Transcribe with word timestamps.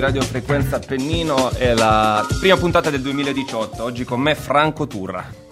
di 0.00 0.06
radiofrequenza 0.06 0.76
Appennino, 0.76 1.50
è 1.50 1.74
la 1.74 2.26
prima 2.40 2.56
puntata 2.56 2.88
del 2.88 3.02
2018, 3.02 3.82
oggi 3.82 4.04
con 4.04 4.20
me 4.20 4.34
Franco 4.34 4.86
Turra. 4.86 5.49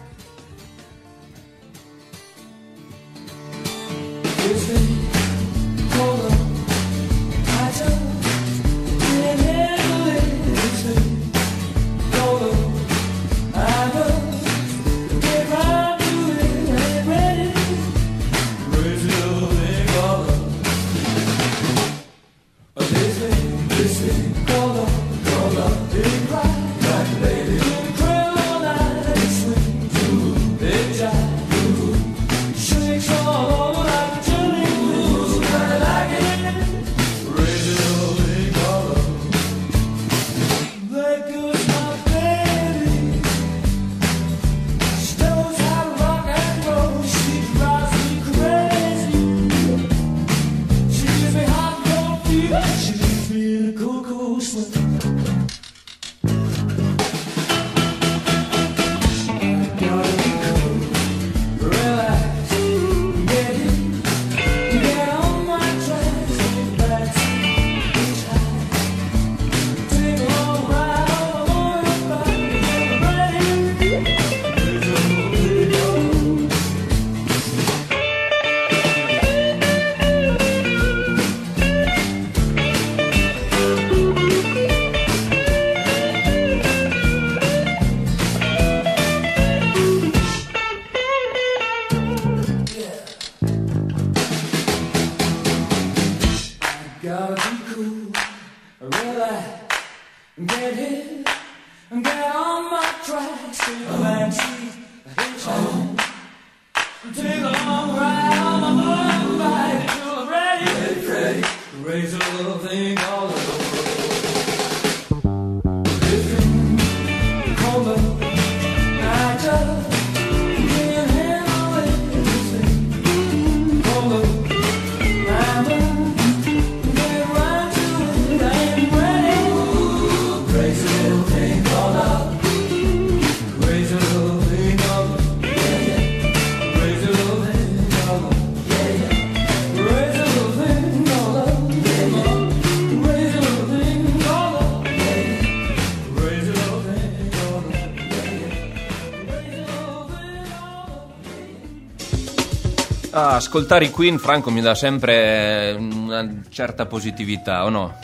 Ascoltare 153.38 153.86
i 153.86 153.90
Queen, 153.90 154.18
Franco, 154.18 154.50
mi 154.50 154.60
dà 154.60 154.74
sempre 154.74 155.74
una 155.78 156.40
certa 156.50 156.86
positività, 156.86 157.64
o 157.64 157.70
no? 157.70 157.98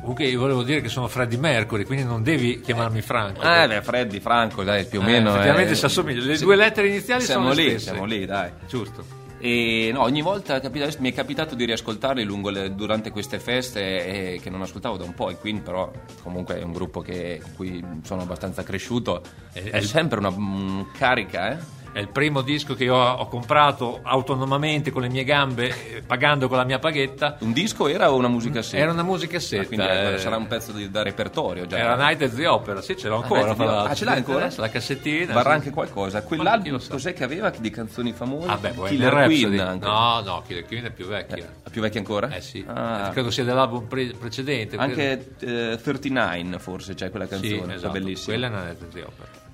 Comunque 0.00 0.26
io 0.26 0.38
volevo 0.38 0.62
dire 0.62 0.80
che 0.80 0.88
sono 0.88 1.08
Freddy 1.08 1.36
Mercury, 1.36 1.84
quindi 1.84 2.04
non 2.04 2.22
devi 2.22 2.60
chiamarmi 2.60 3.00
Franco. 3.00 3.40
Eh, 3.40 3.66
beh, 3.66 3.82
Freddy, 3.82 4.20
Franco, 4.20 4.62
dai, 4.62 4.84
più 4.84 5.00
o 5.00 5.02
eh, 5.02 5.06
meno. 5.06 5.30
Effettivamente 5.30 5.72
eh, 5.72 5.76
si 5.76 5.84
assomiglia. 5.84 6.24
Le 6.24 6.38
due 6.38 6.56
lettere 6.56 6.88
iniziali 6.88 7.22
siamo 7.22 7.50
sono 7.50 7.54
lì, 7.54 7.64
le 7.64 7.70
stesse. 7.70 7.84
Siamo 7.90 8.04
lì, 8.04 8.24
dai. 8.26 8.50
Giusto. 8.68 9.24
E 9.38 9.90
no, 9.92 10.02
ogni 10.02 10.22
volta 10.22 10.60
mi 10.98 11.10
è 11.10 11.14
capitato 11.14 11.54
di 11.54 11.64
riascoltarli 11.64 12.26
le, 12.50 12.74
durante 12.74 13.10
queste 13.10 13.38
feste 13.38 14.34
e, 14.34 14.40
che 14.40 14.50
non 14.50 14.62
ascoltavo 14.62 14.96
da 14.96 15.04
un 15.04 15.14
po'. 15.14 15.30
I 15.30 15.36
Queen, 15.36 15.62
però, 15.62 15.90
comunque 16.22 16.58
è 16.58 16.62
un 16.62 16.72
gruppo 16.72 17.00
che, 17.00 17.40
con 17.42 17.54
cui 17.54 17.84
sono 18.02 18.22
abbastanza 18.22 18.62
cresciuto. 18.62 19.22
È, 19.52 19.62
è 19.62 19.80
sempre 19.82 20.18
una 20.18 20.28
um, 20.28 20.90
carica, 20.96 21.52
eh? 21.52 21.74
È 21.96 22.00
il 22.00 22.08
primo 22.08 22.42
disco 22.42 22.74
che 22.74 22.84
io 22.84 22.94
ho 22.94 23.26
comprato 23.26 24.00
autonomamente 24.02 24.90
con 24.90 25.00
le 25.00 25.08
mie 25.08 25.24
gambe, 25.24 25.96
eh, 25.96 26.02
pagando 26.02 26.46
con 26.46 26.58
la 26.58 26.64
mia 26.64 26.78
paghetta. 26.78 27.38
Un 27.40 27.54
disco 27.54 27.88
era 27.88 28.12
o 28.12 28.16
una 28.16 28.28
musica 28.28 28.60
setta? 28.60 28.82
Era 28.82 28.92
una 28.92 29.02
musica 29.02 29.40
setta. 29.40 29.62
Ah, 29.62 29.66
quindi 29.66 29.86
eh, 29.86 30.18
sarà 30.18 30.36
un 30.36 30.46
pezzo 30.46 30.72
di, 30.72 30.90
da 30.90 31.02
repertorio 31.02 31.64
già. 31.64 31.78
Era 31.78 31.96
Night 31.96 32.20
at 32.20 32.34
the 32.34 32.46
Opera, 32.46 32.82
sì, 32.82 32.98
ce 32.98 33.08
l'ho 33.08 33.22
ancora. 33.22 33.56
Ah, 33.56 33.84
ah 33.84 33.94
ce 33.94 34.04
l'hai 34.04 34.18
ancora? 34.18 34.52
La 34.56 34.68
cassettina. 34.68 35.32
Varrà 35.32 35.52
sì. 35.52 35.56
anche 35.56 35.70
qualcosa. 35.70 36.22
Quell'album 36.22 36.86
cos'è 36.86 37.14
che 37.14 37.24
aveva 37.24 37.48
di 37.48 37.70
canzoni 37.70 38.12
famose? 38.12 38.46
Ah, 38.46 38.58
beh, 38.58 38.74
Killer 38.88 39.24
Queen 39.24 39.58
anche. 39.58 39.86
No, 39.86 40.20
no, 40.20 40.42
Killer 40.46 40.66
Queen 40.66 40.84
è 40.84 40.90
più 40.90 41.06
vecchia. 41.06 41.46
Eh, 41.64 41.70
più 41.70 41.80
vecchia 41.80 42.00
ancora? 42.00 42.28
Eh 42.28 42.42
sì. 42.42 42.62
Ah. 42.68 43.08
Credo 43.10 43.30
sia 43.30 43.44
dell'album 43.44 43.86
pre- 43.86 44.12
precedente. 44.18 44.76
Anche 44.76 45.32
eh, 45.40 45.78
39 45.82 46.58
forse 46.58 46.92
c'è 46.92 47.08
quella 47.08 47.26
canzone, 47.26 47.68
sì, 47.68 47.72
esatto. 47.72 47.92
bellissima. 47.92 48.36
Quella 48.36 48.46
è 48.48 48.50
Night 48.50 48.82
at 48.82 48.92
the 48.92 49.00
Opera. 49.00 49.45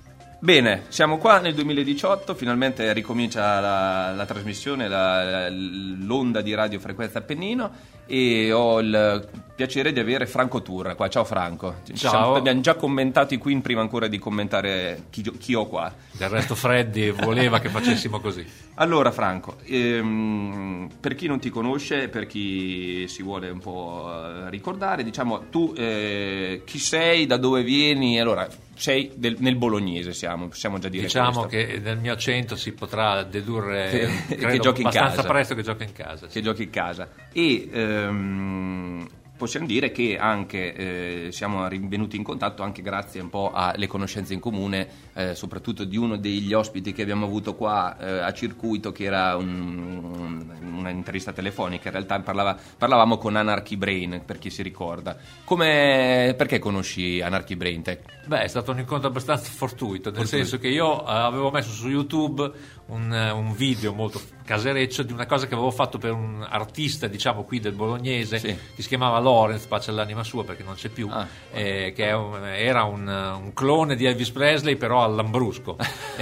Bene, 0.43 0.83
siamo 0.89 1.19
qua 1.19 1.39
nel 1.39 1.53
2018, 1.53 2.35
finalmente 2.35 2.91
ricomincia 2.91 3.61
la, 3.61 4.11
la 4.11 4.25
trasmissione, 4.25 4.89
la, 4.89 5.49
l'onda 5.49 6.41
di 6.41 6.53
radiofrequenza 6.53 7.19
Appennino 7.19 7.71
e 8.05 8.51
ho 8.51 8.79
il 8.79 9.27
piacere 9.55 9.93
di 9.93 9.99
avere 9.99 10.25
Franco 10.25 10.61
Turra 10.61 10.95
qua. 10.95 11.07
Ciao 11.09 11.23
Franco. 11.23 11.75
Ciao. 11.93 12.09
Siamo, 12.09 12.35
abbiamo 12.35 12.61
già 12.61 12.75
commentato 12.75 13.33
i 13.33 13.37
Queen 13.37 13.61
prima 13.61 13.81
ancora 13.81 14.07
di 14.07 14.17
commentare 14.19 15.05
chi, 15.09 15.21
chi 15.37 15.53
ho 15.53 15.67
qua. 15.67 15.93
Del 16.11 16.29
resto 16.29 16.55
Freddy 16.55 17.11
voleva 17.11 17.59
che 17.59 17.69
facessimo 17.69 18.19
così. 18.19 18.45
Allora 18.75 19.11
Franco, 19.11 19.57
ehm, 19.65 20.89
per 20.99 21.15
chi 21.15 21.27
non 21.27 21.39
ti 21.39 21.49
conosce, 21.49 22.09
per 22.09 22.25
chi 22.25 23.07
si 23.07 23.21
vuole 23.21 23.49
un 23.49 23.59
po' 23.59 24.47
ricordare, 24.49 25.03
diciamo 25.03 25.49
tu 25.49 25.73
eh, 25.77 26.63
chi 26.65 26.79
sei, 26.79 27.25
da 27.27 27.37
dove 27.37 27.63
vieni, 27.63 28.19
allora 28.19 28.47
sei 28.75 29.11
del, 29.15 29.35
nel 29.39 29.55
bolognese 29.55 30.13
siamo, 30.13 30.47
possiamo 30.47 30.79
già 30.79 30.89
dire 30.89 31.03
diciamo 31.03 31.45
questo. 31.45 31.73
che 31.73 31.79
nel 31.79 31.97
mio 31.97 32.13
accento 32.13 32.55
si 32.55 32.73
potrà 32.73 33.23
dedurre 33.23 34.17
che, 34.27 34.35
che 34.35 34.59
giochi 34.59 34.81
in 34.81 34.87
abbastanza 34.87 35.17
casa. 35.17 35.27
presto 35.27 35.55
che 35.55 35.61
giochi 35.61 35.83
in 35.83 35.93
casa 35.93 36.27
sì. 36.27 36.33
che 36.33 36.41
giochi 36.41 36.63
in 36.63 36.69
casa 36.69 37.09
e 37.31 37.69
ehm, 37.93 39.07
possiamo 39.43 39.65
dire 39.67 39.91
che 39.91 40.17
anche 40.17 40.73
eh, 40.73 41.31
siamo 41.33 41.67
rinvenuti 41.67 42.15
in 42.15 42.23
contatto 42.23 42.63
anche 42.63 42.81
grazie 42.81 43.19
un 43.19 43.29
po' 43.29 43.51
alle 43.53 43.87
conoscenze 43.87 44.33
in 44.33 44.39
comune, 44.39 44.87
eh, 45.15 45.35
soprattutto 45.35 45.83
di 45.83 45.97
uno 45.97 46.15
degli 46.15 46.53
ospiti 46.53 46.93
che 46.93 47.01
abbiamo 47.01 47.25
avuto 47.25 47.53
qua 47.53 47.97
eh, 47.99 48.19
a 48.19 48.31
circuito, 48.31 48.93
che 48.93 49.03
era 49.03 49.35
un, 49.35 50.49
un'intervista 50.61 51.33
telefonica. 51.33 51.89
In 51.89 51.95
realtà 51.95 52.21
parlava, 52.21 52.57
parlavamo 52.77 53.17
con 53.17 53.35
Anarchy 53.35 53.75
Brain, 53.75 54.21
per 54.25 54.39
chi 54.39 54.49
si 54.49 54.61
ricorda. 54.61 55.17
Come, 55.43 56.33
perché 56.37 56.59
conosci 56.59 57.19
Anarchy 57.19 57.55
Brain? 57.55 57.81
Te? 57.81 57.99
Beh, 58.25 58.43
è 58.43 58.47
stato 58.47 58.71
un 58.71 58.79
incontro 58.79 59.09
abbastanza 59.09 59.49
fortuito, 59.51 60.09
nel 60.09 60.19
fortuito. 60.19 60.45
senso 60.45 60.57
che 60.57 60.69
io 60.69 61.01
eh, 61.01 61.11
avevo 61.11 61.51
messo 61.51 61.71
su 61.71 61.89
YouTube 61.89 62.49
un, 62.85 63.11
un, 63.11 63.53
video 63.53 63.93
molto 63.93 64.21
casereccio 64.43 65.03
di 65.03 65.13
una 65.13 65.25
cosa 65.25 65.47
che 65.47 65.53
avevo 65.53 65.71
fatto 65.71 65.97
per 65.97 66.11
un 66.11 66.45
artista, 66.47 67.07
diciamo 67.07 67.43
qui 67.43 67.59
del 67.59 67.73
bolognese, 67.73 68.39
sì. 68.39 68.57
che 68.75 68.81
si 68.81 68.87
chiamava 68.87 69.19
Lawrence, 69.33 69.67
pace 69.67 69.89
all'anima 69.89 70.23
sua 70.23 70.43
perché 70.43 70.63
non 70.63 70.75
c'è 70.75 70.89
più, 70.89 71.07
ah. 71.11 71.27
eh, 71.51 71.93
che 71.95 72.11
un, 72.11 72.45
era 72.45 72.83
un, 72.83 73.07
un, 73.07 73.53
clone 73.53 73.95
di 73.95 74.05
Elvis 74.05 74.29
Presley 74.31 74.75
però 74.75 75.03
all'ambrusco, 75.03 75.75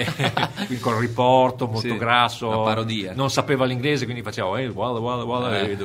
quindi 0.65 0.79
col 0.79 0.95
riporto 0.95 1.67
molto 1.67 1.87
sì, 1.87 1.97
grasso, 1.97 2.49
parodia. 2.49 3.13
non 3.13 3.29
sapeva 3.29 3.65
l'inglese 3.65 4.05
quindi 4.05 4.23
faceva 4.23 4.59
eh, 4.59 4.69
voilà, 4.69 4.99
voilà, 4.99 5.23
voilà, 5.23 5.59
eh. 5.59 5.77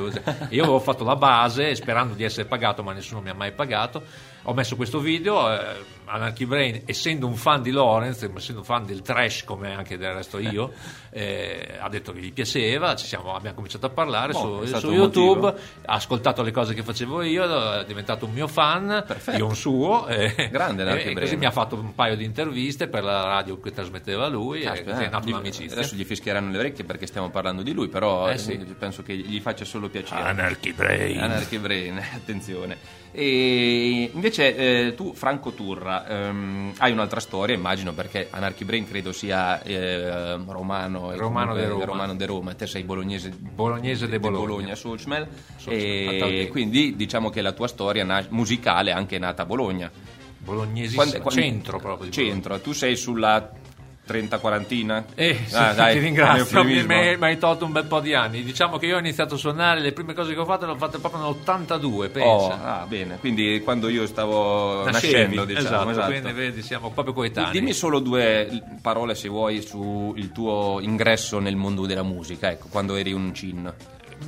io 0.49 0.63
avevo 0.63 0.79
fatto 0.79 1.03
la 1.03 1.15
base 1.15 1.75
sperando 1.75 2.13
di 2.13 2.23
essere 2.23 2.47
pagato, 2.47 2.83
ma 2.83 2.93
nessuno 2.93 3.21
mi 3.21 3.29
ha 3.29 3.33
mai 3.33 3.51
pagato. 3.51 4.03
Ho 4.43 4.53
messo 4.53 4.77
questo 4.77 4.99
video, 4.99 5.51
eh, 5.51 5.75
Anarchy 6.07 6.45
Brain, 6.45 6.81
essendo 6.85 7.27
un 7.27 7.35
fan 7.35 7.61
di 7.61 7.71
Lorenz, 7.71 8.23
essendo 8.35 8.61
un 8.61 8.65
fan 8.65 8.85
del 8.85 9.01
trash 9.01 9.43
come 9.43 9.73
anche 9.73 9.97
del 9.97 10.13
resto 10.13 10.39
io, 10.39 10.71
eh, 11.09 11.77
ha 11.79 11.89
detto 11.89 12.11
che 12.13 12.19
gli 12.19 12.33
piaceva, 12.33 12.95
siamo, 12.97 13.35
abbiamo 13.35 13.55
cominciato 13.55 13.85
a 13.85 13.89
parlare 13.89 14.33
boh, 14.33 14.65
su, 14.65 14.77
su 14.77 14.91
YouTube, 14.91 15.47
ha 15.47 15.93
ascoltato 15.93 16.41
le 16.41 16.51
cose 16.51 16.73
che 16.73 16.83
facevo 16.83 17.21
io, 17.23 17.79
è 17.79 17.85
diventato 17.85 18.25
un 18.25 18.33
mio 18.33 18.47
fan, 18.47 19.03
Perfetto. 19.05 19.37
io 19.37 19.45
un 19.45 19.55
suo, 19.55 20.07
eh, 20.07 20.49
Grande 20.51 20.83
Anarchy 20.83 21.13
Brain. 21.13 21.19
così 21.19 21.37
mi 21.37 21.45
ha 21.45 21.51
fatto 21.51 21.75
un 21.75 21.93
paio 21.93 22.15
di 22.15 22.23
interviste 22.23 22.87
per 22.87 23.03
la 23.03 23.23
radio 23.23 23.59
che 23.59 23.71
trasmetteva 23.71 24.27
lui 24.27 24.61
Caspita, 24.61 24.99
e 24.99 25.05
è 25.05 25.09
nata 25.09 25.27
un'amicizia. 25.27 25.77
Adesso 25.77 25.95
gli 25.95 26.05
fischieranno 26.05 26.51
le 26.51 26.59
orecchie 26.59 26.83
perché 26.83 27.05
stiamo 27.05 27.29
parlando 27.29 27.61
di 27.61 27.73
lui, 27.73 27.87
però 27.87 28.29
eh, 28.29 28.37
sì. 28.37 28.57
penso 28.77 29.03
che 29.03 29.15
gli 29.15 29.39
faccia 29.39 29.65
solo 29.65 29.89
piacere. 29.89 30.21
Anarchy 30.21 30.73
Brain. 30.73 31.19
Anarchy 31.19 31.57
Brain, 31.57 31.97
attenzione. 32.13 32.77
E 33.11 34.11
invece 34.13 34.55
eh, 34.55 34.93
tu, 34.95 35.13
Franco 35.13 35.51
Turra, 35.51 35.96
ehm, 36.05 36.73
hai 36.77 36.91
un'altra 36.91 37.19
storia, 37.19 37.55
immagino, 37.55 37.93
perché 37.93 38.27
Anarchy 38.29 38.65
Brain 38.65 38.87
credo 38.87 39.11
sia 39.11 39.61
eh, 39.63 40.35
romano, 40.45 41.15
romano, 41.15 41.53
de 41.53 41.67
Roma. 41.67 41.85
romano 41.85 42.15
de 42.15 42.25
Roma, 42.25 42.53
te 42.53 42.67
sei 42.67 42.83
bolognese, 42.83 43.29
bolognese 43.29 44.07
de 44.07 44.19
Bologna, 44.19 44.45
Bologna 44.45 44.75
Sulcmel, 44.75 45.27
e 45.65 46.47
quindi 46.51 46.95
diciamo 46.95 47.29
che 47.29 47.41
la 47.41 47.53
tua 47.53 47.67
storia 47.67 48.03
na- 48.03 48.25
musicale 48.29 48.91
è 48.91 48.93
anche 48.93 49.17
nata 49.17 49.43
a 49.43 49.45
Bologna. 49.45 49.89
Quando, 50.93 51.29
centro 51.29 51.79
proprio. 51.79 52.09
centro, 52.09 52.59
tu 52.61 52.71
sei 52.71 52.95
sulla 52.95 53.51
30 54.07 54.39
quarantina? 54.39 55.05
Eh, 55.13 55.37
sì, 55.45 55.55
ah, 55.55 55.73
dai, 55.73 55.93
ti 55.93 55.99
ringrazio. 55.99 56.63
mi, 56.63 56.83
mi, 56.83 57.17
hai 57.19 57.37
tolto 57.37 57.65
un 57.65 57.73
bel 57.73 57.85
po' 57.85 57.99
di 57.99 58.13
anni. 58.13 58.41
Diciamo 58.41 58.77
che 58.77 58.87
io 58.87 58.95
ho 58.95 58.99
iniziato 58.99 59.35
a 59.35 59.37
suonare 59.37 59.81
le 59.81 59.91
prime 59.91 60.13
cose 60.13 60.33
che 60.33 60.39
ho 60.39 60.45
fatto 60.45 60.65
le 60.65 60.71
ho 60.71 60.77
fatte 60.77 60.97
proprio 60.97 61.21
nell'82 61.21 62.11
pensa. 62.11 62.27
oh, 62.27 62.51
ah, 62.51 62.85
bene. 62.87 63.17
Quindi 63.19 63.61
quando 63.63 63.89
io 63.89 64.07
stavo 64.07 64.85
Nascevi, 64.85 65.13
nascendo 65.13 65.45
diciamo 65.45 65.67
esatto, 65.67 65.89
esatto. 65.89 66.11
quindi 66.11 66.31
vedi 66.31 66.61
siamo 66.61 66.89
proprio 66.91 67.13
coetanei. 67.13 67.51
Dimmi 67.51 67.73
solo 67.73 67.99
due 67.99 68.63
parole 68.81 69.13
se 69.13 69.27
vuoi 69.27 69.61
sul 69.61 70.31
tuo 70.31 70.79
ingresso 70.81 71.39
nel 71.39 71.57
mondo 71.57 71.85
della 71.85 72.03
musica 72.03 72.49
ecco 72.49 72.67
quando 72.69 72.95
eri 72.95 73.11
un 73.11 73.33
cin. 73.33 73.73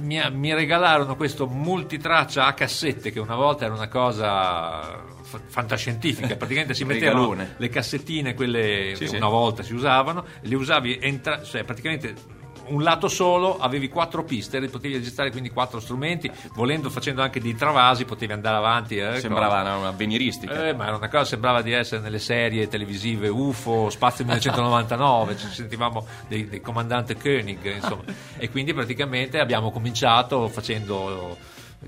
Mi, 0.01 0.21
mi, 0.31 0.53
regalarono 0.53 1.15
questo 1.15 1.47
multitraccia 1.47 2.45
a 2.45 2.53
cassette 2.53 3.11
che 3.11 3.19
una 3.19 3.35
volta 3.35 3.65
era 3.65 3.73
una 3.73 3.87
cosa 3.87 5.17
fantascientifica, 5.47 6.35
praticamente 6.37 6.73
si 6.73 6.83
mettevano 6.83 7.35
le 7.57 7.69
cassettine, 7.69 8.33
quelle 8.33 8.93
sì, 8.95 9.05
una 9.05 9.25
sì. 9.25 9.31
volta 9.31 9.63
si 9.63 9.73
usavano, 9.73 10.25
le 10.41 10.55
usavi 10.55 10.99
entra- 11.01 11.43
cioè 11.43 11.63
praticamente 11.63 12.37
un 12.69 12.83
lato 12.83 13.07
solo, 13.07 13.57
avevi 13.57 13.89
quattro 13.89 14.23
piste, 14.23 14.59
potevi 14.69 14.95
registrare 14.95 15.31
quindi 15.31 15.49
quattro 15.49 15.79
strumenti, 15.79 16.29
volendo 16.53 16.89
facendo 16.89 17.21
anche 17.21 17.39
dei 17.39 17.55
travasi, 17.55 18.05
potevi 18.05 18.33
andare 18.33 18.57
avanti. 18.57 18.97
Eh, 18.97 19.19
sembrava 19.19 19.61
una, 19.61 19.77
una 19.77 19.87
avveniristica. 19.89 20.67
Eh, 20.67 20.73
ma 20.73 20.87
era 20.87 20.95
una 20.95 21.09
cosa, 21.09 21.25
sembrava 21.25 21.61
di 21.61 21.71
essere 21.71 22.01
nelle 22.01 22.19
serie 22.19 22.67
televisive 22.67 23.27
UFO, 23.27 23.89
Spazio 23.89 24.23
1999, 24.25 25.37
ci 25.37 25.47
sentivamo 25.47 26.05
dei, 26.27 26.47
dei 26.47 26.61
comandante 26.61 27.15
Koenig, 27.15 27.75
insomma. 27.75 28.03
e 28.37 28.49
quindi 28.49 28.73
praticamente 28.73 29.39
abbiamo 29.39 29.71
cominciato 29.71 30.47
facendo 30.47 31.37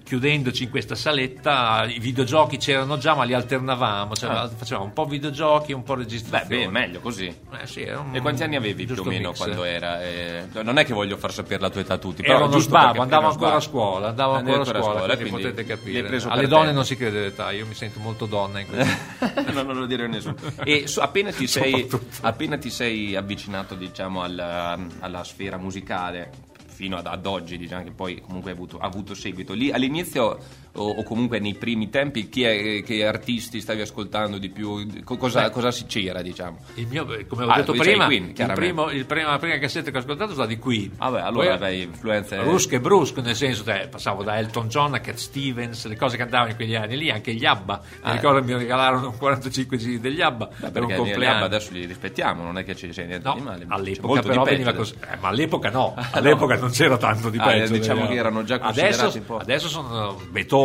chiudendoci 0.03 0.63
in 0.63 0.69
questa 0.69 0.95
saletta, 0.95 1.85
i 1.85 1.99
videogiochi 1.99 2.57
c'erano 2.57 2.97
già, 2.97 3.13
ma 3.13 3.23
li 3.23 3.33
alternavamo, 3.33 4.15
cioè 4.15 4.29
ah. 4.29 4.47
facevamo 4.47 4.85
un 4.85 4.93
po' 4.93 5.05
videogiochi, 5.05 5.73
un 5.73 5.83
po' 5.83 5.95
registrazione. 5.95 6.65
Beh, 6.65 6.65
beh 6.65 6.71
meglio 6.71 6.99
così. 7.01 7.27
Eh, 7.27 7.67
sì, 7.67 7.81
un, 7.81 8.15
e 8.15 8.21
quanti 8.21 8.43
anni 8.43 8.55
avevi 8.55 8.85
più 8.85 9.01
o 9.01 9.03
meno 9.03 9.29
mix. 9.29 9.37
quando 9.37 9.63
era? 9.63 10.01
Eh, 10.01 10.45
non 10.63 10.77
è 10.77 10.85
che 10.85 10.93
voglio 10.93 11.17
far 11.17 11.33
sapere 11.33 11.59
la 11.59 11.69
tua 11.69 11.81
età 11.81 11.95
a 11.95 11.97
tutti, 11.97 12.23
però 12.23 12.45
uno 12.45 12.57
sbavo, 12.57 13.01
andavo 13.01 13.27
ancora 13.27 13.55
a 13.55 13.59
scuola, 13.59 14.07
andavo 14.09 14.33
ancora 14.33 14.61
a 14.61 14.65
scuola, 14.65 14.97
scuola 14.99 15.15
quindi, 15.17 15.41
potete 15.41 15.65
capire. 15.65 16.21
Alle 16.27 16.47
donne 16.47 16.67
te. 16.67 16.73
non 16.73 16.85
si 16.85 16.95
crede 16.95 17.21
l'età, 17.21 17.51
io 17.51 17.65
mi 17.65 17.73
sento 17.73 17.99
molto 17.99 18.25
donna 18.25 18.59
in 18.59 18.67
questo. 18.67 19.51
no, 19.51 19.61
non 19.63 19.77
lo 19.77 19.85
dire 19.85 20.05
a 20.05 20.07
nessuno. 20.07 20.35
E 20.63 20.87
su, 20.87 20.99
appena, 20.99 21.31
ti 21.31 21.47
sei, 21.47 21.87
appena 22.21 22.57
ti 22.57 22.69
sei 22.69 23.15
avvicinato 23.15 23.75
diciamo 23.75 24.23
alla, 24.23 24.77
alla 24.99 25.23
sfera 25.23 25.57
musicale 25.57 26.49
fino 26.81 26.97
ad, 26.97 27.05
ad 27.05 27.27
oggi, 27.27 27.59
diciamo 27.59 27.83
che 27.83 27.91
poi 27.91 28.19
comunque 28.21 28.49
ha 28.49 28.53
avuto, 28.55 28.79
ha 28.79 28.87
avuto 28.87 29.13
seguito. 29.13 29.53
Lì 29.53 29.69
all'inizio 29.69 30.39
o, 30.73 30.89
o, 30.89 31.03
comunque 31.03 31.39
nei 31.39 31.55
primi 31.55 31.89
tempi 31.89 32.29
chi 32.29 32.43
è, 32.43 32.83
che 32.83 33.05
artisti 33.05 33.59
stavi 33.61 33.81
ascoltando 33.81 34.37
di 34.37 34.49
più? 34.49 35.03
Cosa, 35.03 35.49
cosa 35.49 35.69
c'era, 35.85 36.21
diciamo? 36.21 36.57
Il 36.75 36.87
mio, 36.87 37.05
come 37.27 37.43
ho 37.43 37.49
ah, 37.49 37.57
detto 37.57 37.73
prima, 37.73 38.05
Queen, 38.05 38.33
il 38.35 38.51
primo, 38.53 38.89
il 38.89 39.05
prima, 39.05 39.31
la 39.31 39.39
prima 39.39 39.57
cassetta 39.57 39.91
che 39.91 39.97
ho 39.97 39.99
ascoltato 39.99 40.31
è 40.31 40.33
stata 40.33 40.47
di 40.47 40.57
Queen. 40.57 40.91
Vabbè, 40.97 41.21
allora 41.21 41.53
avevi 41.53 41.83
influenze... 41.83 42.37
Brusche 42.37 42.75
e 42.75 42.79
brusche, 42.79 43.21
nel 43.21 43.35
senso, 43.35 43.63
cioè, 43.63 43.87
passavo 43.89 44.23
da 44.23 44.37
Elton 44.37 44.67
John 44.67 44.93
a 44.93 44.99
Cat 44.99 45.15
Stevens, 45.15 45.85
le 45.87 45.95
cose 45.95 46.15
che 46.15 46.23
andavano 46.23 46.51
in 46.51 46.55
quegli 46.55 46.75
anni 46.75 46.97
lì, 46.97 47.11
anche 47.11 47.33
gli 47.33 47.45
ABBA. 47.45 47.81
Mi 47.83 47.97
ah, 48.01 48.11
ricordo 48.13 48.39
che 48.39 48.45
mi 48.45 48.53
regalarono 48.53 49.11
45 49.11 49.77
giri 49.77 49.99
degli 49.99 50.21
ABBA 50.21 50.49
Beh, 50.57 50.71
per 50.71 50.83
un 50.83 50.93
compleanno. 50.95 51.19
Gli 51.19 51.25
ABBA 51.25 51.45
adesso 51.45 51.73
li 51.73 51.85
rispettiamo, 51.85 52.43
non 52.43 52.57
è 52.57 52.63
che 52.63 52.75
c'è 52.75 52.87
niente 53.05 53.27
no, 53.27 53.33
di 53.35 53.41
male. 53.41 53.65
All'epoca 53.67 54.21
però 54.21 54.43
veniva 54.43 54.73
così. 54.73 54.93
Eh, 54.99 55.17
ma 55.19 55.29
all'epoca 55.29 55.69
no, 55.69 55.95
all'epoca 56.11 56.55
no. 56.55 56.61
non 56.61 56.71
c'era 56.71 56.97
tanto 56.97 57.29
di 57.29 57.37
ah, 57.37 57.45
peggio. 57.45 57.73
diciamo 57.73 58.07
che 58.07 58.13
erano 58.13 58.43
già 58.43 58.59
considerati 58.59 58.99
adesso, 59.01 59.17
un 59.17 59.25
po'... 59.25 59.37
Adesso 59.37 59.67
sono 59.67 60.21
Beethoven, 60.29 60.60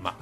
ma 0.00 0.14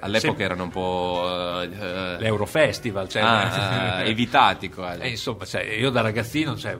All'epoca 0.00 0.36
sì. 0.36 0.42
erano 0.42 0.64
un 0.64 0.70
po'. 0.70 1.22
Uh, 1.24 2.20
L'Eurofestival, 2.20 3.08
cioè, 3.08 3.22
ah, 3.22 4.04
evitati 4.06 4.70
quasi. 4.70 5.00
Eh, 5.00 5.08
insomma, 5.10 5.44
cioè, 5.44 5.62
io 5.62 5.90
da 5.90 6.00
ragazzino, 6.00 6.56
cioè, 6.56 6.76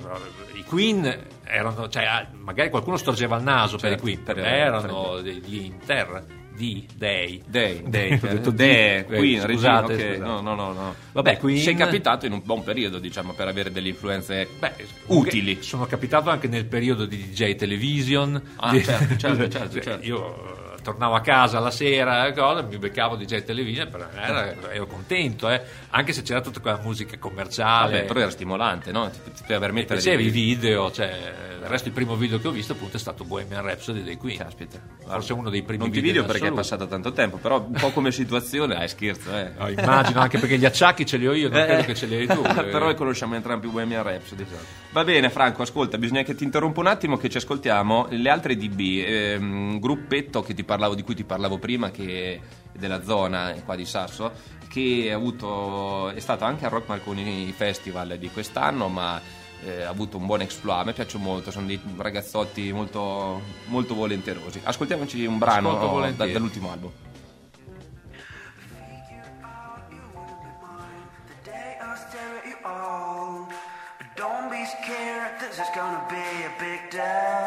i 0.55 0.65
Queen 0.65 1.27
erano. 1.45 1.89
Cioè, 1.89 2.05
ah, 2.05 2.27
magari 2.33 2.71
qualcuno 2.71 2.97
storgeva 2.97 3.37
il 3.37 3.43
naso 3.43 3.77
per 3.77 3.87
i 3.87 3.89
certo, 3.91 4.03
Queen, 4.03 4.23
per 4.23 4.39
erano 4.39 5.21
degli 5.21 5.65
Inter. 5.65 6.37
Di 6.59 6.85
Dei. 6.93 7.41
Dei. 7.47 7.83
Dei. 7.87 8.15
Ho 8.15 8.27
detto 8.27 8.51
De, 8.51 9.05
Queen, 9.07 9.41
scusate, 9.41 9.93
okay. 9.95 10.15
scusate. 10.15 10.19
No, 10.19 10.41
no, 10.41 10.55
no. 10.57 10.73
no. 10.73 10.95
Vabbè, 11.13 11.35
Beh, 11.35 11.39
Queen... 11.39 11.59
sei 11.59 11.77
capitato 11.77 12.27
in 12.27 12.33
un 12.33 12.43
buon 12.45 12.65
periodo, 12.65 12.99
diciamo, 12.99 13.33
per 13.33 13.47
avere 13.47 13.71
delle 13.71 13.91
influenze 13.91 14.49
Beh, 14.59 14.73
utili. 15.07 15.63
Sono 15.63 15.87
capitato 15.87 16.31
anche 16.31 16.49
nel 16.49 16.65
periodo 16.67 17.07
di 17.07 17.29
DJ 17.29 17.55
Television. 17.55 18.43
Ah, 18.57 18.73
di... 18.73 18.83
certo, 18.83 19.17
certo, 19.17 19.47
certo, 19.49 19.81
certo. 19.81 20.05
Io 20.05 20.68
tornavo 20.89 21.15
a 21.15 21.21
casa 21.21 21.61
la 21.61 21.71
sera, 21.71 22.33
cosa, 22.33 22.63
mi 22.63 22.79
beccavo 22.79 23.17
di 23.17 23.27
Jet 23.27 23.45
Television, 23.45 23.89
era, 24.15 24.55
ero 24.73 24.87
contento, 24.87 25.51
eh. 25.51 25.61
anche 25.91 26.15
se 26.15 26.23
c'era 26.23 26.41
tutta 26.41 26.61
quella 26.61 26.81
musica 26.83 27.19
commerciale. 27.19 27.93
Vabbè, 27.93 28.05
però 28.07 28.21
era 28.21 28.31
stimolante, 28.31 28.91
no? 28.91 29.11
Ti, 29.11 29.19
ti 29.33 29.43
permettere 29.47 30.01
di... 30.01 30.25
i 30.25 30.31
video, 30.31 30.91
cioè, 30.91 31.59
il 31.61 31.67
resto 31.67 31.89
il 31.89 31.95
primo 31.95 32.17
video 32.17 32.39
che 32.39 32.49
ho 32.49 32.51
visto 32.51 32.73
appunto 32.73 32.97
è 32.97 33.01
stato 33.01 33.25
Bohemian 33.25 33.63
Rhapsody 33.63 34.03
dei 34.03 34.17
Queen. 34.17 34.39
Caspita. 34.39 34.81
Forse 35.07 35.35
uno 35.35 35.51
dei 35.51 35.63
primi 35.63 35.83
non 35.83 35.91
video. 35.91 36.03
Non 36.13 36.13
ti 36.13 36.21
video 36.21 36.25
perché 36.25 36.49
è 36.49 36.53
passato 36.53 36.87
tanto 36.87 37.13
tempo, 37.13 37.37
però 37.37 37.63
un 37.63 37.73
po' 37.73 37.91
come 37.91 38.11
situazione, 38.13 38.75
dai 38.75 38.89
scherzo, 38.89 39.37
eh. 39.37 39.53
No, 39.59 39.69
immagino, 39.69 40.21
anche 40.21 40.39
perché 40.39 40.57
gli 40.57 40.65
acciacchi 40.65 41.05
ce 41.05 41.19
li 41.19 41.27
ho 41.27 41.35
io, 41.35 41.51
non 41.51 41.61
eh, 41.61 41.67
credo 41.67 41.83
che 41.83 41.95
ce 41.95 42.07
li 42.07 42.17
hai 42.17 42.27
tu. 42.27 42.41
però 42.41 42.95
conosciamo 42.95 43.35
entrambi 43.35 43.69
Bohemian 43.69 44.03
Rhapsody. 44.03 44.43
Esatto. 44.43 44.87
Va 44.91 45.05
bene 45.05 45.29
Franco, 45.29 45.63
ascolta, 45.63 45.99
bisogna 45.99 46.23
che 46.23 46.35
ti 46.35 46.45
interrompa 46.45 46.81
un 46.81 46.87
attimo 46.87 47.19
che 47.19 47.29
ci 47.29 47.37
ascoltiamo 47.37 48.07
le 48.09 48.31
altre 48.31 48.57
DB, 48.57 49.05
ehm, 49.05 49.79
gruppetto 49.79 50.43
ti 50.55 50.65
parlavo, 50.79 50.95
di 50.95 51.03
cui 51.03 51.17
ti 51.17 51.25
parlavo 51.25 51.59
prima, 51.59 51.91
che 51.91 52.41
della 52.73 53.03
zona 53.03 53.53
qua 53.65 53.75
di 53.75 53.85
Sasso, 53.85 54.31
che 54.69 55.11
avuto, 55.13 56.11
è 56.11 56.21
stato 56.21 56.45
anche 56.45 56.65
al 56.65 56.71
Rock 56.71 56.89
Marconi 56.89 57.53
Festival 57.53 58.17
di 58.17 58.31
quest'anno, 58.31 58.87
ma 58.87 59.21
eh, 59.65 59.83
ha 59.83 59.89
avuto 59.89 60.19
un 60.19 60.27
buon 60.27 60.43
exploit. 60.43 60.83
A 60.83 60.85
me 60.85 60.93
piacciono 60.93 61.25
molto, 61.25 61.51
sono 61.51 61.67
dei 61.67 61.81
ragazzotti 61.97 62.71
molto, 62.73 63.43
molto 63.67 63.97
volenterosi. 63.97 64.61
Ascoltiamoci 64.63 65.27
un 65.27 65.39
brano 65.39 66.13
da, 66.15 66.27
dall'ultimo 66.27 66.71
album. 66.71 66.93
Don't 74.15 74.51
be 74.51 74.65
scared, 74.67 75.39
this 75.39 75.59
is 75.61 75.69
gonna 75.77 76.05
be 76.09 76.17
a 76.45 76.51
big 76.59 76.91
day. 76.91 77.39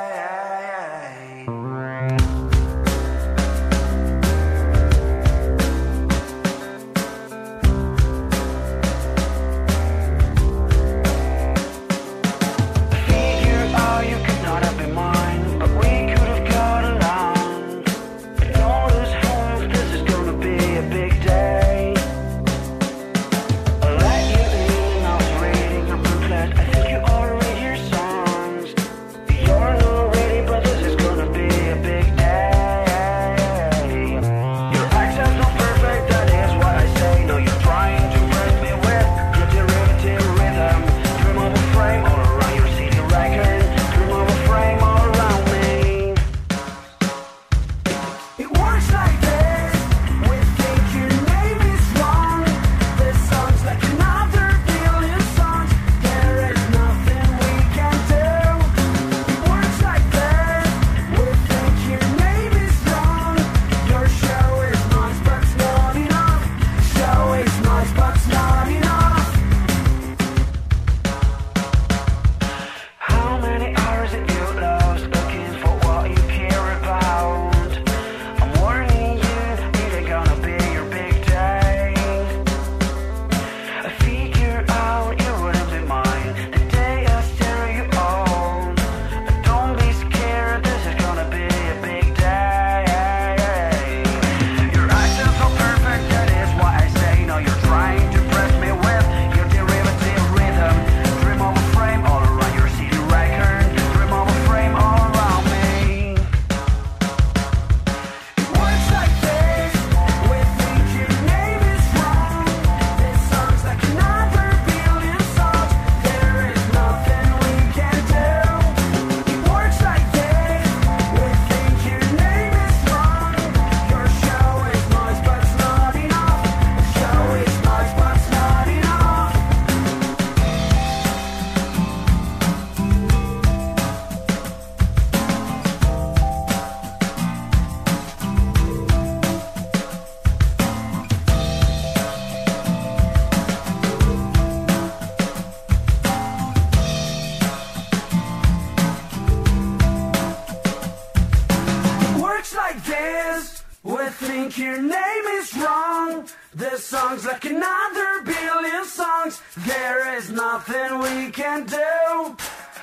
Think 154.12 154.58
your 154.58 154.82
name 154.82 155.26
is 155.40 155.56
wrong. 155.58 156.28
This 156.54 156.86
song's 156.86 157.26
like 157.26 157.46
another 157.46 158.24
billion 158.24 158.86
songs. 158.86 159.42
There 159.66 160.18
is 160.18 160.30
nothing 160.30 161.00
we 161.00 161.32
can 161.32 161.66
do. 161.66 162.36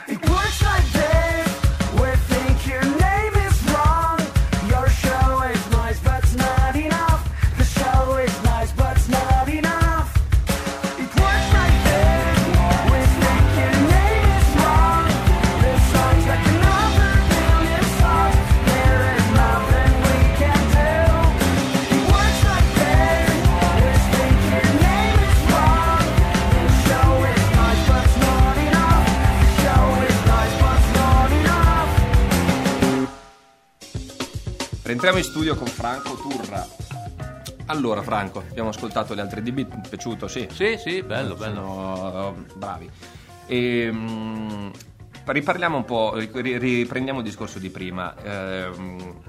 It 0.08 0.20
works 0.28 0.62
like 0.62 0.92
this. 0.92 1.48
Rientriamo 35.00 35.25
in 35.25 35.33
studio 35.33 35.55
con 35.55 35.69
Franco 35.69 36.17
Turra. 36.17 36.67
Allora, 37.67 38.02
Franco, 38.02 38.40
abbiamo 38.40 38.71
ascoltato 38.71 39.14
le 39.14 39.21
altre 39.21 39.43
DB, 39.43 39.69
ti 39.69 39.76
è 39.76 39.88
piaciuto? 39.88 40.26
Sì. 40.26 40.49
Sì, 40.50 40.76
sì, 40.76 41.05
bello, 41.05 41.37
bello. 41.37 41.55
Sono 41.55 42.45
bravi. 42.57 42.90
E, 43.47 43.88
mm, 43.93 44.71
riparliamo 45.25 45.76
un 45.76 45.85
po', 45.85 46.14
ri- 46.17 46.59
riprendiamo 46.59 47.21
il 47.21 47.25
discorso 47.25 47.61
di 47.61 47.71
prima. 47.71 48.12
Ehm, 48.25 49.21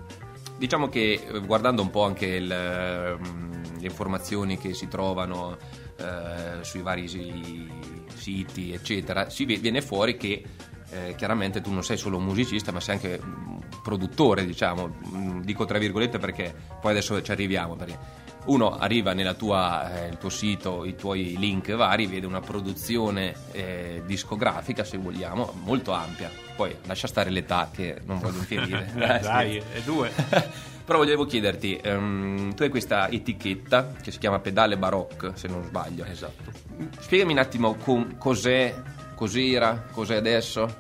diciamo 0.58 0.90
che 0.90 1.28
eh, 1.32 1.40
guardando 1.42 1.84
un 1.84 1.92
po' 1.92 2.04
anche 2.04 2.26
il, 2.26 2.52
ehm, 2.52 3.80
le 3.80 3.86
informazioni 3.86 4.58
che 4.58 4.74
si 4.74 4.88
trovano 4.88 5.56
eh, 5.98 6.64
sui 6.64 6.82
vari 6.82 7.08
si- 7.08 7.70
siti, 8.16 8.74
eccetera, 8.74 9.30
si 9.30 9.46
viene 9.46 9.84
fuori 9.84 10.18
che 10.18 10.44
eh, 10.92 11.16
chiaramente 11.16 11.62
tu 11.62 11.72
non 11.72 11.84
sei 11.84 11.98
solo 11.98 12.18
un 12.18 12.24
musicista, 12.24 12.72
ma 12.72 12.80
sei 12.80 12.96
anche 12.96 13.20
un 13.24 13.60
produttore, 13.82 14.46
diciamo, 14.46 14.98
Mm, 15.14 15.42
dico 15.42 15.66
tra 15.66 15.78
virgolette 15.78 16.18
perché 16.20 16.54
poi 16.80 16.92
adesso 16.92 17.22
ci 17.22 17.32
arriviamo. 17.32 17.76
Perché 17.76 17.98
uno 18.46 18.78
arriva 18.78 19.14
nel 19.14 19.36
tuo 19.38 20.30
sito, 20.30 20.86
i 20.86 20.96
tuoi 20.96 21.36
link 21.38 21.74
vari, 21.76 22.08
vede 22.08 22.26
una 22.26 22.40
produzione 22.40 23.34
eh, 23.52 24.02
discografica, 24.06 24.84
se 24.84 24.98
vogliamo, 24.98 25.54
molto 25.64 25.92
ampia. 25.92 26.32
Poi 26.56 26.76
lascia 26.86 27.08
stare 27.08 27.30
l'età 27.30 27.70
che 27.74 28.02
non 28.06 28.20
voglio 28.20 28.38
infierire. 28.40 28.92
Dai, 28.96 29.58
è 29.58 29.82
due. 29.84 30.12
Però 30.90 30.98
volevo 30.98 31.26
chiederti, 31.26 31.76
ehm, 31.78 32.56
tu 32.56 32.64
hai 32.64 32.70
questa 32.70 33.10
etichetta 33.10 33.92
che 34.02 34.10
si 34.10 34.18
chiama 34.18 34.40
Pedale 34.40 34.76
Baroque, 34.76 35.34
se 35.36 35.48
non 35.48 35.64
sbaglio. 35.64 36.04
Esatto. 36.06 36.52
Spiegami 37.00 37.34
un 37.34 37.38
attimo 37.38 37.76
com- 37.76 38.18
cos'è, 38.18 38.74
cos'era, 39.20 39.84
cos'è 39.92 40.16
adesso, 40.16 40.74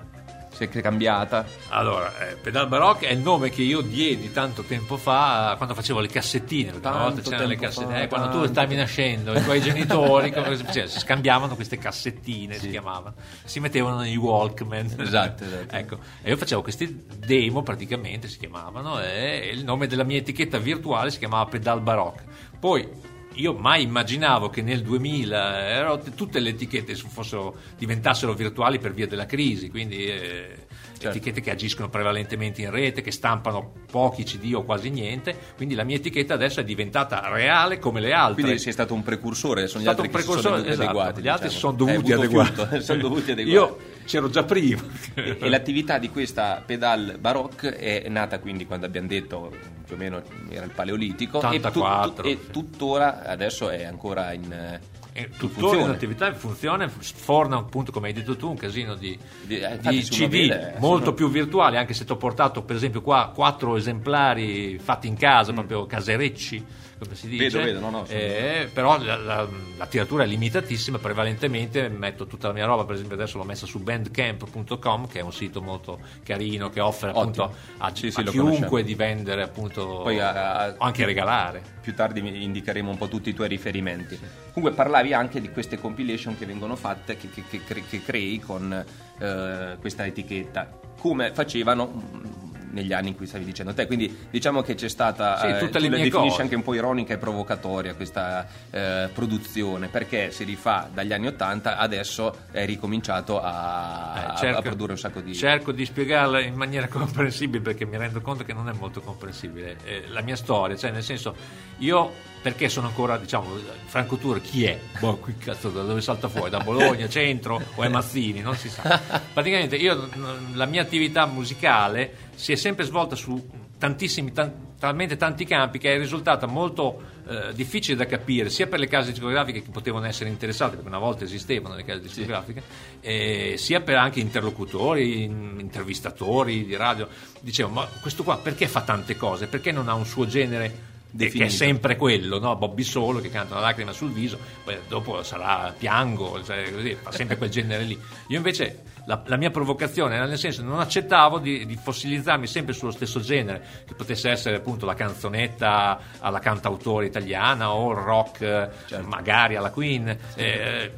se 0.50 0.70
è 0.70 0.82
cambiata. 0.82 1.46
Allora, 1.68 2.30
eh, 2.30 2.36
Pedal 2.36 2.70
Baroque 2.70 3.10
è 3.10 3.12
il 3.12 3.20
nome 3.20 3.50
che 3.50 3.64
io 3.64 3.82
diedi 3.82 4.32
tanto 4.32 4.64
tempo 4.64 4.96
fa, 4.96 5.56
quando 5.58 5.76
facevo 5.76 6.00
le 6.00 6.08
cassettine, 6.08 6.80
Tanto 6.80 7.00
volta 7.00 7.22
c'erano 7.22 7.48
le 7.48 7.58
cassettine, 7.58 7.98
fa, 7.98 8.02
eh, 8.04 8.08
quando 8.08 8.30
tu 8.30 8.46
stavi 8.48 8.76
nascendo, 8.78 9.38
i 9.38 9.44
tuoi 9.44 9.60
genitori 9.60 10.32
si, 10.56 10.66
cioè, 10.72 10.88
si 10.88 11.00
scambiavano 11.00 11.56
queste 11.56 11.78
cassettine, 11.78 12.58
si 12.58 12.70
chiamavano, 12.70 13.16
si 13.44 13.60
mettevano 13.60 13.98
negli 13.98 14.16
Walkman. 14.16 14.96
Esatto, 15.00 15.44
esatto. 15.44 15.76
ecco, 15.76 15.98
e 16.22 16.30
io 16.30 16.38
facevo 16.38 16.62
questi 16.62 17.06
demo 17.18 17.62
praticamente, 17.62 18.30
si 18.30 18.38
chiamavano, 18.38 19.02
e 19.02 19.50
il 19.52 19.66
nome 19.66 19.88
della 19.88 20.06
mia 20.06 20.20
etichetta 20.20 20.60
virtuale 20.60 21.12
si 21.12 21.18
chiamava 21.20 21.44
Pedal 21.50 21.82
Baroque. 21.82 22.24
Poi 22.58 22.88
io 23.36 23.54
mai 23.54 23.84
immaginavo 23.84 24.50
che 24.50 24.62
nel 24.62 24.82
2000 24.82 25.68
ero- 25.70 26.02
tutte 26.16 26.40
le 26.40 26.50
etichette 26.50 26.96
fossero, 26.96 27.56
diventassero 27.78 28.34
virtuali 28.34 28.80
per 28.80 28.94
via 28.94 29.08
della 29.08 29.26
crisi, 29.26 29.70
quindi 29.70 30.06
eh, 30.06 30.68
Certo. 31.00 31.16
etichette 31.16 31.40
che 31.40 31.52
agiscono 31.52 31.88
prevalentemente 31.88 32.62
in 32.62 32.72
rete, 32.72 33.00
che 33.02 33.12
stampano 33.12 33.72
pochi 33.90 34.24
CD 34.24 34.54
o 34.54 34.64
quasi 34.66 34.90
niente, 34.90 35.34
quindi 35.56 35.74
la 35.74 35.86
mia 35.86 35.96
etichetta 35.96 36.34
adesso 36.34 36.60
è 36.60 36.66
diventata 36.66 37.30
reale 37.30 37.80
come 37.80 38.02
le 38.02 38.12
altre. 38.12 38.42
Quindi 38.42 38.60
sei 38.60 38.74
stato 38.74 38.94
un 38.94 39.02
precursore, 39.04 39.68
sono 39.68 39.82
gli 39.82 39.88
È 39.88 39.92
stato 39.94 40.02
altri 40.02 40.08
un 40.08 40.12
che 40.14 40.20
si 40.20 40.26
sono 40.42 40.42
precursore, 40.56 40.70
esatto, 40.74 40.84
adeguati. 40.90 41.22
gli 41.22 41.28
altri 41.30 41.48
diciamo. 41.48 41.74
si 41.74 41.78
sono 41.78 41.94
dovuti 42.12 42.28
fiuto, 42.28 42.68
sono 42.84 43.02
dovuti 43.02 43.32
adeguare. 43.32 43.50
Io 43.66 43.78
c'ero 44.10 44.28
già 44.30 44.44
prima. 44.44 44.82
E, 45.14 45.38
e 45.40 45.50
l'attività 45.50 46.00
di 46.00 46.10
questa 46.10 46.64
pedal 46.66 47.18
baroque 47.20 47.76
è 47.78 48.10
nata 48.10 48.40
quindi 48.40 48.66
quando 48.66 48.88
abbiamo 48.88 49.08
detto 49.08 49.56
più 49.86 49.94
o 49.96 49.98
meno 49.98 50.22
era 50.50 50.66
il 50.66 50.72
paleolitico 50.72 51.38
84, 51.38 52.24
e, 52.24 52.36
tu- 52.36 52.42
tu- 52.42 52.48
e 52.48 52.52
tuttora 52.52 53.24
adesso 53.24 53.70
è 53.70 53.84
ancora 53.86 54.34
in, 54.34 54.52
eh, 54.52 55.30
tuttora 55.38 55.70
funzione. 55.78 56.28
in 56.28 56.36
funzione, 56.36 56.92
sforna 57.00 57.58
appunto 57.58 57.92
come 57.92 58.08
hai 58.08 58.14
detto 58.14 58.36
tu 58.36 58.50
un 58.50 58.58
casino 58.58 58.96
di, 58.96 59.18
Di- 59.44 59.60
eh, 59.60 59.78
di 59.80 60.02
se 60.02 60.14
uno 60.16 60.28
CD 60.28 60.32
vede, 60.32 60.74
eh, 60.76 60.80
molto 60.80 61.04
sono- 61.06 61.16
più 61.16 61.30
virtuali, 61.30 61.78
anche 61.78 61.94
se 61.94 62.04
ti 62.06 62.12
ho 62.12 62.18
portato 62.18 62.64
per 62.64 62.76
esempio 62.76 63.02
qua 63.02 63.32
quattro 63.34 63.76
esemplari 63.76 64.80
fatti 64.80 65.08
in 65.08 65.16
casa, 65.18 65.54
proprio 65.54 65.86
caserecci, 65.86 66.66
come 67.00 67.16
si 67.16 67.28
dice. 67.28 67.44
Vedo, 67.46 67.60
vedo, 67.64 67.80
no, 67.80 67.90
no, 67.90 68.06
Eh, 68.08 68.70
però 68.74 69.02
la, 69.02 69.16
la- 69.18 69.48
la 69.78 69.86
tiratura 69.88 70.24
è 70.24 70.28
limitatissima, 70.28 70.98
prevalentemente 70.98 71.88
metto 71.90 72.28
tutta 72.28 72.48
la 72.48 72.54
mia 72.54 72.66
roba, 72.66 72.84
per 72.86 72.96
esempio 72.96 73.16
adesso 73.16 73.38
l'ho 73.38 73.46
messa 73.46 73.66
su 73.66 73.80
bandcamp.com 73.80 75.08
che 75.08 75.20
è 75.20 75.22
un 75.22 75.32
sito 75.34 75.62
molto 75.62 76.00
carino 76.24 76.70
che 76.70 76.82
offre 76.82 77.10
appunto 77.10 77.44
Ottimo. 77.44 77.58
a, 77.78 77.96
Sì, 77.96 78.12
sì, 78.12 78.20
a 78.20 78.24
chiunque 78.24 78.84
di 78.84 78.96
vendere 78.96 79.42
appunto 79.44 80.02
Poi 80.04 80.20
a- 80.20 80.58
a- 80.66 80.76
o 80.78 80.84
anche 80.84 81.06
regalare. 81.06 81.62
più 81.82 81.96
tardi 81.96 82.20
indicheremo 82.44 82.90
un 82.92 82.98
po' 82.98 83.08
tutti 83.08 83.30
i 83.30 83.34
tuoi 83.34 83.48
riferimenti. 83.48 84.20
Comunque 84.54 84.76
parlavi 84.76 85.14
anche 85.14 85.40
di 85.42 85.50
queste 85.50 85.80
compilation 85.80 86.38
che 86.38 86.46
vengono 86.46 86.76
fatte, 86.76 87.16
che, 87.18 87.30
che- 87.30 87.44
che 87.64 87.84
che 87.90 88.04
crei 88.04 88.40
con 88.40 88.86
eh, 89.22 89.78
questa 89.80 90.06
etichetta, 90.06 90.80
come 91.00 91.32
facevano 91.34 92.49
negli 92.72 92.94
anni 92.94 93.10
in 93.10 93.16
cui 93.16 93.26
stavi 93.28 93.44
dicendo 93.46 93.74
te. 93.74 93.86
Quindi 93.88 94.28
diciamo 94.30 94.62
che 94.62 94.76
c'è 94.76 94.90
stata, 94.90 95.38
Sì, 95.40 95.48
eh, 95.48 95.58
tutte 95.60 95.72
tu 95.72 95.80
le 95.80 95.90
mie 95.90 95.98
definisci 96.04 96.30
cose. 96.30 96.42
anche 96.42 96.56
un 96.56 96.62
po' 96.64 96.74
ironica 96.74 97.14
e 97.14 97.18
provocatoria 97.18 97.94
questa 97.96 98.48
eh, 98.70 99.10
produzione, 99.14 99.88
perché 99.88 100.32
si 100.32 100.44
rifà 100.44 100.90
dagli 100.94 101.14
anni 101.14 101.28
80, 101.28 101.78
adesso 101.78 102.36
è 102.52 102.66
ricominciato 102.66 103.42
a, 103.42 104.36
Eh, 104.42 104.48
a- 104.48 104.58
a 104.58 104.62
produrre 104.62 104.92
un 104.94 104.98
sacco 104.98 105.20
di... 105.22 105.34
cerco 105.36 105.72
di 105.72 105.86
spiegarla 105.86 106.40
in 106.42 106.56
maniera 106.56 106.88
comprensibile 106.90 107.62
perché 107.62 107.86
mi 107.86 107.98
rendo 107.98 108.22
conto 108.22 108.44
che 108.44 108.54
non 108.54 108.68
è 108.70 108.74
molto 108.74 109.02
comprensibile 109.02 109.78
eh, 109.86 110.04
la 110.10 110.22
mia 110.22 110.36
storia, 110.36 110.76
cioè 110.76 110.92
nel 110.92 111.04
senso 111.04 111.36
io 111.80 112.12
perché 112.42 112.70
sono 112.70 112.88
ancora 112.88 113.18
diciamo 113.18 113.58
Franco 113.86 114.18
Tour 114.18 114.42
chi 114.42 114.66
è? 114.66 114.80
Boh, 115.00 115.18
qui 115.18 115.38
cazzo 115.38 115.70
da 115.70 115.84
dove 115.84 116.02
salta 116.02 116.28
fuori? 116.30 116.50
Da 116.50 116.60
Bologna, 116.60 117.08
centro 117.10 117.62
o 117.76 117.84
è 117.84 117.88
Mazzini? 117.88 118.42
Non 118.42 118.56
si 118.56 118.70
sa. 118.70 119.02
Praticamente 119.34 119.76
io 119.76 120.10
la 120.54 120.66
mia 120.66 120.82
attività 120.82 121.26
musicale 121.26 122.30
si 122.36 122.52
è 122.52 122.56
sempre 122.56 122.86
svolta 122.86 123.16
su 123.16 123.68
tantissimi 123.78 124.32
tan- 124.32 124.68
talmente 124.78 125.18
tanti 125.18 125.46
campi 125.46 125.78
che 125.78 125.96
è 125.96 125.98
risultata 125.98 126.48
molto 126.48 127.02
eh, 127.28 127.54
difficile 127.54 127.96
da 127.98 128.06
capire 128.06 128.50
sia 128.50 128.68
per 128.68 128.80
le 128.80 128.88
case 128.88 129.12
discografiche 129.12 129.62
che 129.62 129.70
potevano 129.72 130.06
essere 130.06 130.30
interessate 130.30 130.76
perché 130.76 130.88
una 130.88 131.00
volta 131.00 131.24
esistevano 131.24 131.76
le 131.76 131.84
case 131.84 132.02
discografiche 132.02 132.62
eh, 133.00 133.56
sia 133.58 133.82
per 133.82 133.96
anche 133.96 134.20
interlocutori 134.20 135.24
in- 135.24 135.58
intervistatori 135.60 136.66
di 136.66 136.76
radio 136.76 137.08
dicevo 137.40 137.70
ma 137.70 137.86
questo 138.02 138.24
qua 138.24 138.38
perché 138.38 138.68
fa 138.68 138.82
tante 138.82 139.16
cose 139.16 139.48
perché 139.48 139.72
non 139.72 139.88
ha 139.88 139.94
un 139.94 140.06
suo 140.06 140.26
genere 140.26 140.89
che 141.10 141.16
è 141.16 141.28
Definito. 141.28 141.50
sempre 141.50 141.96
quello, 141.96 142.40
no? 142.40 142.56
Bobby 142.56 142.84
Solo 142.84 143.20
che 143.20 143.30
canta 143.30 143.56
una 143.56 143.64
lacrima 143.64 143.92
sul 143.92 144.12
viso, 144.12 144.38
poi 144.64 144.78
dopo 144.88 145.24
sarà 145.24 145.74
piango, 145.78 146.44
cioè 146.44 146.72
così, 146.72 146.96
fa 147.02 147.12
sempre 147.12 147.38
quel 147.38 147.50
genere 147.50 147.84
lì. 147.84 148.00
Io 148.28 148.38
invece 148.38 148.84
la, 149.06 149.22
la 149.26 149.38
mia 149.38 149.50
provocazione 149.50 150.16
era 150.16 150.26
nel 150.26 150.38
senso 150.38 150.62
non 150.62 150.80
accettavo 150.80 151.40
di, 151.40 151.66
di 151.66 151.76
fossilizzarmi 151.76 152.46
sempre 152.46 152.74
sullo 152.74 152.92
stesso 152.92 153.20
genere, 153.22 153.84
che 153.88 153.96
potesse 153.96 154.30
essere 154.30 154.58
appunto 154.58 154.86
la 154.86 154.94
canzonetta 154.94 156.00
alla 156.20 156.40
cantautore 156.40 157.08
italiana 157.08 157.72
o 157.74 157.92
il 157.92 157.98
rock 157.98 158.42
eh, 158.42 158.70
magari 159.02 159.56
alla 159.56 159.72
Queen. 159.72 160.16
eh, 160.36 160.92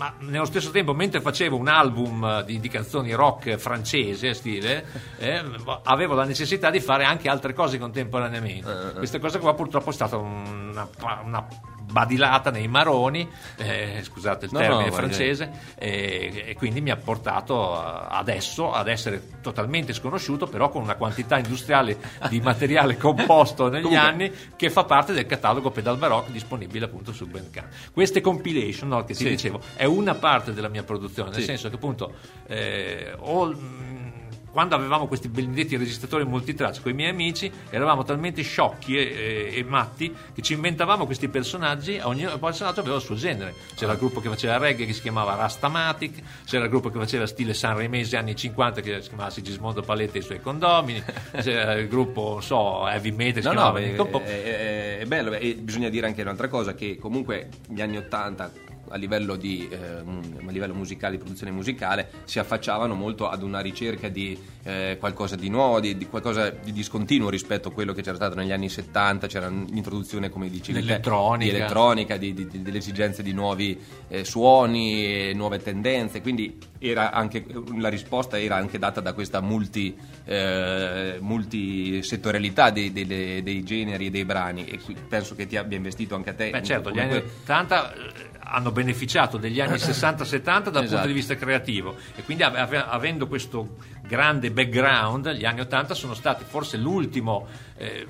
ma 0.00 0.14
nello 0.20 0.46
stesso 0.46 0.70
tempo, 0.70 0.94
mentre 0.94 1.20
facevo 1.20 1.58
un 1.58 1.68
album 1.68 2.24
eh, 2.24 2.44
di, 2.46 2.58
di 2.58 2.68
canzoni 2.70 3.12
rock 3.12 3.56
francese, 3.56 4.32
stile, 4.32 4.82
eh, 5.18 5.44
avevo 5.82 6.14
la 6.14 6.24
necessità 6.24 6.70
di 6.70 6.80
fare 6.80 7.04
anche 7.04 7.28
altre 7.28 7.52
cose 7.52 7.78
contemporaneamente. 7.78 8.94
Questa 8.96 9.18
cosa 9.18 9.38
qua 9.38 9.54
purtroppo 9.54 9.90
è 9.90 9.92
stata 9.92 10.16
una, 10.16 10.88
una 11.22 11.46
badilata 11.90 12.50
nei 12.50 12.68
maroni, 12.68 13.28
eh, 13.56 14.00
scusate 14.02 14.46
il 14.46 14.52
No, 14.52 14.58
termine 14.58 14.86
no, 14.88 14.92
francese, 14.92 15.50
e, 15.76 16.44
e 16.48 16.54
quindi 16.54 16.80
mi 16.80 16.90
ha 16.90 16.96
portato 16.96 17.76
adesso 17.80 18.72
ad 18.72 18.88
essere 18.88 19.40
totalmente 19.40 19.92
sconosciuto, 19.92 20.46
però 20.46 20.68
con 20.70 20.82
una 20.82 20.94
quantità 20.94 21.38
industriale 21.38 21.98
di 22.28 22.40
materiale 22.40 22.96
composto 22.96 23.68
negli 23.68 23.82
Comunque- 23.82 24.06
anni 24.08 24.32
che 24.56 24.70
fa 24.70 24.84
parte 24.84 25.12
del 25.12 25.26
catalogo 25.26 25.70
Pedal 25.70 25.96
Baroque 25.98 26.32
disponibile 26.32 26.84
appunto 26.86 27.12
su 27.12 27.26
Bandcamp. 27.26 27.68
Queste 27.92 28.20
compilation 28.20 28.88
no, 28.88 29.00
che 29.04 29.14
ti 29.14 29.24
Sì. 29.24 29.28
dicevo 29.28 29.60
è 29.76 29.84
una 29.84 30.14
parte 30.14 30.52
della 30.52 30.68
mia 30.68 30.82
produzione, 30.82 31.30
nel 31.30 31.40
Sì. 31.40 31.44
senso 31.46 31.68
che 31.68 31.74
appunto 31.76 32.14
eh, 32.46 33.14
mh, 33.18 34.28
quando 34.50 34.74
avevamo 34.74 35.06
questi 35.06 35.28
benedetti 35.28 35.76
registratori 35.76 36.24
multitraccia 36.24 36.80
con 36.82 36.92
i 36.92 36.94
miei 36.94 37.10
amici, 37.10 37.50
eravamo 37.70 38.04
talmente 38.04 38.42
sciocchi 38.42 38.96
e, 38.96 39.00
e, 39.00 39.58
e 39.58 39.64
matti 39.64 40.14
che 40.34 40.42
ci 40.42 40.54
inventavamo 40.54 41.06
questi 41.06 41.28
personaggi, 41.28 41.98
ogni 42.02 42.26
personaggio 42.38 42.80
aveva 42.80 42.96
il 42.96 43.02
suo 43.02 43.14
genere. 43.14 43.54
C'era 43.74 43.92
il 43.92 43.98
gruppo 43.98 44.20
che 44.20 44.28
faceva 44.28 44.56
reggae 44.58 44.86
che 44.86 44.92
si 44.92 45.00
chiamava 45.00 45.34
Rastamatic, 45.34 46.22
c'era 46.44 46.64
il 46.64 46.70
gruppo 46.70 46.90
che 46.90 46.98
faceva 46.98 47.26
stile 47.26 47.54
sanremese 47.54 48.16
anni 48.16 48.34
50 48.34 48.80
che 48.80 49.02
si 49.02 49.08
chiamava 49.08 49.30
Sigismondo 49.30 49.82
Paletti 49.82 50.16
e 50.16 50.20
i 50.20 50.24
suoi 50.24 50.40
condomini, 50.40 51.02
c'era 51.40 51.74
il 51.74 51.88
gruppo, 51.88 52.30
non 52.32 52.42
so, 52.42 52.88
heavy 52.88 53.10
metal 53.10 53.34
che 53.34 53.40
si 53.42 53.46
no, 53.46 53.52
chiamava 53.52 53.80
no, 53.80 54.22
è, 54.24 54.42
è, 54.42 54.98
è, 54.98 55.04
bello 55.06 55.32
e 55.32 55.54
bisogna 55.54 55.88
dire 55.88 56.06
anche 56.06 56.22
un'altra 56.22 56.48
cosa 56.48 56.74
che 56.74 56.98
comunque 56.98 57.48
gli 57.68 57.80
anni 57.80 57.96
80 57.96 58.68
a 58.90 58.96
livello, 58.96 59.36
di, 59.36 59.68
eh, 59.70 59.78
a 59.78 60.50
livello 60.50 60.74
musicale, 60.74 61.12
di 61.14 61.18
produzione 61.18 61.52
musicale, 61.52 62.10
si 62.24 62.38
affacciavano 62.38 62.94
molto 62.94 63.28
ad 63.28 63.42
una 63.42 63.60
ricerca 63.60 64.08
di 64.08 64.38
eh, 64.62 64.96
qualcosa 64.98 65.36
di 65.36 65.48
nuovo, 65.48 65.80
di, 65.80 65.96
di, 65.96 66.06
qualcosa 66.06 66.50
di 66.50 66.72
discontinuo 66.72 67.30
rispetto 67.30 67.68
a 67.68 67.72
quello 67.72 67.92
che 67.92 68.02
c'era 68.02 68.16
stato 68.16 68.34
negli 68.34 68.52
anni 68.52 68.68
70, 68.68 69.26
c'era 69.26 69.48
l'introduzione, 69.48 70.28
come 70.28 70.48
dicevi, 70.48 70.80
di 70.80 71.56
elettronica, 71.56 72.16
di, 72.16 72.34
delle 72.34 72.78
esigenze 72.78 73.22
di 73.22 73.32
nuovi 73.32 73.78
eh, 74.08 74.24
suoni, 74.24 75.32
nuove 75.34 75.58
tendenze, 75.58 76.20
quindi 76.20 76.58
anche, 76.96 77.44
la 77.76 77.88
risposta 77.88 78.38
era 78.38 78.56
anche 78.56 78.78
data 78.78 79.00
da 79.00 79.12
questa 79.12 79.40
multi, 79.40 79.96
eh, 80.24 81.18
multisettorialità 81.20 82.70
dei, 82.70 82.92
dei, 82.92 83.42
dei, 83.42 83.62
generi 83.62 84.06
e 84.06 84.10
dei 84.10 84.24
brani 84.24 84.64
e 84.66 84.80
penso 85.08 85.34
che 85.34 85.46
ti 85.46 85.56
abbia 85.56 85.76
investito 85.76 86.14
anche 86.14 86.30
a 86.30 86.34
te. 86.34 86.50
Beh 86.50 86.62
certo, 86.62 86.90
gli 86.90 86.98
anni 86.98 87.16
80 87.16 87.94
hanno 88.38 88.72
beneficiato 88.72 89.36
degli 89.36 89.60
anni 89.60 89.74
60-70 89.78 89.82
dal 89.82 90.24
esatto. 90.24 90.70
punto 90.70 90.82
di 90.82 90.88
esatto. 90.88 91.12
vista 91.12 91.36
creativo 91.36 91.96
e 92.16 92.22
quindi 92.22 92.42
av- 92.42 92.86
avendo 92.88 93.26
questo 93.28 93.76
grande 94.06 94.50
background 94.50 95.30
gli 95.32 95.44
anni 95.44 95.60
80 95.60 95.94
sono 95.94 96.14
stati 96.14 96.44
forse 96.44 96.76
l'ultimo, 96.76 97.46
eh, 97.76 98.06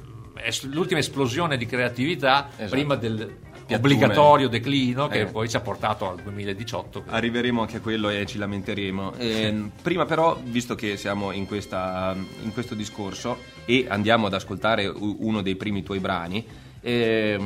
l'ultima 0.70 1.00
esplosione 1.00 1.56
di 1.56 1.66
creatività 1.66 2.48
esatto. 2.56 2.70
prima 2.70 2.94
del 2.94 3.48
obbligatorio 3.74 4.48
declino 4.48 5.08
che 5.08 5.20
eh. 5.20 5.26
poi 5.26 5.48
ci 5.48 5.56
ha 5.56 5.60
portato 5.60 6.08
al 6.08 6.20
2018. 6.22 7.04
Arriveremo 7.06 7.60
anche 7.60 7.78
a 7.78 7.80
quello 7.80 8.08
e 8.08 8.26
ci 8.26 8.38
lamenteremo. 8.38 9.14
Eh, 9.16 9.70
prima 9.82 10.04
però, 10.04 10.38
visto 10.42 10.74
che 10.74 10.96
siamo 10.96 11.32
in, 11.32 11.46
questa, 11.46 12.14
in 12.42 12.52
questo 12.52 12.74
discorso 12.74 13.38
e 13.64 13.86
andiamo 13.88 14.26
ad 14.26 14.34
ascoltare 14.34 14.86
uno 14.86 15.42
dei 15.42 15.56
primi 15.56 15.82
tuoi 15.82 16.00
brani, 16.00 16.44
eh, 16.82 17.38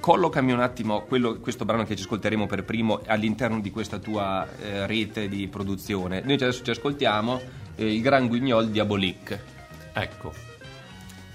collocami 0.00 0.52
un 0.52 0.60
attimo 0.60 1.02
quello, 1.02 1.38
questo 1.38 1.64
brano 1.64 1.84
che 1.84 1.96
ci 1.96 2.02
ascolteremo 2.02 2.46
per 2.46 2.64
primo 2.64 3.00
all'interno 3.06 3.60
di 3.60 3.70
questa 3.70 3.98
tua 3.98 4.46
eh, 4.60 4.86
rete 4.86 5.28
di 5.28 5.46
produzione. 5.48 6.22
Noi 6.24 6.34
adesso 6.34 6.64
ci 6.64 6.70
ascoltiamo 6.70 7.40
eh, 7.76 7.94
il 7.94 8.02
Gran 8.02 8.26
Guignol 8.26 8.70
Diabolique. 8.70 9.56
Ecco. 9.92 10.47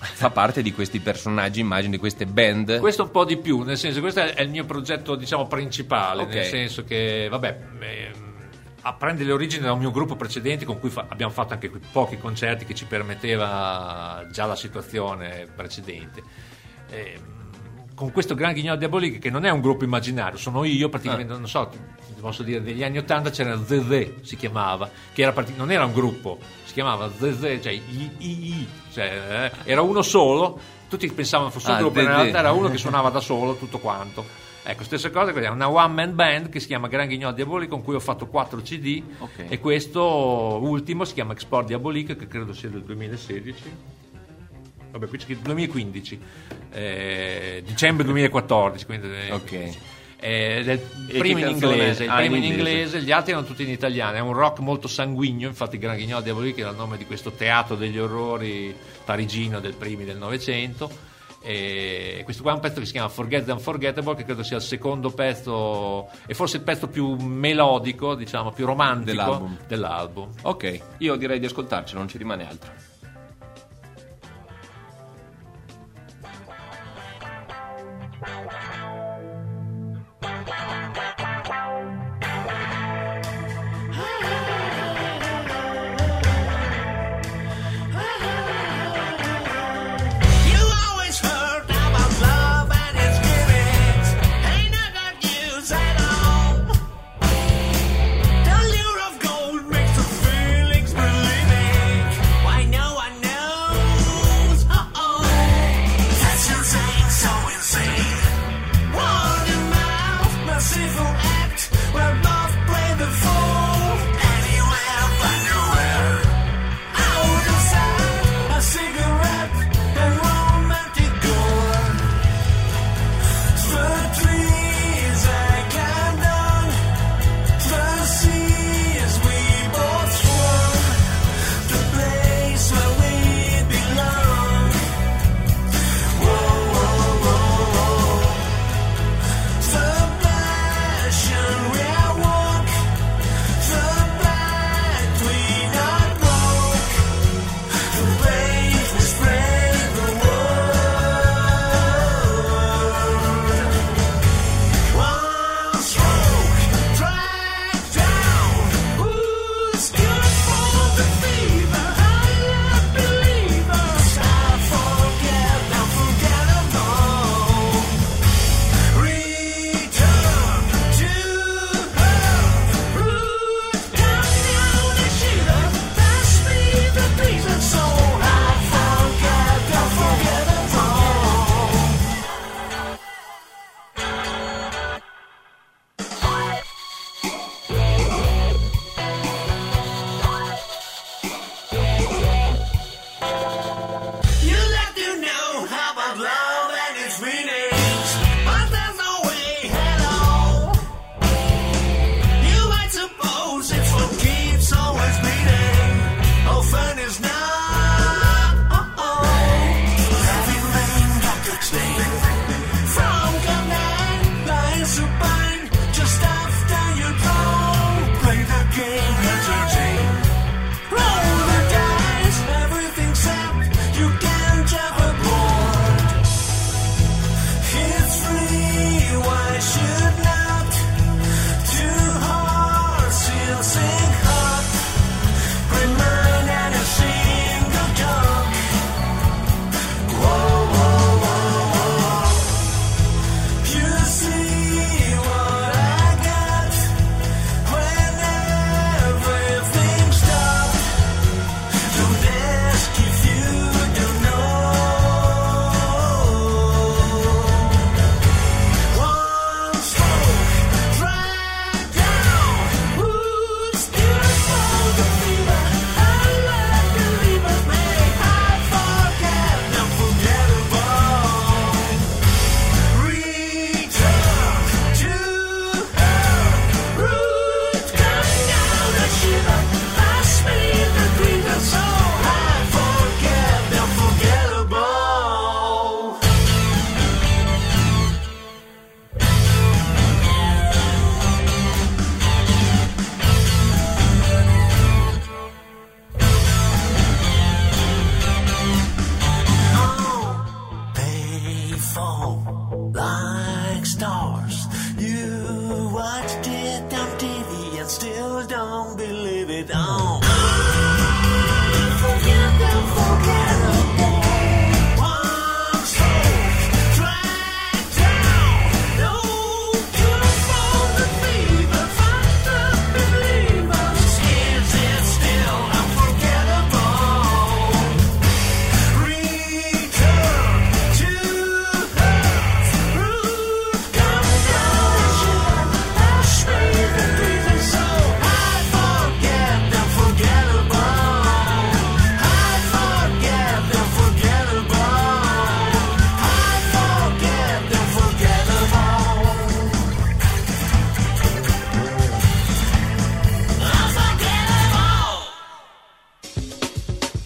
Fa 0.03 0.29
parte 0.29 0.61
di 0.61 0.73
questi 0.73 0.99
personaggi, 0.99 1.59
immagino, 1.59 1.91
di 1.91 1.97
queste 1.97 2.25
band. 2.25 2.79
Questo 2.79 3.03
un 3.03 3.11
po' 3.11 3.25
di 3.25 3.37
più, 3.37 3.61
nel 3.61 3.77
senso, 3.77 4.01
questo 4.01 4.21
è 4.21 4.41
il 4.41 4.49
mio 4.49 4.65
progetto, 4.65 5.15
diciamo, 5.15 5.47
principale, 5.47 6.23
okay. 6.23 6.35
nel 6.35 6.45
senso 6.45 6.83
che, 6.83 7.27
vabbè. 7.29 7.59
Eh, 7.79 8.11
prende 8.97 9.23
le 9.23 9.31
origini 9.31 9.63
da 9.63 9.71
un 9.71 9.79
mio 9.79 9.91
gruppo 9.91 10.17
precedente 10.17 10.65
con 10.65 10.77
cui 10.77 10.89
fa, 10.89 11.05
abbiamo 11.07 11.31
fatto 11.31 11.53
anche 11.53 11.71
pochi 11.91 12.17
concerti 12.17 12.65
che 12.65 12.75
ci 12.75 12.83
permetteva 12.85 14.27
già 14.29 14.45
la 14.45 14.57
situazione 14.57 15.47
precedente 15.55 16.21
eh, 16.93 17.19
con 17.95 18.11
questo 18.11 18.35
Gran 18.35 18.53
Ghignolo 18.53 18.77
Diabolique 18.77 19.19
che 19.19 19.29
non 19.29 19.45
è 19.45 19.49
un 19.49 19.61
gruppo 19.61 19.83
immaginario, 19.83 20.37
sono 20.37 20.63
io 20.63 20.89
praticamente, 20.89 21.33
ah. 21.33 21.37
non 21.37 21.47
so, 21.47 21.69
posso 22.19 22.43
dire, 22.43 22.59
negli 22.59 22.83
anni 22.83 22.97
80 22.97 23.29
c'era 23.29 23.63
Zezé, 23.63 24.15
si 24.21 24.35
chiamava, 24.35 24.89
che 25.13 25.21
era 25.21 25.31
part- 25.31 25.55
non 25.55 25.71
era 25.71 25.85
un 25.85 25.93
gruppo, 25.93 26.39
si 26.63 26.73
chiamava 26.73 27.11
Zezé, 27.17 27.61
cioè 27.61 27.71
I, 27.71 27.81
I, 28.17 28.37
I 28.49 28.67
cioè, 28.93 29.51
eh, 29.65 29.71
era 29.71 29.81
uno 29.81 30.01
solo, 30.03 30.59
tutti 30.87 31.11
pensavano 31.11 31.49
fosse 31.49 31.71
un 31.71 31.75
ah, 31.77 31.79
gruppo, 31.79 31.99
in 31.99 32.07
realtà 32.07 32.39
era 32.39 32.51
uno 32.51 32.69
che 32.69 32.77
suonava 32.77 33.09
da 33.09 33.19
solo 33.19 33.55
tutto 33.55 33.79
quanto. 33.79 34.23
Ecco, 34.65 34.83
stessa 34.83 35.09
cosa, 35.09 35.33
è 35.33 35.49
una 35.49 35.69
one 35.69 35.93
man 35.93 36.15
band 36.15 36.49
che 36.49 36.61
si 36.61 36.67
chiama 36.67 36.87
Gran 36.87 37.07
Ghignol 37.07 37.33
Diabolique 37.33 37.75
con 37.75 37.83
cui 37.83 37.95
ho 37.95 37.99
fatto 37.99 38.27
4 38.27 38.61
CD 38.61 39.03
okay. 39.17 39.47
e 39.49 39.59
questo 39.59 40.59
ultimo 40.61 41.03
si 41.03 41.13
chiama 41.15 41.33
Export 41.33 41.67
Diabolique 41.67 42.15
che 42.15 42.27
credo 42.27 42.53
sia 42.53 42.69
del 42.69 42.83
2016 42.83 43.63
vabbè 44.91 45.07
qui 45.07 45.17
c'è 45.17 45.23
scritto 45.25 45.41
2015 45.43 46.21
eh, 46.71 47.63
dicembre 47.65 48.05
2014 48.05 48.85
quindi, 48.85 49.07
eh, 49.11 49.31
ok 49.33 49.77
eh, 50.25 50.63
del 50.63 50.79
primo 51.19 51.39
in 51.39 51.49
inglese, 51.49 52.05
il 52.05 52.09
ah, 52.09 52.15
primo 52.15 52.37
in 52.37 52.45
inglese, 52.45 53.01
gli 53.01 53.11
altri 53.11 53.33
erano 53.33 53.45
tutti 53.45 53.63
in 53.63 53.69
italiano. 53.69 54.15
È 54.15 54.21
un 54.21 54.31
rock 54.31 54.59
molto 54.59 54.87
sanguigno. 54.87 55.49
Infatti, 55.49 55.77
Gran 55.77 55.97
Ghignol 55.97 56.23
Diabolique 56.23 56.61
era 56.61 56.71
il 56.71 56.77
nome 56.77 56.95
di 56.95 57.05
questo 57.05 57.31
teatro 57.31 57.75
degli 57.75 57.97
orrori 57.97 58.73
parigino 59.03 59.59
del 59.59 59.75
primi 59.75 60.05
del 60.05 60.15
Novecento. 60.17 60.89
E 61.41 62.21
questo 62.23 62.41
qua 62.41 62.53
è 62.53 62.55
un 62.55 62.61
pezzo 62.61 62.79
che 62.79 62.85
si 62.85 62.93
chiama 62.93 63.09
Forget 63.09 63.43
the 63.43 63.51
Unforgettable, 63.51 64.15
che 64.15 64.23
credo 64.23 64.43
sia 64.43 64.55
il 64.55 64.61
secondo 64.61 65.09
pezzo, 65.09 66.07
e 66.25 66.33
forse 66.33 66.55
il 66.55 66.63
pezzo 66.63 66.87
più 66.87 67.15
melodico, 67.15 68.15
diciamo 68.15 68.51
più 68.51 68.65
romantico 68.65 69.11
dell'album. 69.11 69.57
dell'album. 69.67 70.29
Ok, 70.43 70.79
io 70.99 71.17
direi 71.17 71.39
di 71.39 71.47
ascoltarci, 71.47 71.95
non 71.95 72.07
ci 72.07 72.17
rimane 72.17 72.47
altro. 72.47 72.71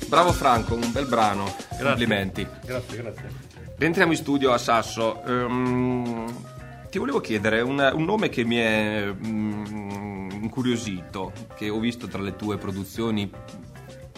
Bravo 0.08 0.32
Franco, 0.32 0.76
un 0.76 0.92
bel 0.92 1.06
brano. 1.06 1.44
Grazie. 1.44 1.84
Complimenti. 1.84 2.48
Grazie, 2.66 2.98
grazie. 2.98 3.30
Rientriamo 3.76 4.12
in 4.14 4.18
studio 4.18 4.54
a 4.54 4.58
Sasso. 4.58 5.22
Um, 5.26 6.34
ti 6.90 6.98
volevo 6.98 7.20
chiedere 7.20 7.60
un, 7.60 7.92
un, 7.94 8.06
nome 8.06 8.30
che 8.30 8.46
mi 8.46 8.56
è 8.56 9.06
um, 9.06 10.30
incuriosito, 10.42 11.34
che 11.56 11.70
ho 11.70 11.80
visto 11.80 12.08
tra 12.08 12.22
le 12.22 12.36
tue 12.38 12.58
produzioni 12.58 13.30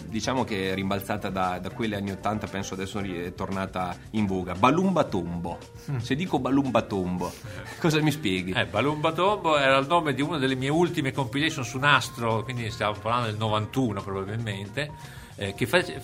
diciamo 0.10 0.43
che 0.43 0.71
è 0.71 0.73
rimbalzata 0.73 1.30
da, 1.30 1.60
da 1.60 1.69
quelle 1.69 1.95
anni 1.95 2.12
80, 2.12 2.47
penso 2.47 2.73
adesso 2.73 2.99
è 2.99 3.34
tornata 3.34 3.95
in 4.12 4.25
voga. 4.25 4.54
Balumba 4.54 5.04
Tombo. 5.04 5.58
Mm. 5.91 5.97
Se 5.97 6.15
dico 6.15 6.39
Balumba 6.39 6.82
Tombo, 6.82 7.32
cosa 7.80 8.02
mi 8.02 8.12
spieghi? 8.12 8.52
Eh, 8.52 8.65
Balumba 8.65 9.12
Tombo 9.12 9.58
era 9.58 9.78
il 9.78 9.88
nome 9.88 10.13
di 10.13 10.21
una 10.21 10.38
delle 10.38 10.56
mie 10.56 10.69
ultime 10.69 11.12
compilation 11.12 11.63
su 11.63 11.78
Nastro, 11.78 12.43
quindi 12.43 12.69
stiamo 12.71 12.93
parlando 12.93 13.28
del 13.28 13.38
91 13.38 14.02
probabilmente. 14.02 15.17
Eh, 15.41 15.54
che 15.54 15.67
face, 15.67 16.02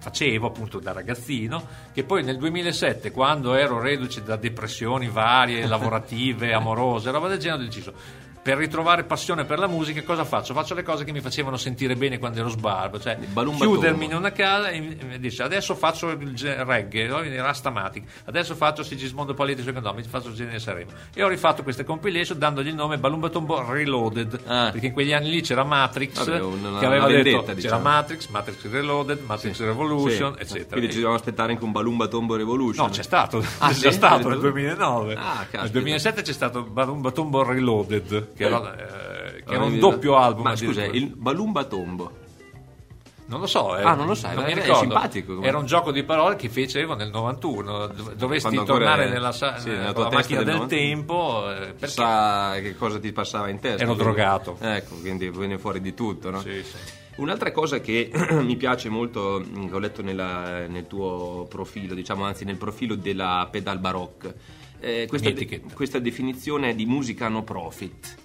facevo 0.00 0.48
appunto 0.48 0.80
da 0.80 0.90
ragazzino, 0.90 1.64
che 1.92 2.02
poi 2.02 2.24
nel 2.24 2.36
2007, 2.36 3.12
quando 3.12 3.54
ero 3.54 3.80
reduce 3.80 4.24
da 4.24 4.34
depressioni 4.34 5.06
varie, 5.06 5.64
lavorative, 5.68 6.52
amorose, 6.52 7.12
roba 7.12 7.28
del 7.28 7.38
genere, 7.38 7.62
ho 7.62 7.66
deciso 7.66 7.92
per 8.42 8.58
ritrovare 8.58 9.04
passione 9.04 9.44
per 9.44 9.60
la 9.60 9.68
musica, 9.68 10.02
cosa 10.02 10.24
faccio? 10.24 10.52
Faccio 10.52 10.74
le 10.74 10.82
cose 10.82 11.04
che 11.04 11.12
mi 11.12 11.20
facevano 11.20 11.56
sentire 11.56 11.94
bene 11.94 12.18
quando 12.18 12.40
ero 12.40 12.48
sbarbo, 12.48 12.98
cioè 12.98 13.16
chiudermi 13.56 14.06
in 14.06 14.14
una 14.14 14.32
casa 14.32 14.68
e 14.70 14.80
mi 14.80 15.18
dice 15.20 15.44
adesso 15.44 15.76
faccio 15.76 16.10
il 16.10 16.36
reggae, 16.64 17.06
no? 17.06 17.22
Rastamatic, 17.22 18.02
adesso 18.24 18.56
faccio 18.56 18.82
Sigismondo 18.82 19.34
Paletti 19.34 19.62
secondo 19.62 19.94
me, 19.94 20.02
faccio 20.02 20.28
il 20.28 20.34
genere 20.34 20.58
Saremo. 20.58 20.90
E 21.14 21.22
ho 21.22 21.28
rifatto 21.28 21.62
queste 21.62 21.84
compilation 21.84 22.36
dandogli 22.36 22.66
il 22.68 22.74
nome 22.74 22.98
Balumba 22.98 23.28
Tombo 23.28 23.64
Reloaded, 23.64 24.40
ah. 24.46 24.70
perché 24.72 24.86
in 24.86 24.92
quegli 24.92 25.12
anni 25.12 25.30
lì 25.30 25.40
c'era 25.40 25.62
Matrix, 25.62 26.24
Vabbè, 26.24 26.40
una, 26.40 26.78
che 26.80 26.86
aveva 26.86 27.06
vendetta, 27.06 27.40
detto 27.40 27.54
diciamo. 27.54 27.76
c'era 27.76 27.90
Matrix, 27.90 28.26
Matrix 28.26 28.70
Reloaded, 28.70 29.20
Matrix 29.24 29.54
sì. 29.54 29.64
Revolution, 29.64 30.34
sì. 30.34 30.42
eccetera. 30.42 30.70
Quindi 30.70 30.88
ci 30.88 30.94
dobbiamo 30.94 31.14
aspettare 31.14 31.52
anche 31.52 31.62
un 31.62 31.70
Balumba 31.70 32.08
Tombo 32.08 32.34
Revolution. 32.34 32.86
No, 32.86 32.90
c'è 32.90 33.04
stato, 33.04 33.44
ah, 33.58 33.68
c'è 33.68 33.74
sì? 33.74 33.92
stato 33.92 34.28
nel 34.28 34.40
2009. 34.40 35.14
Ah, 35.14 35.46
nel 35.52 35.70
2007 35.70 36.22
c'è 36.22 36.32
stato 36.32 36.64
Balumba 36.64 37.12
Tombo 37.12 37.44
Reloaded 37.44 38.30
che, 38.34 38.44
era, 38.44 38.76
eh, 38.76 39.42
che 39.44 39.54
era, 39.54 39.64
un 39.64 39.78
doppio 39.78 40.16
album. 40.16 40.44
Ma 40.44 40.56
scusa, 40.56 40.84
il 40.84 41.14
Balumba 41.14 41.64
Tombo. 41.64 42.20
Non 43.32 43.40
lo 43.40 43.46
so, 43.46 43.78
eh, 43.78 43.82
ah, 43.82 43.94
non 43.94 44.06
lo 44.06 44.14
sai, 44.14 44.34
non 44.34 44.44
ricordo. 44.44 44.74
simpatico. 44.74 45.36
Come... 45.36 45.46
Era 45.46 45.56
un 45.56 45.64
gioco 45.64 45.90
di 45.90 46.02
parole 46.02 46.36
che 46.36 46.50
facevo 46.50 46.94
nel 46.94 47.08
91. 47.08 47.86
Dovresti 48.14 48.48
Quando 48.48 48.64
tornare 48.64 49.08
nella, 49.08 49.32
sa- 49.32 49.58
sì, 49.58 49.70
nella 49.70 49.94
tua 49.94 50.10
macchina 50.10 50.42
del, 50.42 50.58
del 50.58 50.66
tempo. 50.66 51.50
Eh, 51.50 51.74
Chissà 51.76 52.58
che 52.60 52.76
cosa 52.76 52.98
ti 52.98 53.10
passava 53.12 53.48
in 53.48 53.58
testa. 53.58 53.82
Ero 53.82 53.94
quindi, 53.94 54.12
drogato. 54.12 54.56
Ecco, 54.60 54.96
quindi 54.96 55.30
viene 55.30 55.56
fuori 55.56 55.80
di 55.80 55.94
tutto, 55.94 56.30
no? 56.30 56.40
Sì, 56.40 56.62
sì. 56.62 56.76
Un'altra 57.16 57.52
cosa 57.52 57.80
che 57.80 58.10
mi 58.42 58.56
piace 58.56 58.88
molto, 58.88 59.42
che 59.42 59.74
ho 59.74 59.78
letto 59.78 60.02
nella, 60.02 60.66
nel 60.66 60.86
tuo 60.86 61.46
profilo, 61.48 61.94
diciamo 61.94 62.24
anzi 62.24 62.44
nel 62.44 62.56
profilo 62.56 62.96
della 62.96 63.48
Pedal 63.50 63.78
Baroque, 63.78 64.34
eh, 64.80 65.06
questa, 65.08 65.30
de- 65.30 65.62
questa 65.72 65.98
definizione 65.98 66.74
di 66.74 66.86
musica 66.86 67.28
no 67.28 67.42
profit. 67.44 68.16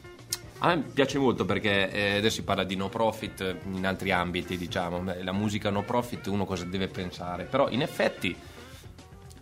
A 0.59 0.75
me 0.75 0.81
piace 0.81 1.19
molto 1.19 1.45
perché 1.45 1.91
eh, 1.91 2.17
adesso 2.17 2.37
si 2.37 2.43
parla 2.43 2.63
di 2.63 2.75
no 2.75 2.89
profit 2.89 3.57
in 3.73 3.85
altri 3.85 4.11
ambiti, 4.11 4.57
diciamo, 4.57 5.03
la 5.21 5.31
musica 5.31 5.69
no 5.69 5.83
profit 5.83 6.25
uno 6.27 6.45
cosa 6.45 6.65
deve 6.65 6.87
pensare, 6.87 7.43
però 7.43 7.69
in 7.69 7.81
effetti 7.81 8.35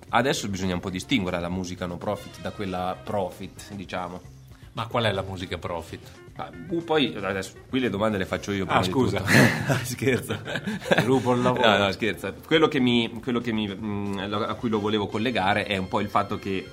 adesso 0.09 0.47
bisogna 0.49 0.73
un 0.73 0.81
po' 0.81 0.89
distinguere 0.89 1.39
la 1.39 1.49
musica 1.49 1.85
no 1.85 1.97
profit 1.97 2.41
da 2.41 2.51
quella 2.51 2.97
profit, 3.01 3.73
diciamo. 3.73 4.33
Ma 4.73 4.87
qual 4.87 5.05
è 5.05 5.11
la 5.13 5.21
musica 5.21 5.57
profit? 5.57 6.05
Ah, 6.35 6.51
poi 6.83 7.15
adesso 7.15 7.53
qui 7.69 7.79
le 7.79 7.89
domande 7.89 8.17
le 8.17 8.25
faccio 8.25 8.51
io. 8.51 8.65
Ah, 8.67 8.83
scusa, 8.83 9.23
scherzo. 9.83 10.37
Rubo 11.05 11.33
il 11.33 11.41
lavoro. 11.41 11.65
No, 11.65 11.77
no, 11.77 11.91
scherzo. 11.93 12.33
Quello, 12.45 12.67
che 12.67 12.81
mi, 12.81 13.09
quello 13.23 13.39
che 13.39 13.53
mi, 13.53 13.73
mm, 13.73 14.33
a 14.33 14.53
cui 14.55 14.67
lo 14.67 14.81
volevo 14.81 15.07
collegare 15.07 15.63
è 15.63 15.77
un 15.77 15.87
po' 15.87 16.01
il 16.01 16.09
fatto 16.09 16.37
che 16.37 16.67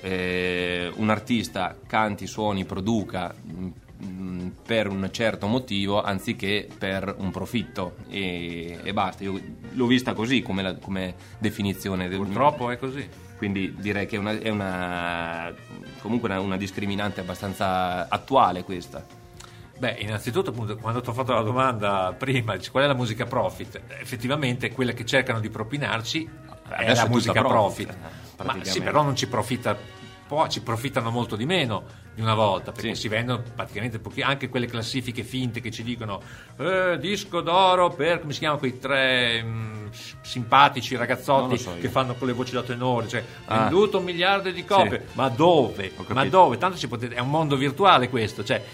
eh, 0.00 0.90
un 0.96 1.10
artista 1.10 1.76
canti, 1.86 2.26
suoni, 2.26 2.64
produca 2.64 3.34
mh, 3.34 3.68
mm, 4.04 4.48
per 4.64 4.88
un 4.88 5.08
certo 5.12 5.46
motivo 5.46 6.00
anziché 6.02 6.68
per 6.78 7.14
un 7.18 7.30
profitto 7.30 7.96
e, 8.08 8.78
e 8.82 8.92
basta. 8.92 9.24
Io 9.24 9.40
l'ho 9.72 9.86
vista 9.86 10.12
così 10.12 10.42
come, 10.42 10.62
la, 10.62 10.74
come 10.76 11.14
definizione. 11.38 12.08
Purtroppo 12.08 12.70
è 12.70 12.78
così. 12.78 13.08
Quindi 13.36 13.74
direi 13.78 14.06
che 14.06 14.16
è, 14.16 14.18
una, 14.18 14.36
è 14.36 14.48
una, 14.48 15.54
comunque 16.00 16.28
una, 16.28 16.40
una 16.40 16.56
discriminante 16.56 17.20
abbastanza 17.20 18.08
attuale 18.08 18.64
questa. 18.64 19.04
Beh, 19.78 19.98
innanzitutto, 20.00 20.50
appunto, 20.50 20.76
quando 20.76 21.00
ti 21.00 21.08
ho 21.08 21.12
fatto 21.12 21.32
la 21.32 21.42
domanda 21.42 22.12
prima, 22.18 22.56
qual 22.68 22.82
è 22.82 22.86
la 22.88 22.94
musica 22.94 23.26
profit? 23.26 23.80
Effettivamente 24.00 24.72
quella 24.72 24.90
che 24.90 25.06
cercano 25.06 25.38
di 25.38 25.50
propinarci 25.50 26.28
è 26.70 26.94
la 26.94 27.08
musica 27.08 27.42
profit. 27.42 27.86
profit 27.86 28.16
ma 28.44 28.64
sì, 28.64 28.80
però 28.80 29.02
non 29.02 29.16
ci 29.16 29.26
profitta 29.28 29.76
ci 30.48 30.60
profittano 30.60 31.10
molto 31.10 31.36
di 31.36 31.46
meno 31.46 31.82
di 32.18 32.24
una 32.24 32.34
volta, 32.34 32.72
perché 32.72 32.96
sì. 32.96 33.02
si 33.02 33.08
vendono 33.08 33.44
praticamente 33.54 34.00
pochi, 34.00 34.22
anche 34.22 34.48
quelle 34.48 34.66
classifiche 34.66 35.22
finte 35.22 35.60
che 35.60 35.70
ci 35.70 35.84
dicono 35.84 36.20
eh, 36.58 36.98
disco 36.98 37.40
d'oro 37.40 37.90
per, 37.90 38.18
come 38.18 38.32
si 38.32 38.40
chiamano 38.40 38.58
quei 38.58 38.76
tre 38.80 39.40
mh, 39.40 39.46
mm, 39.46 39.86
simpatici 40.20 40.96
ragazzotti 40.96 41.56
so 41.56 41.76
che 41.80 41.88
fanno 41.88 42.14
con 42.14 42.26
le 42.26 42.32
voci 42.32 42.54
da 42.54 42.64
tenore, 42.64 43.06
cioè 43.06 43.24
ah. 43.44 43.60
venduto 43.60 43.98
un 43.98 44.04
miliardo 44.04 44.50
di 44.50 44.64
copie, 44.64 45.04
sì. 45.06 45.12
ma 45.12 45.28
dove? 45.28 45.92
Ma 46.08 46.24
dove? 46.26 46.58
Tanto 46.58 46.88
potete, 46.88 47.14
è 47.14 47.20
un 47.20 47.30
mondo 47.30 47.54
virtuale 47.54 48.08
questo, 48.08 48.42
cioè 48.42 48.64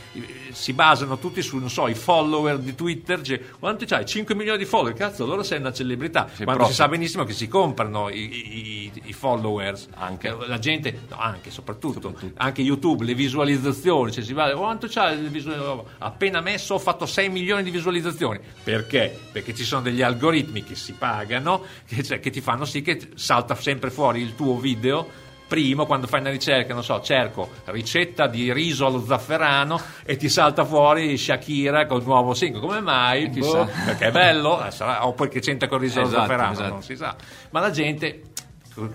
si 0.51 0.73
basano 0.73 1.19
tutti 1.19 1.43
su, 1.43 1.59
non 1.59 1.69
so, 1.69 1.87
i 1.87 1.95
follower 1.95 2.59
di 2.59 2.75
Twitter, 2.75 3.21
cioè, 3.21 3.39
quanti 3.59 3.85
c'hai? 3.85 4.07
5 4.07 4.35
milioni 4.35 4.57
di 4.57 4.65
follower, 4.65 4.95
cazzo, 4.95 5.27
loro 5.27 5.43
sei 5.43 5.59
una 5.59 5.73
celebrità, 5.73 6.31
sì, 6.33 6.45
quando 6.45 6.65
si 6.65 6.73
sa 6.73 6.89
benissimo 6.89 7.25
che 7.25 7.35
si 7.35 7.47
comprano 7.47 8.09
i, 8.09 8.91
i, 8.95 9.03
i 9.05 9.13
followers, 9.13 9.89
anche 9.97 10.35
la 10.35 10.59
gente, 10.59 11.01
no, 11.11 11.17
anche 11.19 11.51
soprattutto, 11.51 12.01
soprattutto, 12.01 12.41
anche 12.43 12.63
YouTube, 12.63 13.05
le 13.05 13.13
visualizzazioni 13.13 13.33
visualizzazioni, 13.35 14.13
cioè 14.13 14.23
si 14.23 14.33
va, 14.33 14.51
quanto 14.53 14.87
c'ha 14.89 15.11
il 15.11 15.29
visualizzazione? 15.29 15.83
Appena 15.99 16.41
messo 16.41 16.75
ho 16.75 16.79
fatto 16.79 17.05
6 17.05 17.29
milioni 17.29 17.63
di 17.65 17.71
visualizzazioni. 17.71 18.39
Perché? 18.63 19.19
Perché 19.33 19.55
ci 19.55 19.65
sono 19.65 19.83
degli 19.83 20.03
algoritmi 20.03 20.63
che 20.63 20.77
si 20.77 20.93
pagano, 20.93 21.65
che, 21.87 22.03
cioè, 22.03 22.21
che 22.21 22.31
ti 22.31 22.41
fanno 22.41 22.65
sì 22.65 22.83
che 22.83 23.11
salta 23.17 23.55
sempre 23.57 23.91
fuori 23.91 24.21
il 24.21 24.35
tuo 24.35 24.59
video 24.59 25.23
primo 25.47 25.85
quando 25.85 26.07
fai 26.07 26.21
una 26.21 26.31
ricerca, 26.31 26.73
non 26.73 26.83
so, 26.83 27.01
cerco 27.03 27.51
ricetta 27.67 28.27
di 28.27 28.51
riso 28.53 28.87
allo 28.87 29.05
zafferano 29.05 29.79
e 30.05 30.17
ti 30.17 30.29
salta 30.29 30.65
fuori 30.65 31.19
Shakira 31.19 31.87
col 31.87 32.03
nuovo 32.03 32.35
singolo. 32.35 32.67
Come 32.67 32.81
mai? 32.81 33.29
Boh, 33.29 33.69
perché 33.85 34.07
è 34.07 34.11
bello, 34.11 34.65
eh, 34.65 34.71
sarà, 34.71 35.07
o 35.07 35.13
perché 35.13 35.41
c'entra 35.41 35.69
col 35.69 35.81
riso 35.81 36.01
esatto, 36.01 36.17
allo 36.17 36.27
zafferano, 36.27 36.53
esatto. 36.53 36.69
non 36.71 36.83
si 36.83 36.97
sa. 36.97 37.15
Ma 37.51 37.61
la 37.61 37.71
gente 37.71 38.23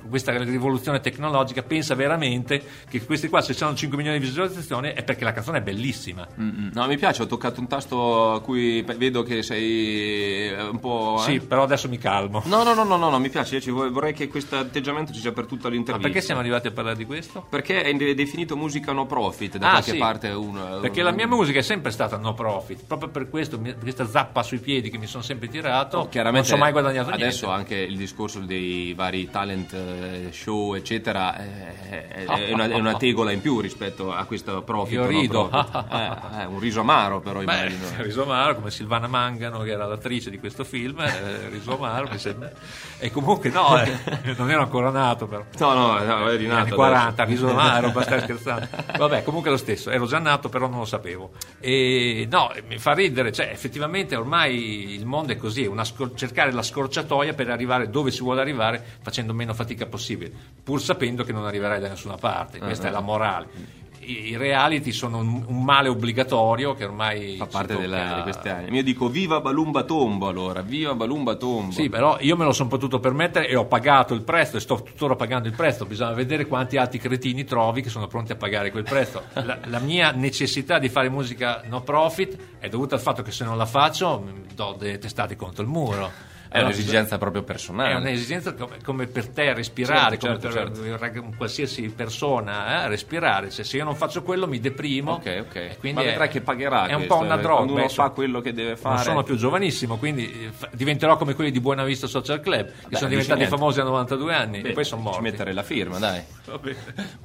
questa 0.07 0.35
rivoluzione 0.43 0.99
tecnologica 0.99 1.63
pensa 1.63 1.95
veramente 1.95 2.61
che 2.89 3.03
questi 3.03 3.29
qua 3.29 3.41
se 3.41 3.55
hanno 3.63 3.75
5 3.75 3.97
milioni 3.97 4.19
di 4.19 4.25
visualizzazioni 4.25 4.89
è 4.89 5.03
perché 5.03 5.23
la 5.23 5.31
canzone 5.31 5.59
è 5.59 5.61
bellissima 5.61 6.27
Mm-mm. 6.39 6.71
no 6.73 6.87
mi 6.87 6.97
piace 6.97 7.23
ho 7.23 7.27
toccato 7.27 7.59
un 7.59 7.67
tasto 7.67 8.33
a 8.33 8.41
cui 8.41 8.81
vedo 8.81 9.23
che 9.23 9.41
sei 9.41 10.49
eh, 10.49 10.61
un 10.61 10.79
po' 10.79 11.17
eh? 11.19 11.23
sì 11.23 11.39
però 11.39 11.63
adesso 11.63 11.87
mi 11.87 11.97
calmo 11.97 12.43
no 12.45 12.63
no 12.63 12.73
no 12.73 12.83
no, 12.83 12.97
no, 12.97 13.09
no 13.09 13.19
mi 13.19 13.29
piace 13.29 13.59
vorrei 13.71 14.13
che 14.13 14.27
questo 14.27 14.57
atteggiamento 14.57 15.13
ci 15.13 15.19
sia 15.19 15.31
per 15.31 15.45
tutta 15.45 15.69
l'intervista 15.69 16.07
ma 16.07 16.13
perché 16.13 16.21
siamo 16.21 16.41
arrivati 16.41 16.67
a 16.67 16.71
parlare 16.71 16.97
di 16.97 17.05
questo? 17.05 17.45
perché 17.49 17.81
è 17.81 17.93
definito 18.13 18.57
musica 18.57 18.91
no 18.91 19.05
profit 19.05 19.57
da 19.57 19.67
ah, 19.67 19.71
qualche 19.71 19.91
sì. 19.91 19.97
parte 19.97 20.29
uno 20.29 20.79
perché 20.79 21.01
la 21.01 21.11
mia 21.11 21.27
musica 21.27 21.59
è 21.59 21.63
sempre 21.63 21.91
stata 21.91 22.17
no 22.17 22.33
profit 22.33 22.83
proprio 22.85 23.09
per 23.09 23.29
questo 23.29 23.59
questa 23.79 24.07
zappa 24.07 24.43
sui 24.43 24.59
piedi 24.59 24.89
che 24.89 24.97
mi 24.97 25.07
sono 25.07 25.23
sempre 25.23 25.47
tirato 25.47 25.99
oh, 25.99 26.09
chiaramente 26.09 26.49
non 26.49 26.57
ci 26.57 26.61
ho 26.61 26.63
mai 26.63 26.71
guadagnato 26.71 27.11
adesso 27.11 27.47
niente. 27.47 27.73
anche 27.73 27.83
il 27.83 27.97
discorso 27.97 28.39
dei 28.39 28.93
vari 28.93 29.29
talent 29.29 29.68
talent 29.69 30.32
show, 30.32 30.73
eccetera, 30.73 31.36
è, 31.36 32.25
è, 32.25 32.51
una, 32.51 32.67
è, 32.67 32.75
una, 32.75 32.95
tegola 32.95 33.32
in 33.32 33.41
più 33.41 33.60
rispetto 33.60 34.12
a 34.12 34.25
questo 34.25 34.63
profit. 34.63 34.93
Io 34.93 35.05
rido. 35.05 35.49
è 35.49 36.45
un 36.45 36.60
riso 36.60 36.82
amaro, 36.82 37.19
però 37.19 37.39
Beh, 37.39 37.43
immagino. 37.43 37.86
riso 38.03 38.23
amaro, 38.23 38.55
come 38.55 38.71
Silvana 38.71 39.08
Mangano, 39.08 39.60
che 39.60 39.71
era 39.71 39.86
l'attrice 39.86 40.29
di 40.29 40.39
questo 40.39 40.63
film, 40.63 40.99
eh, 40.99 41.49
riso 41.49 41.75
amaro, 41.75 42.10
mi 42.12 42.17
sembra. 42.17 42.51
E 42.97 43.12
comunque 43.12 43.49
no, 43.49 43.79
eh, 43.82 43.97
non 44.36 44.49
ero 44.49 44.62
ancora 44.62 44.89
nato, 44.89 45.27
però. 45.27 45.45
No, 45.60 45.73
no, 45.73 46.03
no 46.03 46.29
eri 46.29 46.47
nato. 46.47 46.62
Anni 46.62 46.71
40, 46.71 47.23
adesso. 47.23 47.29
riso 47.29 47.49
amaro, 47.51 47.91
basta 47.91 48.19
scherzando. 48.21 48.67
Vabbè, 48.97 49.23
comunque 49.23 49.51
lo 49.51 49.58
stesso, 49.58 49.89
ero 49.89 50.05
già 50.05 50.19
nato, 50.19 50.49
però 50.49 50.67
non 50.67 50.79
lo 50.79 50.86
sapevo. 50.86 51.32
E 51.60 52.27
no, 52.29 52.51
mi 52.67 52.77
fa 52.77 52.93
ridere, 52.93 53.32
cioè 53.32 53.49
effettivamente 53.51 54.15
ormai 54.15 54.93
il 54.93 55.05
mondo 55.05 55.32
è 55.32 55.38
così, 55.38 55.63
è 55.63 55.86
scor- 55.86 56.15
cercare 56.15 56.51
la 56.51 56.63
scorciatoia 56.63 57.34
per 57.34 57.49
arrivare 57.49 57.89
dove 57.89 58.12
si 58.12 58.21
vuole 58.21 58.41
arrivare 58.41 58.84
facendo 59.01 59.34
meno 59.34 59.53
fatica 59.59 59.85
possibile, 59.87 60.31
pur 60.63 60.81
sapendo 60.81 61.23
che 61.23 61.33
non 61.33 61.45
arriverai 61.45 61.79
da 61.79 61.89
nessuna 61.89 62.15
parte, 62.15 62.59
questa 62.59 62.85
uh-huh. 62.85 62.89
è 62.89 62.93
la 62.93 63.01
morale 63.01 63.77
i 64.09 64.35
reality 64.37 64.91
sono 64.91 65.19
un, 65.19 65.43
un, 65.45 65.63
male 65.63 65.87
obbligatorio 65.87 66.73
che 66.73 66.85
ormai 66.85 67.35
fa 67.37 67.45
parte 67.45 67.77
della, 67.77 68.15
di 68.15 68.21
questi 68.23 68.49
anni. 68.49 68.75
Io 68.75 68.83
dico 68.83 69.07
viva 69.07 69.39
Balumba 69.39 69.83
Tombo 69.83 70.27
allora, 70.27 70.61
viva 70.61 70.95
Balumba 70.95 71.35
Tombo. 71.35 71.71
Sì, 71.71 71.89
però 71.89 72.17
io 72.19 72.35
me 72.35 72.45
lo 72.45 72.51
sono 72.51 72.69
potuto 72.69 72.99
permettere 72.99 73.47
e 73.47 73.55
ho 73.55 73.65
pagato 73.65 74.13
il 74.13 74.21
prezzo 74.21 74.57
e 74.57 74.59
sto 74.59 74.81
tuttora 74.81 75.15
pagando 75.15 75.47
il 75.47 75.53
prezzo. 75.53 75.85
Bisogna 75.85 76.13
vedere 76.13 76.47
quanti 76.47 76.77
altri 76.77 76.97
cretini 76.97 77.43
trovi 77.43 77.81
che 77.81 77.89
sono 77.89 78.07
pronti 78.07 78.31
a 78.31 78.35
pagare 78.35 78.71
quel 78.71 78.83
prezzo. 78.83 79.23
La, 79.49 79.57
la 79.65 79.79
mia 79.79 80.11
necessità 80.11 80.79
di 80.79 80.89
fare 80.89 81.09
musica 81.09 81.63
no 81.65 81.81
profit 81.81 82.57
è 82.59 82.67
dovuta 82.67 82.95
al 82.95 83.01
fatto 83.01 83.21
che 83.21 83.31
se 83.31 83.45
non 83.45 83.57
la 83.57 83.65
faccio 83.65 84.23
do 84.53 84.75
delle 84.77 84.97
testate 84.97 85.35
contro 85.35 85.63
il 85.63 85.69
muro 85.69 86.11
È 86.51 86.62
un'esigenza 86.62 87.17
proprio 87.19 87.43
personale. 87.43 87.91
È 87.91 87.95
un'esigenza 87.95 88.53
come, 88.55 88.77
come 88.83 89.05
per 89.05 89.27
te 89.27 89.53
respirare, 89.53 90.17
Certo, 90.17 90.47
come 90.47 90.51
certo, 90.51 90.81
per 90.81 91.19
un 91.21 91.35
qualsiasi 91.38 91.83
persona 91.89 92.83
eh, 92.83 92.88
respirare. 92.88 93.51
Cioè, 93.51 93.63
se 93.63 93.77
io 93.77 93.83
non 93.83 93.95
faccio 93.95 94.23
quello 94.23 94.47
mi 94.47 94.59
deprimo. 94.59 95.12
Ok, 95.13 95.45
ok. 95.47 95.77
Quindi 95.79 95.99
Ma 96.01 96.05
vedrai 96.05 96.27
è- 96.27 96.31
che 96.31 96.41
pagherà. 96.41 96.88
È 96.88 96.93
un 96.93 97.05
questo, 97.05 97.17
po' 97.17 97.23
una 97.23 97.35
eh, 97.38 97.41
droga. 97.41 97.55
Quando 97.57 97.73
uno 97.73 97.81
Beh, 97.83 97.89
fa 97.89 98.09
quello 98.09 98.41
che 98.41 98.53
deve 98.53 98.75
fare. 98.75 98.95
Non 98.95 99.03
sono 99.03 99.23
più 99.23 99.35
giovanissimo, 99.35 99.97
quindi 99.97 100.31
eh, 100.31 100.67
diventerò 100.71 101.17
come 101.17 101.35
quelli 101.35 101.51
di 101.51 101.59
Buena 101.59 101.83
Vista 101.83 102.07
Social 102.07 102.39
Club, 102.39 102.65
che 102.65 102.88
Beh, 102.89 102.95
sono 102.97 103.09
diventati 103.09 103.39
niente. 103.39 103.55
famosi 103.55 103.79
a 103.79 103.83
92 103.83 104.33
anni 104.33 104.62
Beh, 104.62 104.69
e 104.69 104.71
poi 104.73 104.83
sono 104.83 105.01
Ci 105.01 105.07
morti. 105.07 105.21
mettere 105.21 105.53
la 105.53 105.63
firma, 105.63 105.99
dai. 105.99 106.21
Va 106.45 106.57
bene. 106.57 106.77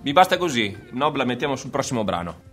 Mi 0.02 0.12
basta 0.12 0.37
così. 0.37 0.76
Nobla, 0.90 1.24
mettiamo 1.24 1.56
sul 1.56 1.70
prossimo 1.70 2.04
brano. 2.04 2.52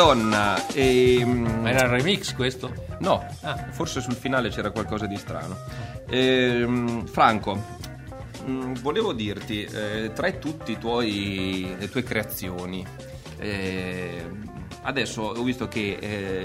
Madonna, 0.00 0.66
ehm, 0.68 1.60
Ma 1.60 1.68
era 1.68 1.82
il 1.82 1.88
remix 1.90 2.34
questo? 2.34 2.72
No, 3.00 3.22
Ah. 3.42 3.66
forse 3.70 4.00
sul 4.00 4.14
finale 4.14 4.48
c'era 4.48 4.70
qualcosa 4.70 5.04
di 5.04 5.16
strano. 5.16 5.58
Ehm, 6.08 7.04
Franco, 7.06 7.62
mm, 8.48 8.76
volevo 8.80 9.12
dirti, 9.12 9.62
eh, 9.64 10.10
tra 10.14 10.30
tutte 10.32 10.78
le 10.80 11.88
tue 11.90 12.02
creazioni, 12.02 12.82
eh, 13.36 14.24
adesso 14.84 15.20
ho 15.20 15.42
visto 15.42 15.68
che 15.68 15.98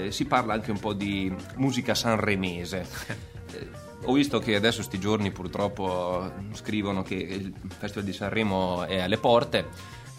eh, 0.06 0.12
si 0.12 0.26
parla 0.26 0.52
anche 0.52 0.70
un 0.70 0.78
po' 0.78 0.92
di 0.92 1.34
musica 1.54 1.94
sanremese. 1.94 2.86
Ho 4.04 4.12
visto 4.12 4.38
che 4.38 4.54
adesso 4.54 4.82
sti 4.82 5.00
giorni 5.00 5.30
purtroppo 5.32 6.30
scrivono 6.52 7.02
che 7.02 7.14
il 7.14 7.54
Festival 7.78 8.04
di 8.04 8.12
Sanremo 8.12 8.84
è 8.84 9.00
alle 9.00 9.16
porte, 9.16 9.64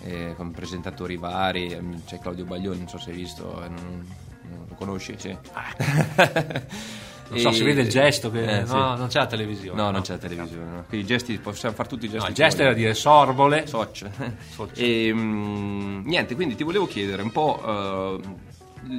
eh, 0.03 0.33
con 0.35 0.51
presentatori 0.51 1.17
vari, 1.17 1.71
ehm, 1.71 2.03
c'è 2.05 2.19
Claudio 2.19 2.45
Baglioni, 2.45 2.79
non 2.79 2.87
so 2.87 2.97
se 2.97 3.09
hai 3.11 3.15
visto, 3.15 3.63
eh, 3.63 3.67
non- 3.69 4.05
non 4.49 4.65
lo 4.67 4.75
conosci? 4.75 5.15
Sì. 5.17 5.35
Non 7.29 7.39
so, 7.39 7.51
si 7.51 7.63
vede 7.63 7.81
il 7.81 7.89
gesto 7.89 8.31
che 8.31 8.41
eh, 8.41 8.61
no, 8.61 8.65
sì. 8.67 8.73
non 8.73 9.07
c'è 9.09 9.19
la 9.19 9.25
televisione. 9.27 9.81
No, 9.81 9.91
non 9.91 10.01
c'è 10.01 10.13
la 10.13 10.17
televisione. 10.17 10.63
no. 10.71 10.83
Quindi 10.87 11.05
i 11.05 11.09
gesti, 11.09 11.37
possiamo 11.39 11.75
fare 11.75 11.89
tutti 11.89 12.05
i 12.05 12.09
gesti. 12.09 12.23
No, 12.23 12.29
il 12.29 12.35
gesto 12.35 12.61
era 12.61 12.71
dire 12.73 12.93
sorbole. 12.93 13.67
Soc. 13.67 14.05
Soc. 14.49 14.69
E, 14.75 15.11
mm, 15.13 16.05
niente, 16.05 16.35
quindi 16.35 16.55
ti 16.55 16.63
volevo 16.63 16.87
chiedere 16.87 17.21
un 17.23 17.31
po' 17.33 17.61
eh, 17.65 18.21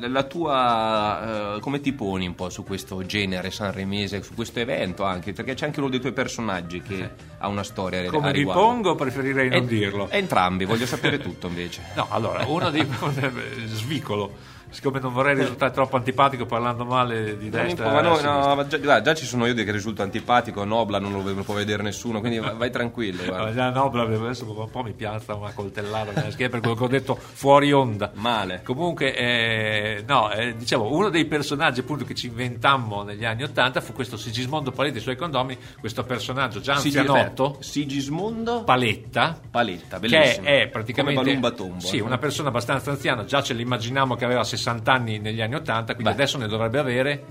la- 0.08 0.22
tua 0.24 1.56
eh, 1.56 1.60
come 1.60 1.80
ti 1.80 1.92
poni 1.92 2.26
un 2.26 2.34
po' 2.34 2.50
su 2.50 2.64
questo 2.64 3.04
genere 3.06 3.50
sanremese, 3.50 4.22
su 4.22 4.34
questo 4.34 4.60
evento 4.60 5.04
anche, 5.04 5.32
perché 5.32 5.54
c'è 5.54 5.66
anche 5.66 5.80
uno 5.80 5.88
dei 5.88 6.00
tuoi 6.00 6.12
personaggi 6.12 6.80
che 6.82 7.10
ha 7.38 7.48
una 7.48 7.62
storia 7.64 8.00
a 8.06 8.10
Come 8.10 8.30
mi 8.32 8.38
riguardo. 8.38 8.60
pongo 8.62 8.94
preferirei 8.94 9.48
non 9.48 9.62
Eh, 9.62 9.66
dirlo. 9.66 10.08
Entrambi, 10.10 10.64
voglio 10.64 10.86
sapere 10.86 11.18
tutto 11.22 11.46
invece. 11.48 11.82
No, 11.94 12.06
allora, 12.10 12.44
uno 12.46 12.70
dei 12.70 12.86
svicolo. 13.66 14.56
Siccome 14.70 15.00
non 15.00 15.12
vorrei 15.12 15.34
risultare 15.34 15.72
troppo 15.72 15.96
antipatico 15.96 16.46
parlando 16.46 16.84
male 16.84 17.38
di 17.38 17.48
Non 17.48 17.62
destra. 17.62 17.86
impo- 17.86 17.94
ma 17.94 18.00
no, 18.00 18.20
no, 18.20 18.54
ma 18.54 18.66
già, 18.66 19.00
già 19.00 19.14
ci 19.14 19.24
sono 19.24 19.46
io 19.46 19.54
che 19.54 19.70
risulto 19.72 20.02
antipatico, 20.02 20.64
Nobla 20.64 20.98
non 20.98 21.12
lo, 21.12 21.22
può 21.42 21.54
vedere 21.54 21.82
nessuno, 21.82 22.20
quindi 22.20 22.38
vai, 22.38 22.70
tranquillo. 22.70 23.22
Ma 23.28 23.28
guarda. 23.28 23.54
già 23.54 23.70
no, 23.70 23.88
proprio 23.90 24.22
adesso 24.22 24.44
un 24.48 24.70
po' 24.70 24.82
mi 24.82 24.92
piazza 24.92 25.34
una 25.34 25.52
coltellata 25.52 26.12
nella 26.12 26.30
schiena 26.30 26.50
per 26.52 26.60
quello 26.60 26.76
che 26.76 26.84
ho 26.84 26.88
detto 26.88 27.14
fuori 27.16 27.72
onda. 27.72 28.10
Male. 28.14 28.60
Comunque, 28.62 29.16
eh, 29.16 30.04
no, 30.06 30.30
eh, 30.30 30.54
dicevo, 30.56 30.92
uno 30.94 31.08
dei 31.08 31.24
personaggi 31.24 31.80
appunto 31.80 32.04
che 32.04 32.14
ci 32.14 32.26
inventammo 32.26 33.02
negli 33.02 33.24
anni 33.24 33.42
Ottanta 33.44 33.80
fu 33.80 33.92
questo 33.92 34.16
Sigismondo 34.16 34.70
Paletti 34.70 34.96
e 34.96 34.98
i 35.00 35.02
suoi 35.02 35.16
condomini, 35.16 35.58
questo 35.80 36.04
personaggio 36.04 36.60
già 36.60 36.74
anzianotto, 36.74 37.56
Sigismondo 37.60 38.64
Paletta, 38.64 39.38
Paletta, 39.50 39.98
che 39.98 40.08
bellissimo. 40.08 40.46
è 40.46 40.68
praticamente 40.68 41.20
Come 41.22 41.30
Balumba 41.40 41.50
Tombo. 41.50 41.80
sì, 41.80 41.96
eh. 41.96 42.02
una 42.02 42.18
persona 42.18 42.48
abbastanza 42.48 42.90
anziana, 42.90 43.24
già 43.24 43.42
ce 43.42 43.54
l'immaginiamo 43.54 44.14
che 44.14 44.24
aveva 44.24 44.44
60 44.44 44.57
anni 44.66 45.18
negli 45.18 45.40
anni 45.40 45.54
80, 45.54 45.94
quindi 45.94 46.02
Beh. 46.04 46.10
adesso 46.10 46.38
ne 46.38 46.46
dovrebbe 46.46 46.78
avere 46.78 47.24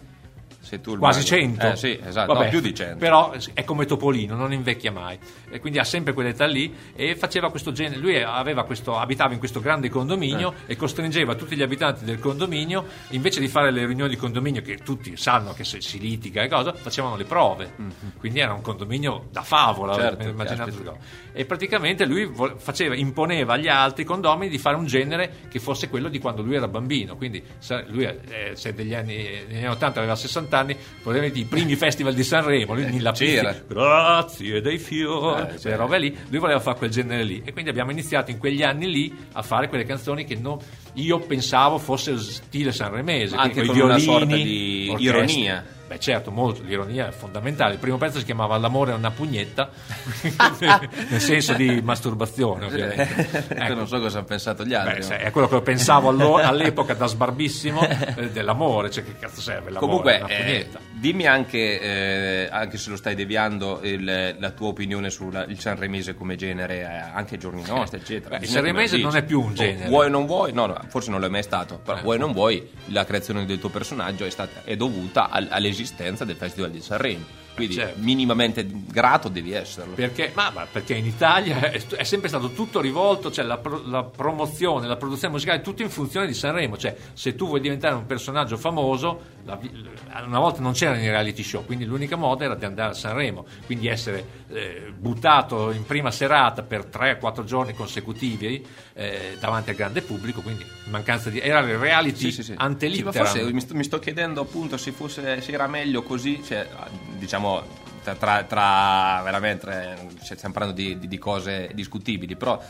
quasi 0.97 1.19
mago. 1.19 1.57
100. 1.57 1.67
Eh, 1.67 1.75
sì, 1.75 1.99
esatto, 2.03 2.33
Vabbè, 2.33 2.45
no, 2.45 2.49
più 2.49 2.59
di 2.61 2.73
100. 2.73 2.97
Però 2.97 3.33
è 3.53 3.63
come 3.63 3.85
Topolino, 3.85 4.35
non 4.35 4.53
invecchia 4.53 4.91
mai. 4.91 5.17
E 5.49 5.59
quindi 5.59 5.79
ha 5.79 5.83
sempre 5.83 6.13
quell'età 6.13 6.45
lì 6.45 6.73
e 6.95 7.15
faceva 7.15 7.49
questo 7.49 7.71
genere. 7.71 7.99
Lui 7.99 8.21
aveva 8.21 8.63
questo, 8.63 8.97
abitava 8.97 9.33
in 9.33 9.39
questo 9.39 9.59
grande 9.59 9.89
condominio 9.89 10.53
Eh. 10.65 10.73
e 10.73 10.75
costringeva 10.75 11.35
tutti 11.35 11.55
gli 11.55 11.61
abitanti 11.61 12.05
del 12.05 12.19
condominio, 12.19 12.85
invece 13.09 13.39
di 13.39 13.47
fare 13.47 13.71
le 13.71 13.85
riunioni 13.85 14.09
di 14.09 14.17
condominio, 14.17 14.61
che 14.61 14.77
tutti 14.77 15.15
sanno 15.17 15.53
che 15.53 15.63
se 15.63 15.81
si 15.81 15.99
litiga 15.99 16.43
e 16.43 16.47
cosa, 16.49 16.73
facevano 16.73 17.15
le 17.15 17.23
prove. 17.25 17.71
Quindi 18.19 18.39
era 18.39 18.53
un 18.53 18.61
condominio 18.61 19.27
da 19.31 19.41
favola. 19.41 19.93
Certo, 19.93 20.27
immaginate 20.27 20.71
caspita. 20.71 20.91
queste 20.91 21.09
cose. 21.11 21.31
E 21.33 21.45
praticamente 21.45 22.05
lui 22.05 22.31
faceva, 22.57 22.95
imponeva 22.95 23.53
agli 23.53 23.67
altri 23.67 24.03
condomini 24.03 24.49
di 24.49 24.57
fare 24.57 24.75
un 24.75 24.85
genere 24.85 25.31
che 25.49 25.59
fosse 25.59 25.89
quello 25.89 26.09
di 26.09 26.19
quando 26.19 26.41
lui 26.41 26.55
era 26.55 26.67
bambino. 26.67 27.15
Quindi 27.15 27.43
lui 27.87 28.03
eh, 28.05 28.51
se 28.53 28.73
degli 28.73 28.93
anni, 28.93 29.15
negli 29.47 29.57
anni 29.57 29.67
80 29.67 29.99
aveva 29.99 30.15
60 30.15 30.56
anni, 30.56 30.56
probabilmente 31.01 31.39
i 31.39 31.43
primi 31.45 31.75
festival 31.75 32.13
di 32.13 32.23
Sanremo, 32.23 32.73
lui 32.73 32.85
Nilla 32.85 33.11
c'era. 33.11 33.51
Pizzi, 33.51 33.63
grazie 33.67 34.61
dei 34.61 34.77
fiori, 34.77 35.41
Eh, 35.41 35.45
quelle 35.45 35.59
c'era. 35.59 35.75
robe 35.77 35.99
lì, 35.99 36.17
lui 36.29 36.39
voleva 36.39 36.59
fare 36.59 36.77
quel 36.77 36.89
genere 36.89 37.23
lì. 37.23 37.41
E 37.45 37.51
quindi 37.53 37.69
abbiamo 37.69 37.91
iniziato 37.91 38.31
in 38.31 38.37
quegli 38.37 38.63
anni 38.63 38.89
lì 38.91 39.13
a 39.33 39.41
fare 39.41 39.67
quelle 39.69 39.83
canzoni 39.85 40.25
che 40.25 40.35
non- 40.35 40.57
io 40.93 41.19
pensavo 41.19 41.77
fossero 41.77 42.17
stile 42.17 42.71
sanremese. 42.71 43.35
Anche 43.35 43.65
con 43.65 43.75
coi 43.75 43.79
una 43.81 43.95
violini, 43.97 44.01
sorta 44.01 44.35
di 44.35 44.87
orchestre. 44.89 45.17
ironia. 45.17 45.65
Beh 45.87 45.99
certo, 45.99 46.31
molto, 46.31 46.61
l'ironia 46.63 47.07
è 47.07 47.11
fondamentale. 47.11 47.73
Il 47.75 47.79
primo 47.79 47.97
pezzo 47.97 48.19
si 48.19 48.25
chiamava 48.25 48.57
L'amore 48.57 48.91
è 48.91 48.95
una 48.95 49.11
pugnetta, 49.11 49.69
nel 51.09 51.21
senso 51.21 51.53
di 51.53 51.81
masturbazione 51.81 52.65
ovviamente. 52.65 53.03
Ecco, 53.31 53.53
Ecco. 53.53 53.73
non 53.73 53.87
so 53.87 53.99
cosa 53.99 54.17
hanno 54.17 54.27
pensato 54.27 54.63
gli 54.65 54.73
altri. 54.73 55.07
Beh, 55.07 55.17
è 55.19 55.31
quello 55.31 55.47
che 55.47 55.61
pensavo 55.61 56.09
all'epoca 56.09 56.93
da 56.93 57.05
sbarbissimo 57.07 57.81
eh, 58.15 58.29
dell'amore, 58.31 58.91
cioè 58.91 59.03
che 59.03 59.15
cazzo 59.17 59.41
serve 59.41 59.71
l'amore? 59.71 59.79
Comunque, 59.79 60.17
una 60.17 60.27
eh, 60.27 60.67
dimmi 60.91 61.25
anche, 61.25 61.79
eh, 61.79 62.49
anche 62.51 62.77
se 62.77 62.89
lo 62.89 62.95
stai 62.95 63.15
deviando, 63.15 63.79
il- 63.83 64.35
la 64.39 64.51
tua 64.51 64.67
opinione 64.67 65.09
sul 65.09 65.45
sanremese 65.57 66.15
come 66.15 66.35
genere, 66.35 66.79
eh, 66.79 66.83
anche 66.85 67.35
ai 67.35 67.39
giorni 67.39 67.63
nostri, 67.65 67.99
eccetera. 67.99 68.37
Beh, 68.37 68.43
il 68.45 68.49
sanremese 68.51 68.97
non 68.97 69.15
è 69.15 69.23
più 69.23 69.41
un 69.41 69.53
genere. 69.53 69.87
Vuoi 69.89 70.07
o 70.07 70.09
non 70.09 70.25
vuoi, 70.25 70.51
no, 70.53 70.65
no, 70.65 70.77
forse 70.89 71.09
non 71.11 71.19
lo 71.19 71.27
è 71.27 71.29
mai 71.29 71.43
stato, 71.43 71.79
però 71.83 71.97
Eh. 71.97 72.01
vuoi 72.01 72.17
o 72.17 72.19
non 72.19 72.31
vuoi, 72.33 72.69
la 72.87 73.05
creazione 73.05 73.45
del 73.45 73.59
tuo 73.59 73.69
personaggio 73.69 74.25
è, 74.25 74.29
stata, 74.29 74.61
è 74.63 74.75
dovuta 74.75 75.29
al- 75.29 75.47
all'esistenza 75.77 76.25
del 76.25 76.35
Festival 76.35 76.71
di 76.71 76.81
Sanremo. 76.81 77.46
Quindi 77.57 77.73
Certo. 77.73 77.99
minimamente 77.99 78.67
grato 78.69 79.29
devi 79.29 79.51
esserlo. 79.51 79.95
Perché, 79.95 80.31
ma, 80.35 80.51
ma 80.51 80.67
perché 80.71 80.93
in 80.93 81.07
Italia 81.07 81.71
è, 81.71 81.83
è 81.83 82.03
sempre 82.03 82.29
stato 82.29 82.51
tutto 82.51 82.79
rivolto, 82.79 83.31
cioè 83.31 83.43
la, 83.43 83.57
pro- 83.57 83.81
la 83.83 84.03
promozione, 84.03 84.85
la 84.85 84.95
produzione 84.95 85.33
musicale, 85.33 85.61
tutto 85.61 85.81
in 85.81 85.89
funzione 85.89 86.27
di 86.27 86.35
Sanremo. 86.35 86.77
Cioè, 86.77 86.95
se 87.13 87.35
tu 87.35 87.47
vuoi 87.47 87.59
diventare 87.59 87.95
un 87.95 88.05
personaggio 88.05 88.57
famoso, 88.57 89.21
la 89.43 89.57
una 90.25 90.39
volta 90.39 90.61
non 90.61 90.73
c'erano 90.73 91.01
i 91.01 91.07
reality 91.07 91.43
show, 91.43 91.65
quindi 91.65 91.85
l'unica 91.85 92.15
moda 92.15 92.45
era 92.45 92.55
di 92.55 92.65
andare 92.65 92.91
a 92.91 92.93
Sanremo, 92.93 93.45
quindi 93.65 93.87
essere 93.87 94.25
eh, 94.49 94.93
buttato 94.95 95.71
in 95.71 95.85
prima 95.85 96.11
serata 96.11 96.63
per 96.63 96.85
3-4 96.85 97.43
giorni 97.43 97.73
consecutivi 97.73 98.65
eh, 98.93 99.37
davanti 99.39 99.69
al 99.69 99.75
grande 99.75 100.01
pubblico, 100.01 100.41
quindi 100.41 100.63
in 100.63 100.91
mancanza 100.91 101.29
di... 101.29 101.39
era 101.39 101.59
il 101.59 101.77
reality 101.77 102.17
Sì, 102.17 102.31
sì, 102.31 102.43
sì. 102.43 102.53
ante 102.57 102.91
Sì, 102.91 103.03
forse 103.03 103.43
mi 103.51 103.61
sto, 103.61 103.75
mi 103.75 103.83
sto 103.83 103.99
chiedendo 103.99 104.41
appunto 104.41 104.77
se, 104.77 104.91
fosse, 104.91 105.41
se 105.41 105.51
era 105.51 105.67
meglio 105.67 106.03
così, 106.03 106.41
cioè, 106.43 106.67
diciamo 107.17 107.85
tra, 108.17 108.43
tra- 108.43 109.21
veramente 109.23 109.97
cioè, 110.23 110.37
stiamo 110.37 110.53
parlando 110.53 110.79
di, 110.79 110.97
di- 110.97 111.07
di 111.07 111.17
cose 111.17 111.69
discutibili, 111.73 112.35
però 112.35 112.61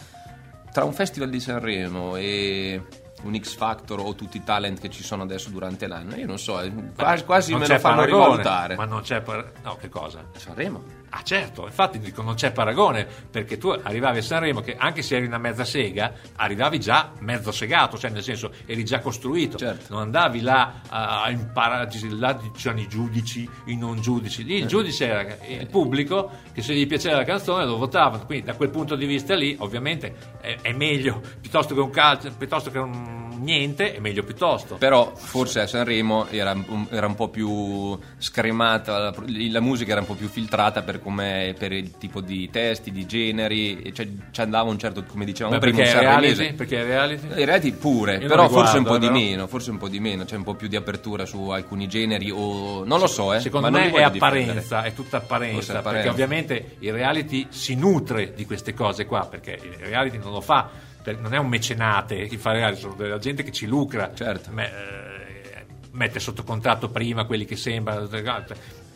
tra 0.72 0.84
un 0.84 0.94
festival 0.94 1.30
di 1.30 1.40
Sanremo 1.40 2.16
e 2.16 2.82
un 3.24 3.40
X 3.40 3.56
Factor 3.56 4.00
o 4.00 4.14
tutti 4.16 4.38
i 4.38 4.44
talent 4.44 4.80
che 4.80 4.90
ci 4.90 5.04
sono 5.04 5.24
adesso 5.24 5.50
durante 5.50 5.88
l'anno, 5.88 6.16
io 6.16 6.26
non 6.28 6.38
so, 6.40 6.60
eh, 6.62 6.72
quasi, 6.96 7.24
quasi 7.24 7.52
Non 7.52 7.62
me 7.62 7.68
lo 7.68 7.80
fanno 7.80 7.96
paragone, 7.98 8.24
rivalutare. 8.26 8.76
Ma 8.76 8.86
non 8.86 9.02
c'è... 9.02 9.22
par- 9.22 9.52
no, 9.64 9.76
che 9.78 9.90
cosa? 9.90 10.24
Sanremo? 10.36 10.97
Ah 11.10 11.24
certo, 11.24 11.66
infatti 11.66 12.00
dico 12.00 12.22
non 12.22 12.36
c'è 12.36 12.52
paragone, 12.52 13.08
perché 13.32 13.58
tu 13.58 13.70
arrivavi 13.70 14.18
a 14.18 14.22
Sanremo 14.22 14.60
che 14.60 14.76
anche 14.78 15.02
se 15.02 15.16
eri 15.16 15.26
una 15.26 15.38
mezza 15.38 15.64
sega, 15.64 16.12
arrivavi 16.36 16.80
già 16.80 17.14
mezzo 17.20 17.52
segato, 17.52 17.98
cioè 17.98 18.12
nel 18.12 18.24
senso 18.24 18.52
eri 18.66 18.84
già 18.84 19.00
costruito, 19.00 19.58
Certo. 19.58 19.94
non 19.94 20.02
andavi 20.02 20.42
là 20.42 20.82
a 20.90 21.30
imparare, 21.32 21.90
là 22.10 22.38
c'erano 22.56 22.82
i 22.82 22.88
giudici, 22.88 23.50
i 23.66 23.78
non 23.78 24.02
giudici, 24.02 24.44
lì 24.44 24.58
il 24.58 24.68
giudice 24.68 25.08
era 25.08 25.38
il 25.48 25.68
pubblico 25.68 26.30
che 26.52 26.62
se 26.62 26.74
gli 26.74 26.86
piaceva 26.86 27.18
la 27.18 27.24
canzone 27.24 27.66
lo 27.66 27.78
votavano, 27.78 28.26
quindi 28.26 28.46
da 28.46 28.56
quel 28.56 28.70
punto 28.70 28.96
di 28.96 29.06
vista 29.06 29.34
lì 29.34 29.56
ovviamente 29.60 30.14
è, 30.42 30.58
è 30.62 30.74
meglio 30.74 31.22
piuttosto 31.40 31.74
che 31.74 31.80
un 31.80 31.90
calcio, 31.90 32.32
piuttosto 32.38 32.70
che 32.70 32.80
un 32.80 33.27
niente, 33.38 33.96
è 33.96 34.00
meglio 34.00 34.24
piuttosto. 34.24 34.76
Però 34.76 35.14
forse 35.16 35.62
a 35.62 35.68
Sanremo 35.68 36.28
era 36.30 36.52
un, 36.52 36.88
era 36.90 37.08
un 37.08 37.16
po' 37.16 37.30
più 37.30 37.98
scremata, 38.18 38.98
la, 38.98 39.16
la 39.26 39.60
musica 39.60 39.92
era 39.92 40.02
un 40.02 40.08
po' 40.08 40.16
più 40.16 40.28
filtrata 40.28 40.82
per, 40.82 41.02
come, 41.02 41.56
per 41.58 41.72
il 41.72 41.98
tipo 41.98 42.22
di 42.22 42.50
testi, 42.50 42.92
di 42.92 43.06
generi, 43.06 43.92
cioè, 43.94 44.08
ci 44.32 44.42
andava 44.42 44.70
un 44.70 44.78
certo, 44.78 45.04
come 45.04 45.26
dicevamo 45.26 45.58
prima, 45.58 45.78
perché 45.78 45.94
un 45.94 46.00
reality? 46.00 46.54
Perché 46.54 46.84
reality? 46.84 47.28
In 47.28 47.46
realtà 47.46 47.72
pure, 47.80 48.18
Io 48.18 48.28
però 48.28 48.44
li 48.44 48.50
forse 48.50 48.78
un 48.78 48.84
po' 48.84 48.98
guardo, 48.98 49.08
di 49.08 49.14
però. 49.14 49.26
meno, 49.26 49.48
forse 49.48 49.72
un 49.72 49.78
po' 49.78 49.88
di 49.88 50.00
meno, 50.00 50.26
c'è 50.26 50.36
un 50.36 50.44
po' 50.44 50.54
più 50.56 50.68
di 50.68 50.76
apertura 50.76 51.26
su 51.26 51.50
alcuni 51.50 51.88
generi 51.88 52.32
o 52.32 52.84
non 52.84 53.00
lo 53.00 53.08
so, 53.08 53.34
eh. 53.34 53.40
Secondo 53.40 53.70
me 53.70 53.86
è 53.86 54.10
difendere. 54.10 54.18
apparenza, 54.18 54.84
è 54.84 54.94
tutta 54.94 55.18
apparenza, 55.18 55.58
è 55.58 55.66
perché 55.76 55.78
apparenza. 55.78 56.10
ovviamente 56.10 56.76
il 56.80 56.94
reality 56.94 57.48
si 57.50 57.76
nutre 57.76 58.34
di 58.34 58.46
queste 58.46 58.74
cose 58.74 59.06
qua, 59.06 59.26
perché 59.26 59.60
il 59.62 59.86
reality 59.86 60.18
non 60.18 60.32
lo 60.32 60.42
fa, 60.42 60.70
non 61.14 61.34
è 61.34 61.38
un 61.38 61.48
mecenate 61.48 62.28
che 62.28 62.38
fa 62.38 62.76
sono 62.76 62.94
della 62.96 63.18
gente 63.20 63.44
che 63.44 63.52
ci 63.52 63.66
lucra, 63.66 64.12
Certo. 64.14 64.52
Me- 64.52 64.72
eh, 64.72 65.66
mette 65.92 66.20
sotto 66.20 66.44
contratto 66.44 66.90
prima 66.90 67.26
quelli 67.26 67.46
che 67.46 67.56
sembrano, 67.56 68.08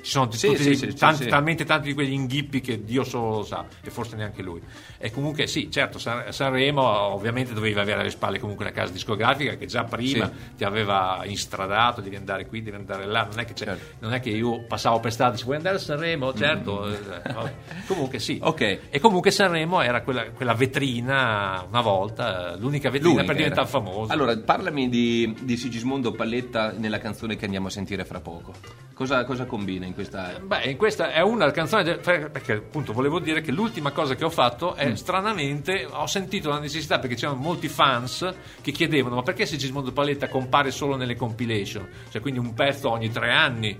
ci 0.01 0.11
sono 0.11 0.31
Sì, 0.31 0.47
tutti 0.47 0.75
sì, 0.75 0.93
tanti- 0.93 1.27
talmente 1.27 1.63
tanti 1.65 1.87
di 1.87 1.93
quegli 1.93 2.11
inghippi 2.13 2.61
che 2.61 2.83
Dio 2.83 3.03
solo 3.03 3.37
lo 3.37 3.43
sa 3.43 3.65
e 3.83 3.89
forse 3.89 4.15
neanche 4.15 4.41
lui 4.41 4.61
e 4.97 5.11
comunque 5.11 5.47
sì 5.47 5.69
certo 5.71 5.99
San- 5.99 6.31
Sanremo 6.31 6.81
ovviamente 6.83 7.53
dovevi 7.53 7.79
avere 7.79 8.01
alle 8.01 8.09
spalle 8.09 8.39
comunque 8.39 8.65
una 8.65 8.73
casa 8.73 8.91
discografica 8.91 9.55
che 9.55 9.65
già 9.65 9.83
prima 9.83 10.29
ti 10.57 10.63
aveva 10.63 11.21
instradato 11.25 12.01
devi 12.01 12.15
andare 12.15 12.45
qui 12.47 12.61
devi 12.61 12.77
andare 12.77 13.05
là 13.05 13.27
non 13.29 13.39
è 13.39 13.45
che, 13.45 13.53
Certo. 13.53 13.95
non 13.99 14.13
è 14.13 14.19
che 14.19 14.29
io 14.29 14.65
passavo 14.67 14.99
per 14.99 15.11
strada 15.11 15.31
e 15.31 15.33
dicevo 15.35 15.51
vuoi 15.51 15.57
andare 15.63 15.75
a 15.77 15.85
Sanremo 15.85 16.33
certo 16.33 16.87
eh, 16.93 16.99
vabbè. 17.33 17.53
comunque 17.87 18.19
sì 18.19 18.39
Mm. 18.41 18.47
Ok. 18.47 18.61
e 18.89 18.99
comunque 18.99 19.29
Sanremo 19.31 19.81
era 19.81 20.01
quella, 20.01 20.29
quella 20.31 20.53
vetrina 20.53 21.65
una 21.67 21.81
volta 21.81 22.55
l'unica 22.55 22.89
vetrina 22.89 23.13
L'unica 23.13 23.27
per 23.27 23.35
diventare 23.35 23.67
era. 23.67 23.79
famoso 23.79 24.11
Allora, 24.11 24.37
parlami 24.37 24.89
di, 24.89 25.35
di 25.41 25.57
Sigismondo 25.57 26.11
Palletta 26.11 26.71
nella 26.71 26.97
canzone 26.99 27.35
che 27.35 27.45
andiamo 27.45 27.67
a 27.67 27.69
sentire 27.69 28.03
fra 28.05 28.19
poco. 28.19 28.53
Cosa, 28.93 29.23
cosa 29.25 29.45
combina 29.45 29.85
in 29.91 29.93
questa... 29.93 30.39
Beh, 30.41 30.63
in 30.63 30.77
questa 30.77 31.11
è 31.11 31.21
una 31.21 31.51
canzone 31.51 31.97
perché 31.97 32.53
appunto 32.53 32.93
volevo 32.93 33.19
dire 33.19 33.41
che 33.41 33.51
l'ultima 33.51 33.91
cosa 33.91 34.15
che 34.15 34.23
ho 34.23 34.29
fatto 34.29 34.75
è 34.75 34.95
stranamente 34.95 35.85
ho 35.89 36.07
sentito 36.07 36.49
la 36.49 36.59
necessità 36.59 36.99
perché 36.99 37.15
c'erano 37.15 37.39
molti 37.39 37.67
fans 37.67 38.33
che 38.61 38.71
chiedevano 38.71 39.15
ma 39.15 39.21
perché 39.21 39.45
Sigismondo 39.45 39.91
Paletta 39.91 40.27
compare 40.27 40.71
solo 40.71 40.95
nelle 40.95 41.15
compilation? 41.15 41.87
Cioè 42.09 42.21
quindi 42.21 42.39
un 42.39 42.53
pezzo 42.53 42.89
ogni 42.89 43.11
tre 43.11 43.31
anni. 43.31 43.77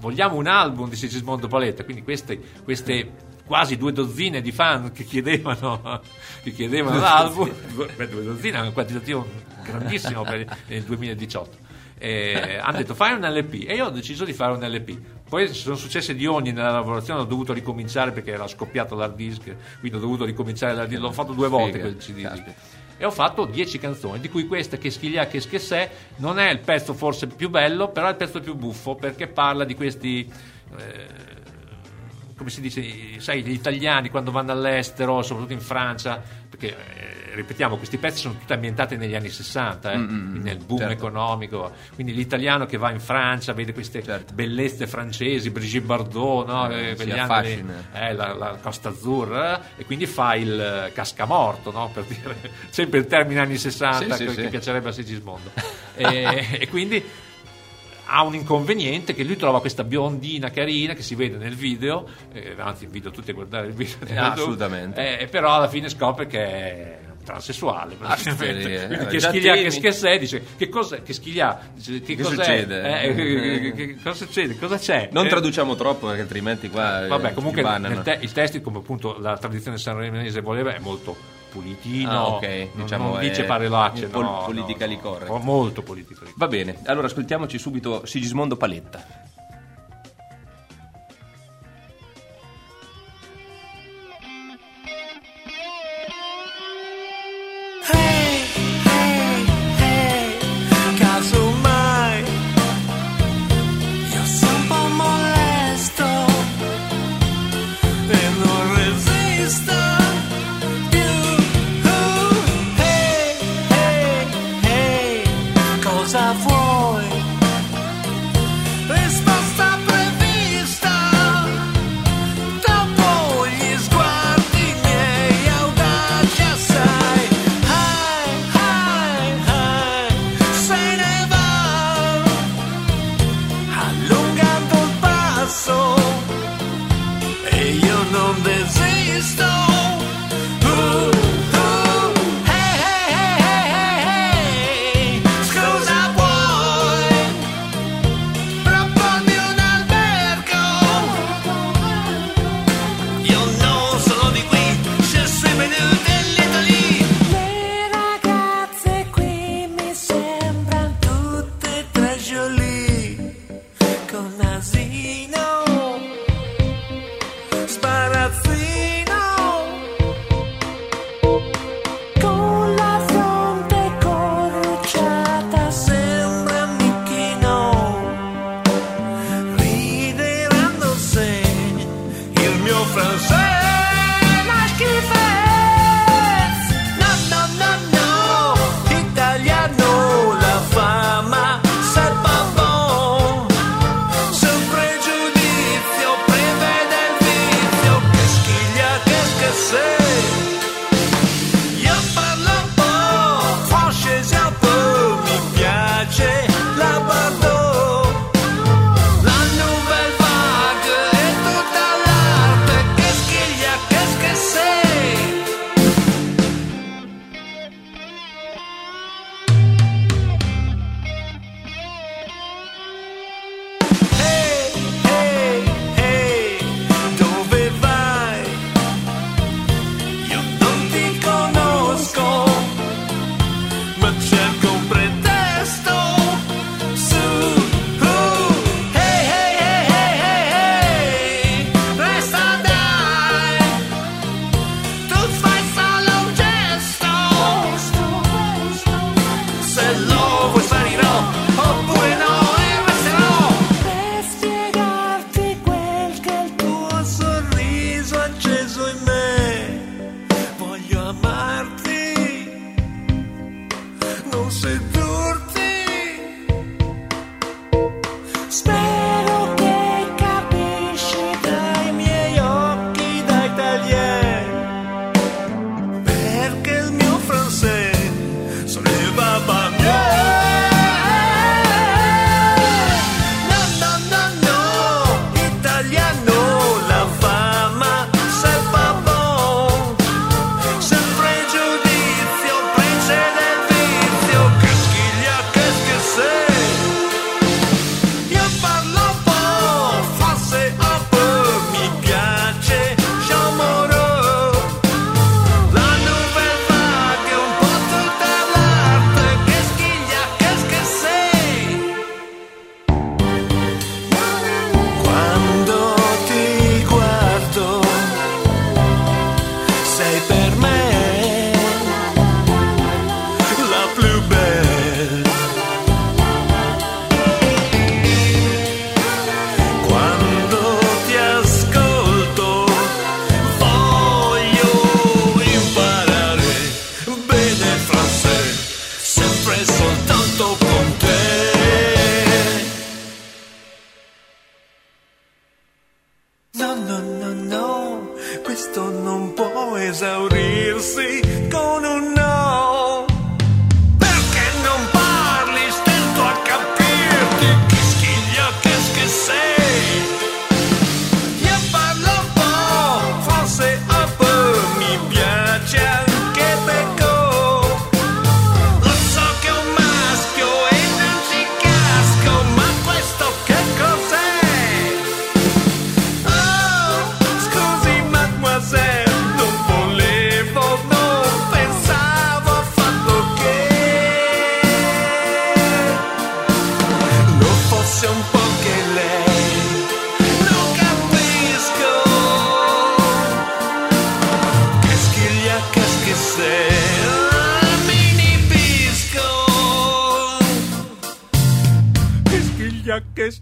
Vogliamo 0.00 0.36
un 0.36 0.46
album 0.46 0.88
di 0.88 0.94
Sigismondo 0.94 1.48
Paletta, 1.48 1.82
quindi 1.82 2.04
queste, 2.04 2.40
queste 2.62 3.10
quasi 3.44 3.76
due 3.76 3.92
dozzine 3.92 4.40
di 4.40 4.52
fan 4.52 4.92
che 4.92 5.02
chiedevano, 5.02 6.00
che 6.42 6.52
chiedevano 6.52 7.00
l'album, 7.00 7.50
beh, 7.96 8.08
due 8.08 8.22
dozzine 8.22 8.58
è 8.58 8.60
un 8.60 8.72
quantitativo 8.72 9.26
grandissimo 9.64 10.22
per 10.22 10.46
il 10.68 10.84
2018 10.84 11.66
eh, 11.98 12.58
hanno 12.62 12.78
detto 12.78 12.94
fai 12.94 13.12
un 13.12 13.20
LP 13.20 13.64
e 13.66 13.74
io 13.74 13.86
ho 13.86 13.90
deciso 13.90 14.24
di 14.24 14.32
fare 14.32 14.52
un 14.52 14.60
LP 14.60 14.96
poi 15.28 15.52
sono 15.52 15.76
successe 15.76 16.14
di 16.14 16.26
ogni 16.26 16.52
nella 16.52 16.70
lavorazione 16.70 17.20
ho 17.20 17.24
dovuto 17.24 17.52
ricominciare 17.52 18.12
perché 18.12 18.32
era 18.32 18.46
scoppiato 18.46 18.94
l'hard 18.94 19.14
disk 19.14 19.54
quindi 19.80 19.98
ho 19.98 20.00
dovuto 20.00 20.24
ricominciare 20.24 20.74
l'hard 20.74 20.88
disk 20.88 21.00
l'ho 21.00 21.12
fatto 21.12 21.32
due 21.32 21.48
volte 21.48 21.78
Figa, 21.78 21.82
quel 21.82 21.96
CD 21.96 22.22
caspita. 22.22 22.54
e 22.96 23.04
ho 23.04 23.10
fatto 23.10 23.44
10 23.44 23.78
canzoni, 23.78 24.20
di 24.20 24.28
cui 24.28 24.46
questa 24.46 24.76
che 24.76 24.90
schiglia 24.90 25.26
che 25.26 25.40
schessè 25.40 25.90
non 26.16 26.38
è 26.38 26.50
il 26.50 26.58
pezzo 26.58 26.94
forse 26.94 27.26
più 27.28 27.48
bello, 27.48 27.88
però 27.90 28.08
è 28.08 28.10
il 28.10 28.16
pezzo 28.16 28.40
più 28.40 28.54
buffo 28.54 28.96
perché 28.96 29.28
parla 29.28 29.64
di 29.64 29.74
questi 29.74 30.30
eh, 30.76 31.27
come 32.38 32.48
si 32.50 32.60
dice, 32.62 33.20
sai, 33.20 33.42
gli 33.42 33.50
italiani 33.50 34.08
quando 34.08 34.30
vanno 34.30 34.52
all'estero, 34.52 35.20
soprattutto 35.22 35.52
in 35.52 35.60
Francia, 35.60 36.22
perché 36.48 36.68
eh, 36.68 37.34
ripetiamo, 37.34 37.76
questi 37.76 37.98
pezzi 37.98 38.20
sono 38.20 38.36
tutti 38.38 38.52
ambientati 38.52 38.96
negli 38.96 39.14
anni 39.14 39.28
60, 39.28 39.90
eh, 39.90 39.94
quindi 39.96 40.38
nel 40.38 40.56
boom 40.56 40.78
certo. 40.78 40.92
economico. 40.92 41.72
Quindi 41.94 42.14
l'italiano 42.14 42.64
che 42.64 42.76
va 42.78 42.90
in 42.90 43.00
Francia 43.00 43.52
vede 43.52 43.72
queste 43.74 44.02
Certo. 44.02 44.32
bellezze 44.32 44.86
francesi, 44.86 45.50
Brigitte 45.50 45.84
Bardot, 45.84 46.46
no? 46.46 46.70
Eh, 46.70 46.76
Eh, 46.78 46.88
si 46.90 46.94
quegli 47.04 47.18
anni, 47.18 47.64
eh, 47.92 48.14
la, 48.14 48.32
la 48.32 48.58
Costa 48.62 48.90
Azzurra, 48.90 49.60
eh, 49.76 49.82
e 49.82 49.84
quindi 49.84 50.06
fa 50.06 50.34
il 50.36 50.58
eh, 50.86 50.92
cascamorto, 50.92 51.72
no? 51.72 51.90
per 51.92 52.04
dire 52.04 52.36
sempre 52.70 53.00
il 53.00 53.06
termine 53.06 53.40
anni 53.40 53.58
60 53.58 54.14
Sì, 54.14 54.28
sì, 54.28 54.34
che, 54.36 54.42
sì. 54.42 54.48
piacerebbe 54.48 54.88
a 54.90 54.92
Sigismondo. 54.92 55.50
e, 55.96 56.58
e 56.60 56.68
quindi 56.68 57.04
ha 58.10 58.22
un 58.22 58.34
inconveniente 58.34 59.14
che 59.14 59.22
lui 59.22 59.36
trova 59.36 59.60
questa 59.60 59.84
biondina 59.84 60.50
carina 60.50 60.94
che 60.94 61.02
si 61.02 61.14
vede 61.14 61.36
nel 61.36 61.54
video, 61.54 62.08
eh, 62.32 62.54
anzi 62.56 62.84
invito 62.84 63.10
tutti 63.10 63.30
a 63.30 63.34
guardare 63.34 63.66
il 63.66 63.74
video, 63.74 63.96
Eh, 64.06 64.16
assolutamente. 64.16 65.18
eh, 65.18 65.26
però 65.26 65.52
alla 65.54 65.68
fine 65.68 65.88
scopre 65.90 66.26
che 66.26 66.38
è 66.40 66.98
transessuale 67.24 67.94
praticamente. 67.96 68.80
sì, 68.80 68.86
Quindi 68.86 69.04
eh, 69.04 69.06
che 69.08 69.20
schiglia 69.20 69.52
che 69.52 69.58
temi. 69.58 69.70
schessè 69.70 70.18
dice 70.18 70.42
che 70.56 70.68
cosa 70.70 71.02
che 71.02 71.12
schiglia 71.12 71.60
dice, 71.74 72.00
che, 72.00 72.14
Che 72.16 72.24
succede? 72.24 73.02
Eh, 73.02 73.14
che, 73.14 73.60
che- 73.60 73.72
che- 73.74 73.96
cosa 74.02 74.24
succede 74.24 74.56
cosa 74.58 74.78
c'è 74.78 75.10
Non 75.12 75.26
Eh, 75.26 75.28
traduciamo 75.28 75.74
troppo 75.76 76.06
perché 76.06 76.22
altrimenti 76.22 76.70
qua 76.70 77.04
eh, 77.04 77.08
Vabbè, 77.08 77.34
comunque 77.34 77.62
te- 78.02 78.18
il 78.22 78.32
testo, 78.32 78.58
come 78.62 78.78
appunto 78.78 79.18
la 79.18 79.36
tradizione 79.36 79.76
sanremese 79.76 80.40
voleva, 80.40 80.74
è 80.74 80.78
molto 80.78 81.14
pulitino, 81.50 82.10
Ah, 82.10 82.26
ok, 82.28 82.68
non, 82.74 82.84
diciamo 82.84 83.10
non 83.14 83.20
dice 83.20 83.44
parolacce, 83.44 84.06
pol- 84.08 84.24
no, 84.24 84.42
politically 84.44 84.96
no, 84.96 85.02
no. 85.02 85.10
correct. 85.10 85.42
molto 85.44 85.82
politically 85.82 86.32
Va 86.36 86.46
bene, 86.48 86.78
allora 86.84 87.06
ascoltiamoci 87.06 87.58
subito 87.58 88.04
Sigismondo 88.06 88.56
Paletta. 88.56 89.04
Hey, 97.90 98.17
cosa 116.08 116.57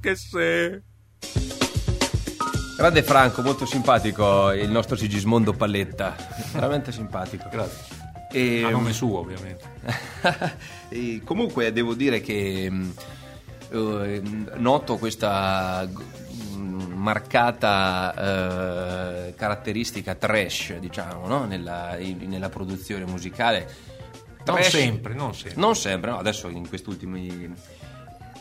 che 0.06 0.14
sei 0.14 0.80
Grande 2.76 3.02
Franco, 3.02 3.42
molto 3.42 3.66
simpatico 3.66 4.52
il 4.52 4.70
nostro 4.70 4.94
Sigismondo 4.94 5.52
Palletta, 5.52 6.14
veramente 6.52 6.92
simpatico. 6.92 7.48
Grazie. 7.50 7.96
E, 8.30 8.62
A 8.62 8.68
nome 8.70 8.92
suo, 8.92 9.18
ovviamente. 9.18 9.64
e 10.90 11.22
comunque 11.24 11.72
devo 11.72 11.94
dire 11.94 12.20
che 12.20 12.70
mh, 12.70 12.92
eh, 13.70 14.22
noto 14.56 14.96
questa 14.98 15.88
mh, 15.88 16.58
marcata 16.94 18.14
eh, 19.26 19.34
caratteristica 19.34 20.14
trash, 20.14 20.74
diciamo, 20.76 21.26
no? 21.26 21.46
nella, 21.46 21.96
in- 21.98 22.28
nella 22.28 22.50
produzione 22.50 23.06
musicale. 23.06 23.94
Non 24.44 24.54
Trash- 24.54 24.70
sempre, 24.70 25.14
non 25.14 25.34
sempre. 25.34 25.60
Non 25.60 25.74
sempre, 25.74 26.10
no, 26.10 26.18
adesso 26.18 26.48
in 26.48 26.68
questi 26.68 26.90
ultimi 26.90 27.52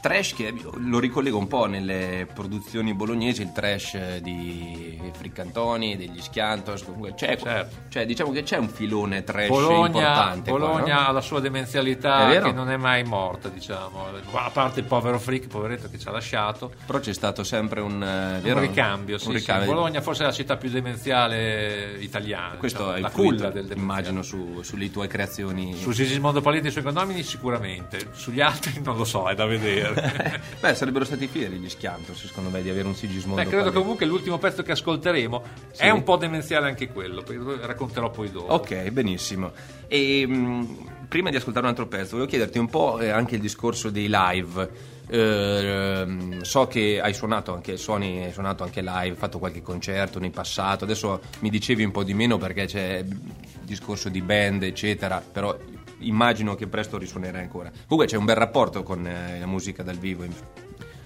trash 0.05 0.35
che 0.35 0.53
lo 0.75 0.99
ricollego 0.99 1.35
un 1.35 1.47
po' 1.47 1.65
nelle 1.65 2.27
produzioni 2.31 2.93
bolognesi, 2.93 3.41
il 3.41 3.51
trash 3.51 4.17
di 4.17 5.01
Friccantoni, 5.13 5.97
degli 5.97 6.21
Schiantos, 6.21 6.83
comunque 6.83 7.15
c'è, 7.15 7.35
Certo. 7.37 7.75
cioè, 7.89 8.05
diciamo 8.05 8.31
che 8.31 8.43
c'è 8.43 8.57
un 8.57 8.69
filone 8.69 9.23
trash 9.23 9.47
Bologna, 9.47 9.85
importante. 9.87 10.49
qua, 10.51 10.59
Bologna 10.59 10.93
no? 10.93 11.07
ha 11.07 11.11
la 11.11 11.21
sua 11.21 11.39
demenzialità 11.39 12.29
che 12.39 12.51
non 12.51 12.69
è 12.69 12.77
mai 12.77 13.03
morta, 13.03 13.49
diciamo. 13.49 14.05
A 14.33 14.49
parte 14.51 14.81
il 14.81 14.85
povero 14.85 15.17
Frick, 15.17 15.47
poveretto 15.47 15.89
che 15.89 15.97
ci 15.97 16.07
ha 16.07 16.11
lasciato. 16.11 16.71
Però 16.85 16.99
c'è 16.99 17.13
stato 17.13 17.43
sempre 17.43 17.81
un, 17.81 18.03
eh, 18.03 18.51
Un 18.51 18.59
ricambio, 18.59 19.17
sì, 19.17 19.29
Un 19.29 19.33
sì. 19.33 19.39
ricambio. 19.39 19.73
Bologna 19.73 20.01
forse 20.01 20.21
è 20.21 20.27
la 20.27 20.33
città 20.33 20.55
più 20.57 20.69
demenziale 20.69 21.95
italiana. 21.97 22.57
Questo 22.57 22.93
diciamo, 22.93 22.97
è 22.97 23.01
la 23.01 23.09
culla 23.09 23.49
del 23.49 23.73
immagino, 23.75 24.21
su- 24.21 24.61
sulle 24.61 24.91
tue 24.91 25.07
creazioni. 25.07 25.75
Su 25.75 25.91
Sigismondo 25.93 26.41
Paletti 26.41 26.65
e 26.65 26.69
i 26.69 26.71
suoi 26.71 26.83
condomini 26.83 27.23
sicuramente, 27.23 28.09
sugli 28.11 28.41
altri 28.41 28.79
non 28.83 28.97
lo 28.97 29.03
so, 29.03 29.27
è 29.29 29.33
da 29.33 29.45
vedere. 29.47 29.93
Beh, 30.59 30.75
sarebbero 30.75 31.05
stati 31.05 31.27
fieri 31.27 31.57
gli 31.57 31.69
Schiantos, 31.69 32.25
secondo 32.25 32.49
me, 32.49 32.61
di 32.61 32.69
avere 32.69 32.87
un 32.87 32.95
Sigismondo. 32.95 33.41
Beh, 33.41 33.47
credo 33.47 33.63
Paletti. 33.63 33.81
comunque 33.81 34.05
l'ultimo 34.05 34.37
pezzo 34.37 34.61
che 34.63 34.71
ascolteremo 34.73 35.43
Sì. 35.71 35.81
è 35.83 35.89
un 35.89 36.03
po' 36.03 36.17
demenziale 36.17 36.67
anche 36.67 36.87
quello, 36.89 37.23
racconterò 37.61 38.09
poi 38.09 38.31
dopo. 38.31 38.53
Ok, 38.53 38.89
benissimo. 38.91 39.51
E 39.87 40.25
mh, 40.27 41.05
prima 41.07 41.29
di 41.29 41.35
ascoltare 41.37 41.65
un 41.65 41.71
altro 41.71 41.87
pezzo, 41.87 42.11
volevo 42.11 42.27
chiederti 42.29 42.57
un 42.57 42.67
po' 42.67 42.99
eh, 42.99 43.09
anche 43.09 43.35
il 43.35 43.41
discorso 43.41 43.89
dei 43.89 44.07
live. 44.09 44.93
Ehm, 45.07 46.41
so 46.41 46.67
che 46.67 46.99
hai 47.01 47.13
suonato 47.13 47.53
anche 47.53 47.77
suoni, 47.77 48.23
hai 48.23 48.31
suonato 48.31 48.63
anche 48.63 48.81
live, 48.81 48.91
hai 49.09 49.15
fatto 49.15 49.37
qualche 49.39 49.61
concerto 49.61 50.19
nel 50.19 50.31
passato. 50.31 50.83
Adesso 50.83 51.21
mi 51.39 51.49
dicevi 51.49 51.83
un 51.83 51.91
po' 51.91 52.03
di 52.03 52.13
meno 52.13 52.37
perché 52.37 52.65
c'è 52.65 53.03
il 53.07 53.19
discorso 53.63 54.09
di 54.09 54.21
band, 54.21 54.63
eccetera. 54.63 55.21
Però 55.31 55.55
immagino 55.99 56.55
che 56.55 56.67
presto 56.67 56.97
risuonerai 56.97 57.41
ancora. 57.41 57.69
Comunque 57.87 58.05
c'è 58.07 58.17
un 58.17 58.25
bel 58.25 58.35
rapporto 58.35 58.83
con 58.83 59.05
eh, 59.05 59.39
la 59.39 59.45
musica 59.47 59.83
dal 59.83 59.97
vivo. 59.97 60.25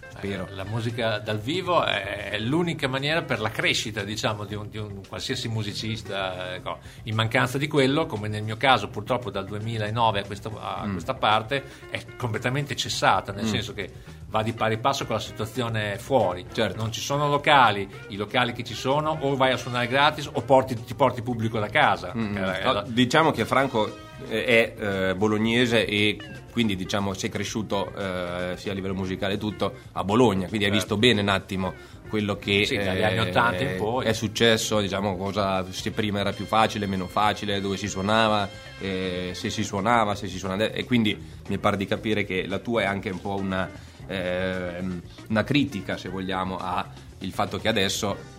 Spero. 0.10 0.50
La 0.52 0.66
musica 0.66 1.20
dal 1.20 1.40
vivo 1.40 1.86
è 1.86 2.36
l'unica 2.40 2.90
maniera 2.90 3.22
per 3.22 3.40
la 3.40 3.52
crescita, 3.52 4.04
diciamo, 4.04 4.44
di 4.44 4.54
un, 4.54 4.68
di 4.70 4.78
un 4.78 5.00
qualsiasi 5.08 5.48
musicista. 5.48 6.56
ecco. 6.56 6.80
In 7.04 7.16
mancanza 7.16 7.58
di 7.58 7.68
quello, 7.70 8.06
come 8.06 8.28
nel 8.28 8.44
mio 8.44 8.58
caso, 8.58 8.90
purtroppo 8.90 9.32
dal 9.32 9.46
2009 9.46 10.20
a 10.20 10.26
questa, 10.26 10.50
a 10.60 10.86
Mm. 10.86 10.92
questa 10.92 11.14
parte, 11.14 11.64
è 11.90 12.04
completamente 12.18 12.76
cessata, 12.76 13.32
nel 13.32 13.46
senso 13.46 13.74
che 13.74 13.90
va 14.28 14.44
di 14.44 14.52
pari 14.52 14.78
passo 14.78 15.06
con 15.06 15.16
la 15.16 15.22
situazione 15.22 15.98
fuori. 15.98 16.46
Certo. 16.52 16.76
Non 16.82 16.92
ci 16.92 17.00
sono 17.00 17.30
locali, 17.30 17.90
i 18.10 18.18
locali 18.18 18.52
che 18.52 18.66
ci 18.66 18.74
sono 18.74 19.18
o 19.22 19.38
vai 19.38 19.54
a 19.54 19.58
suonare 19.58 19.88
gratis 19.88 20.30
o 20.30 20.42
porti- 20.42 20.84
ti 20.84 20.96
porti 20.96 21.22
pubblico 21.22 21.60
da 21.60 21.68
casa. 21.70 22.12
Mm, 22.14 22.36
no, 22.36 22.74
la- 22.74 22.84
diciamo 22.86 23.32
che 23.32 23.46
Franco 23.46 23.88
eh, 23.88 23.92
è 24.28 24.74
eh, 24.78 25.16
bolognese 25.16 25.86
e 25.86 26.18
quindi 26.52 26.76
diciamo 26.76 27.14
sei 27.14 27.30
cresciuto 27.30 27.94
eh, 27.96 28.54
sia 28.58 28.72
a 28.72 28.76
livello 28.76 28.96
musicale 28.96 29.38
tutto 29.38 29.74
a 29.94 30.04
Bologna, 30.04 30.48
quindi 30.48 30.66
hai 30.66 30.72
visto 30.72 30.98
bene 30.98 31.22
un 31.22 31.30
attimo 31.30 31.74
quello 32.10 32.36
che 32.36 32.66
Certo. 32.66 32.84
Sì, 32.84 32.98
eh, 32.98 33.04
anni 33.04 33.20
80 33.20 33.64
in 33.64 33.78
poi. 33.78 34.06
è 34.06 34.14
successo, 34.14 34.82
diciamo 34.82 35.16
cosa 35.16 35.66
se 35.72 35.92
prima 35.92 36.20
era 36.20 36.34
più 36.34 36.46
facile, 36.46 36.88
meno 36.88 37.08
facile, 37.08 37.62
dove 37.62 37.78
si 37.78 37.88
suonava, 37.88 38.50
eh, 38.80 39.30
se 39.34 39.50
si 39.50 39.64
suonava, 39.64 40.16
se 40.16 40.28
si 40.28 40.38
suonava 40.38 40.72
e 40.72 40.84
quindi 40.84 41.18
mi 41.48 41.58
pare 41.60 41.78
di 41.78 41.86
capire 41.86 42.26
che 42.26 42.46
la 42.48 42.58
tua 42.58 42.82
è 42.82 42.86
anche 42.86 43.10
un 43.10 43.22
po' 43.22 43.36
una, 43.36 43.70
ehm, 44.08 45.02
una 45.30 45.44
critica 45.44 45.96
se 45.98 46.10
vogliamo 46.10 46.58
a 46.58 46.86
il 47.20 47.32
fatto 47.32 47.58
che 47.60 47.68
adesso 47.68 48.38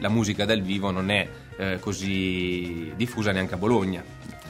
la 0.00 0.08
musica 0.08 0.44
dal 0.44 0.60
vivo 0.60 0.90
non 0.90 1.10
è 1.10 1.28
eh, 1.56 1.78
così 1.78 2.92
diffusa 2.96 3.32
neanche 3.32 3.54
a 3.54 3.58
Bologna, 3.58 4.02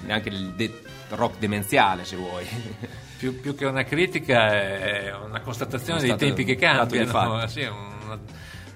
neanche 0.06 0.28
il 0.28 0.50
de- 0.54 0.82
rock 1.10 1.38
demenziale 1.38 2.04
se 2.04 2.16
vuoi. 2.16 2.46
più, 3.18 3.40
più 3.40 3.54
che 3.54 3.64
una 3.66 3.84
critica 3.84 4.48
è 4.52 5.12
una 5.24 5.40
constatazione 5.40 6.00
dei 6.00 6.08
tempi 6.26 6.44
che 6.44 6.56
cambiano. 6.56 7.10
Sì, 7.48 7.62
una- 7.62 8.18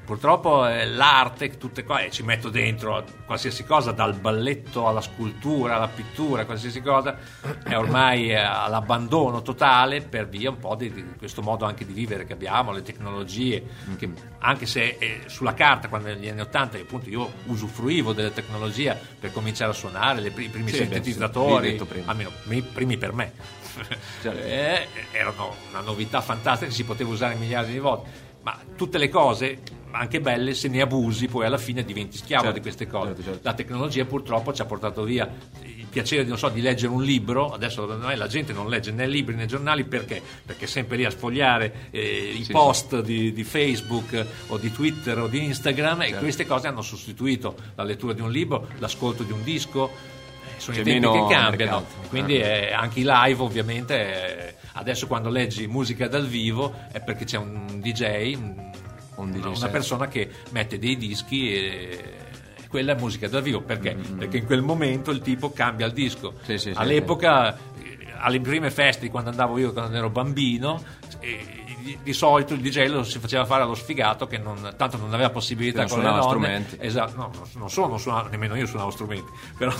purtroppo 0.09 0.67
eh, 0.67 0.87
l'arte, 0.87 1.59
tutte 1.59 1.85
qua, 1.85 2.01
e 2.01 2.11
ci 2.11 2.23
metto 2.23 2.49
dentro 2.49 3.05
qualsiasi 3.27 3.63
cosa, 3.65 3.93
dal 3.93 4.15
balletto 4.15 4.89
alla 4.89 5.03
scultura, 5.03 5.77
alla 5.77 5.89
pittura, 5.89 6.47
qualsiasi 6.47 6.81
cosa, 6.81 7.19
è 7.63 7.77
ormai 7.77 8.31
eh, 8.31 8.37
all'abbandono 8.37 9.43
totale 9.43 10.01
per 10.01 10.27
via 10.27 10.49
un 10.49 10.57
po' 10.57 10.77
di, 10.77 10.91
di 10.91 11.05
questo 11.19 11.43
modo 11.43 11.67
anche 11.67 11.85
di 11.85 11.93
vivere 11.93 12.25
che 12.25 12.33
abbiamo, 12.33 12.73
le 12.73 12.81
tecnologie, 12.81 13.63
che 13.99 14.11
anche 14.39 14.65
se 14.65 14.97
eh, 14.99 15.21
sulla 15.27 15.53
carta, 15.53 15.89
quando 15.89 16.09
negli 16.09 16.31
anni 16.31 16.41
80 16.41 16.79
appunto 16.79 17.11
io 17.11 17.31
usufruivo 17.45 18.15
della 18.15 18.31
tecnologia 18.31 18.99
per 19.21 19.31
cominciare 19.31 19.73
a 19.73 19.75
suonare, 19.75 20.23
le 20.23 20.29
i 20.29 20.49
primi 20.49 20.71
Sì, 20.71 20.79
beh, 20.79 20.85
sintetizzatori, 20.85 21.67
sì, 21.67 21.73
detto 21.73 21.85
prima. 21.85 22.11
almeno 22.11 22.31
i 22.49 22.63
primi 22.63 22.97
per 22.97 23.13
me. 23.13 23.33
Certo. 24.23 24.39
Eh, 24.49 24.89
erano 25.13 25.55
una 25.71 25.81
novità 25.81 26.21
fantastica 26.21 26.69
che 26.69 26.75
si 26.75 26.85
poteva 26.85 27.11
usare 27.11 27.35
miliardi 27.35 27.73
di 27.73 27.79
volte 27.79 28.27
ma 28.43 28.59
tutte 28.77 28.99
le 28.99 29.09
cose 29.09 29.59
anche 29.91 30.21
belle 30.21 30.55
se 30.55 30.69
ne 30.69 30.81
abusi 30.81 31.29
poi 31.29 31.47
alla 31.47 31.59
fine 31.59 31.85
diventi 31.85 32.17
schiavo 32.19 32.45
Certo, 32.45 32.59
di 32.59 32.63
queste 32.63 32.87
cose. 32.87 33.07
certo, 33.09 33.23
certo. 33.23 33.41
la 33.43 33.55
tecnologia 33.55 34.05
purtroppo 34.05 34.53
ci 34.53 34.61
ha 34.63 34.65
portato 34.65 35.03
via 35.05 35.29
il 35.65 35.87
piacere 35.89 36.23
di, 36.25 36.29
non 36.29 36.39
so, 36.39 36.49
di 36.51 36.61
leggere 36.61 36.93
un 36.93 37.03
libro. 37.03 37.53
Adesso 37.53 37.87
la 37.87 38.27
gente 38.27 38.53
non 38.53 38.69
legge 38.69 38.91
né 38.93 39.07
libri 39.07 39.35
né 39.35 39.47
giornali 39.47 39.85
perché? 39.85 40.21
perché 40.45 40.65
è 40.67 40.69
sempre 40.69 40.97
lì 40.97 41.05
a 41.05 41.11
sfogliare 41.11 41.89
eh, 41.91 42.35
i 42.39 42.45
Sì, 42.45 42.53
post 42.53 43.01
Di, 43.01 43.33
di 43.33 43.45
Facebook 43.45 44.27
o 44.49 44.59
di 44.59 44.71
Twitter 44.71 45.19
o 45.19 45.27
di 45.29 45.45
Instagram 45.45 46.03
e 46.03 46.07
Certo. 46.09 46.21
queste 46.23 46.47
cose 46.47 46.67
hanno 46.67 46.83
sostituito 46.83 47.57
la 47.75 47.85
lettura 47.85 48.13
di 48.13 48.21
un 48.21 48.31
libro 48.31 48.69
l'ascolto 48.79 49.23
di 49.23 49.33
un 49.33 49.43
disco. 49.43 49.91
Eh, 49.91 50.61
sono 50.61 50.77
C'è 50.77 50.83
i 50.83 50.85
tempi 50.85 51.09
che 51.11 51.27
cambiano. 51.29 51.85
quindi 52.11 52.39
eh, 52.39 52.73
anche 52.73 53.01
i 53.01 53.05
live 53.07 53.43
ovviamente 53.43 54.49
eh, 54.51 54.55
adesso 54.75 55.07
quando 55.07 55.29
leggi 55.31 55.67
musica 55.67 56.07
dal 56.09 56.27
vivo 56.27 56.75
è 56.93 57.01
perché 57.01 57.25
c'è 57.25 57.39
un 57.39 57.81
DJ, 57.81 58.35
un- 58.35 58.71
Un 59.19 59.31
DJ 59.31 59.57
una, 59.57 59.69
persona 59.69 60.09
che 60.09 60.31
mette 60.51 60.79
dei 60.79 60.97
dischi 60.97 61.53
e 61.53 62.19
e 62.61 62.67
quella 62.69 62.93
è 62.95 62.99
musica 62.99 63.29
dal 63.29 63.43
vivo 63.43 63.63
perché? 63.63 63.95
Perché 63.95 64.39
in 64.39 64.47
quel 64.47 64.63
momento 64.63 65.11
il 65.11 65.21
tipo 65.21 65.51
cambia 65.51 65.87
il 65.87 65.93
disco. 65.93 66.33
Mm-hmm. 66.33 66.45
Sì, 66.45 66.59
sì, 66.59 66.73
All'epoca, 66.75 67.57
eh, 67.57 67.99
alle 68.17 68.41
prime 68.41 68.71
feste 68.71 69.09
quando 69.11 69.31
andavo 69.31 69.59
io 69.59 69.73
quando 69.73 69.97
ero 69.97 70.11
bambino, 70.11 70.83
eh, 71.21 71.65
i 71.67 71.68
di, 71.89 71.99
di 72.03 72.13
solito 72.13 72.55
il 72.55 72.61
DJ 72.61 72.87
lo 72.89 73.03
si 73.03 73.19
faceva 73.19 73.45
fare 73.45 73.63
allo 73.63 73.75
sfigato 73.75 74.27
che 74.27 74.39
non, 74.39 74.75
tanto 74.77 74.97
non 74.97 75.13
aveva 75.15 75.31
possibilità 75.31 75.85
Che 75.85 75.89
non 75.95 75.97
con 75.97 75.99
le 75.99 76.05
suonava 76.11 76.33
donne. 76.33 76.63
strumenti. 76.65 76.87
Esatto, 76.87 77.13
no, 77.17 77.31
non- 77.55 77.71
solo 77.71 77.89
non 77.89 77.99
suonavo, 77.99 78.29
nemmeno 78.29 78.55
io 78.57 78.67
suonavo 78.67 78.91
strumenti, 78.91 79.31
però 79.57 79.73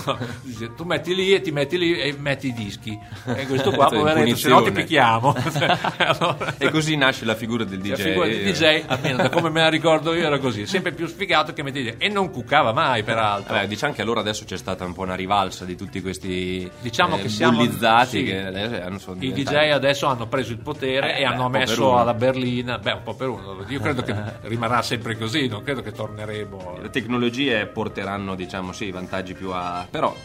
tu 0.75 0.83
metti 0.83 1.13
lì 1.15 1.33
e 1.33 1.41
ti 1.41 1.51
metti 1.51 1.77
lì 1.77 1.97
e 1.99 2.15
metti 2.17 2.47
i 2.47 2.53
dischi. 2.53 2.97
E 3.25 3.45
questo 3.47 3.71
qua, 3.71 3.87
poveretto, 3.89 4.35
se 4.35 4.49
no 4.49 4.61
ti 4.63 4.71
picchiamo. 4.71 5.35
allora, 5.97 6.55
E 6.57 6.69
così 6.69 6.95
nasce 6.95 7.25
la 7.25 7.35
figura 7.35 7.63
del 7.63 7.79
DJ. 7.79 7.89
la 7.89 7.95
figura 7.97 8.27
di 8.27 8.43
DJ, 8.43 8.83
almeno 8.87 9.17
da 9.17 9.29
come 9.29 9.49
me 9.49 9.61
la 9.61 9.69
ricordo 9.69 10.13
io, 10.13 10.25
era 10.25 10.39
così, 10.39 10.65
sempre 10.65 10.91
più 10.93 11.07
sfigato 11.07 11.53
che 11.53 11.63
metti 11.63 11.95
e 11.97 12.09
non 12.09 12.29
cuccava 12.31 12.73
mai, 12.73 13.03
peraltro. 13.03 13.53
Vabbè, 13.53 13.67
diciamo 13.67 13.93
che 13.93 14.01
allora 14.01 14.19
adesso 14.21 14.45
c'è 14.45 14.57
stata 14.57 14.85
un 14.85 14.93
po' 14.93 15.01
una 15.03 15.15
rivalsa 15.15 15.65
di 15.65 15.75
tutti 15.75 16.01
questi 16.01 16.69
Diciamo 16.81 17.17
eh, 17.17 17.21
che 17.21 17.29
siamo 17.29 17.57
bullizzati 17.57 18.17
sì. 18.19 18.23
che 18.23 18.45
adesso 18.45 18.81
hanno- 18.83 18.99
sono 18.99 19.17
I 19.21 19.31
DJ 19.33 19.53
adesso 19.71 20.05
hanno 20.07 20.27
preso 20.27 20.51
il 20.51 20.59
potere 20.59 21.15
Eh, 21.15 21.17
e 21.17 21.19
beh, 21.19 21.25
hanno 21.25 21.49
per 21.49 21.59
messo 21.61 21.73
uno. 22.01 22.09
alla 22.09 22.13
berlina, 22.13 22.77
beh 22.77 22.91
un 22.93 23.03
po' 23.03 23.13
per 23.13 23.29
uno, 23.29 23.63
io 23.67 23.79
credo 23.79 24.01
che 24.01 24.15
rimarrà 24.41 24.81
sempre 24.81 25.17
così, 25.17 25.47
non 25.47 25.63
credo 25.63 25.81
che 25.81 25.91
torneremo. 25.91 26.77
Le 26.81 26.89
tecnologie 26.89 27.65
porteranno, 27.67 28.35
diciamo, 28.35 28.71
sì, 28.71 28.91
vantaggi 28.91 29.33
più 29.33 29.51
a... 29.51 29.85
però 29.89 30.15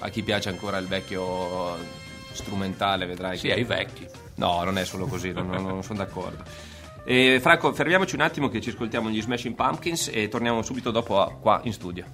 a 0.00 0.08
chi 0.08 0.22
piace 0.22 0.48
ancora 0.50 0.76
il 0.78 0.86
vecchio 0.86 1.76
strumentale 2.32 3.06
vedrai 3.06 3.36
Sì, 3.38 3.46
che... 3.48 3.54
ai 3.54 3.64
vecchi. 3.64 4.06
No, 4.36 4.62
non 4.64 4.76
è 4.78 4.84
solo 4.84 5.06
così, 5.06 5.32
non, 5.32 5.48
non- 5.48 5.82
sono 5.82 5.98
d'accordo. 5.98 6.42
E, 7.04 7.38
Franco, 7.40 7.72
fermiamoci 7.72 8.14
un 8.16 8.20
attimo 8.20 8.48
che 8.48 8.60
ci 8.60 8.70
ascoltiamo 8.70 9.08
gli 9.08 9.22
Smashing 9.22 9.54
Pumpkins 9.54 10.10
e 10.12 10.28
torniamo 10.28 10.60
subito 10.62 10.90
dopo 10.90 11.38
qua 11.40 11.60
in 11.62 11.72
studio. 11.72 12.04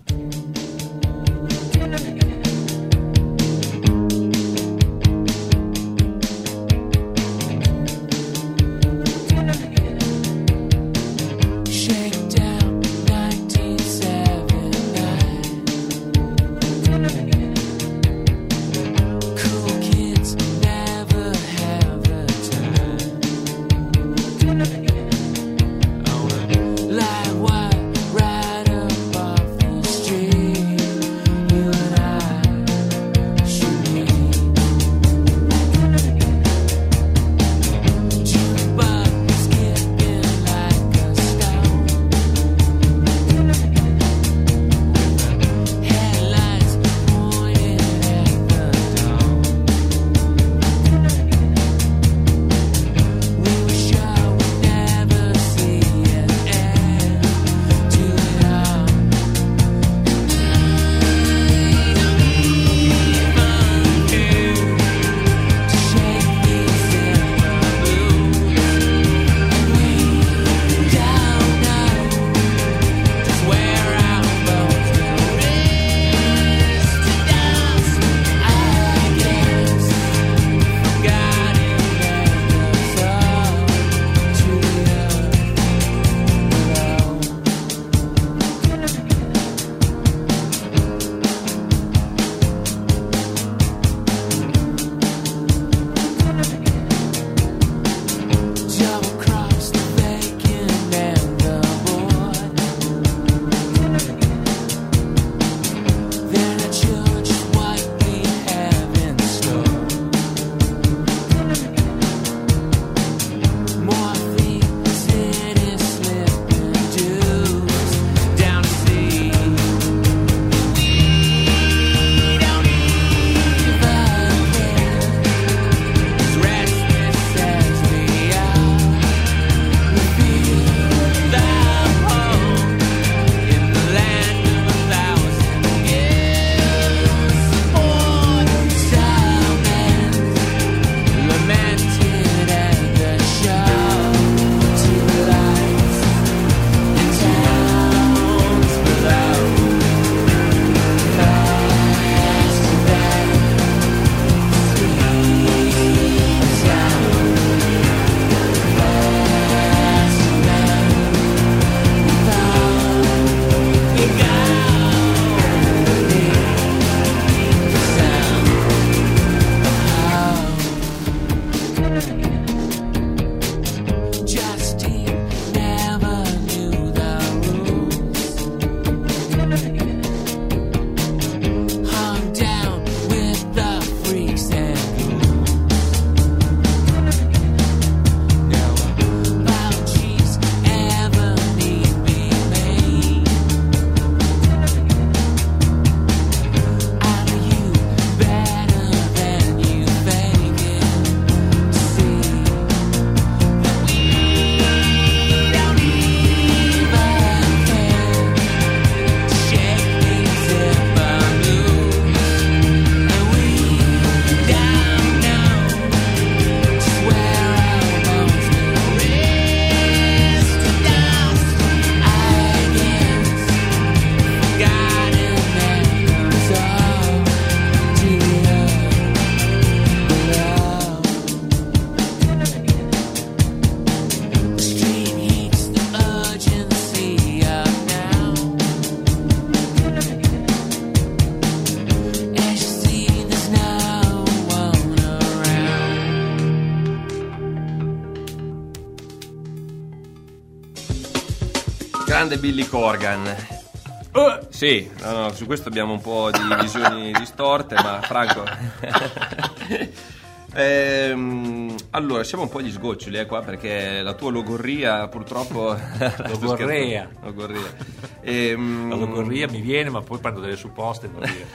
Billy 252.42 252.66
Corgan. 252.66 253.24
Eh, 253.28 254.40
Sì, 254.48 254.90
no, 255.00 255.12
no, 255.12 255.32
su 255.32 255.46
questo 255.46 255.68
abbiamo 255.68 255.92
un 255.92 256.00
po' 256.00 256.28
di 256.32 256.40
visioni 256.60 257.12
distorte, 257.16 257.76
ma 257.76 258.00
Franco. 258.02 258.42
Ehm, 260.54 261.74
allora, 261.92 262.22
siamo 262.24 262.42
un 262.44 262.50
po' 262.50 262.58
agli 262.58 262.70
sgoccioli 262.70 263.16
eh, 263.16 263.24
qua 263.24 263.40
perché 263.40 264.02
la 264.02 264.12
tua 264.12 264.30
logorria 264.30 265.08
purtroppo. 265.08 265.74
Logorrea. 266.28 267.08
Logorrea. 267.22 267.72
Ehm, 268.20 268.90
La 268.90 268.96
logorria 268.96 269.48
mi 269.48 269.62
viene, 269.62 269.88
ma 269.88 270.02
poi 270.02 270.18
prendo 270.18 270.40
delle 270.40 270.56
supposte. 270.56 271.08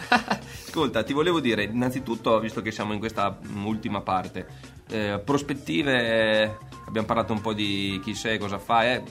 Ascolta, 0.08 1.04
ti 1.04 1.14
volevo 1.14 1.40
dire, 1.40 1.66
innanzitutto, 1.66 2.40
visto 2.40 2.64
che 2.64 2.72
siamo 2.72 2.94
in 2.94 2.98
questa 2.98 3.38
ultima 3.64 4.02
parte, 4.02 4.48
eh, 4.90 5.22
prospettive, 5.24 6.58
abbiamo 6.88 7.06
parlato 7.06 7.34
un 7.34 7.42
po' 7.42 7.54
di 7.54 8.00
chi 8.04 8.16
sei, 8.16 8.40
cosa 8.40 8.58
fai, 8.58 8.94
eh, 8.96 9.04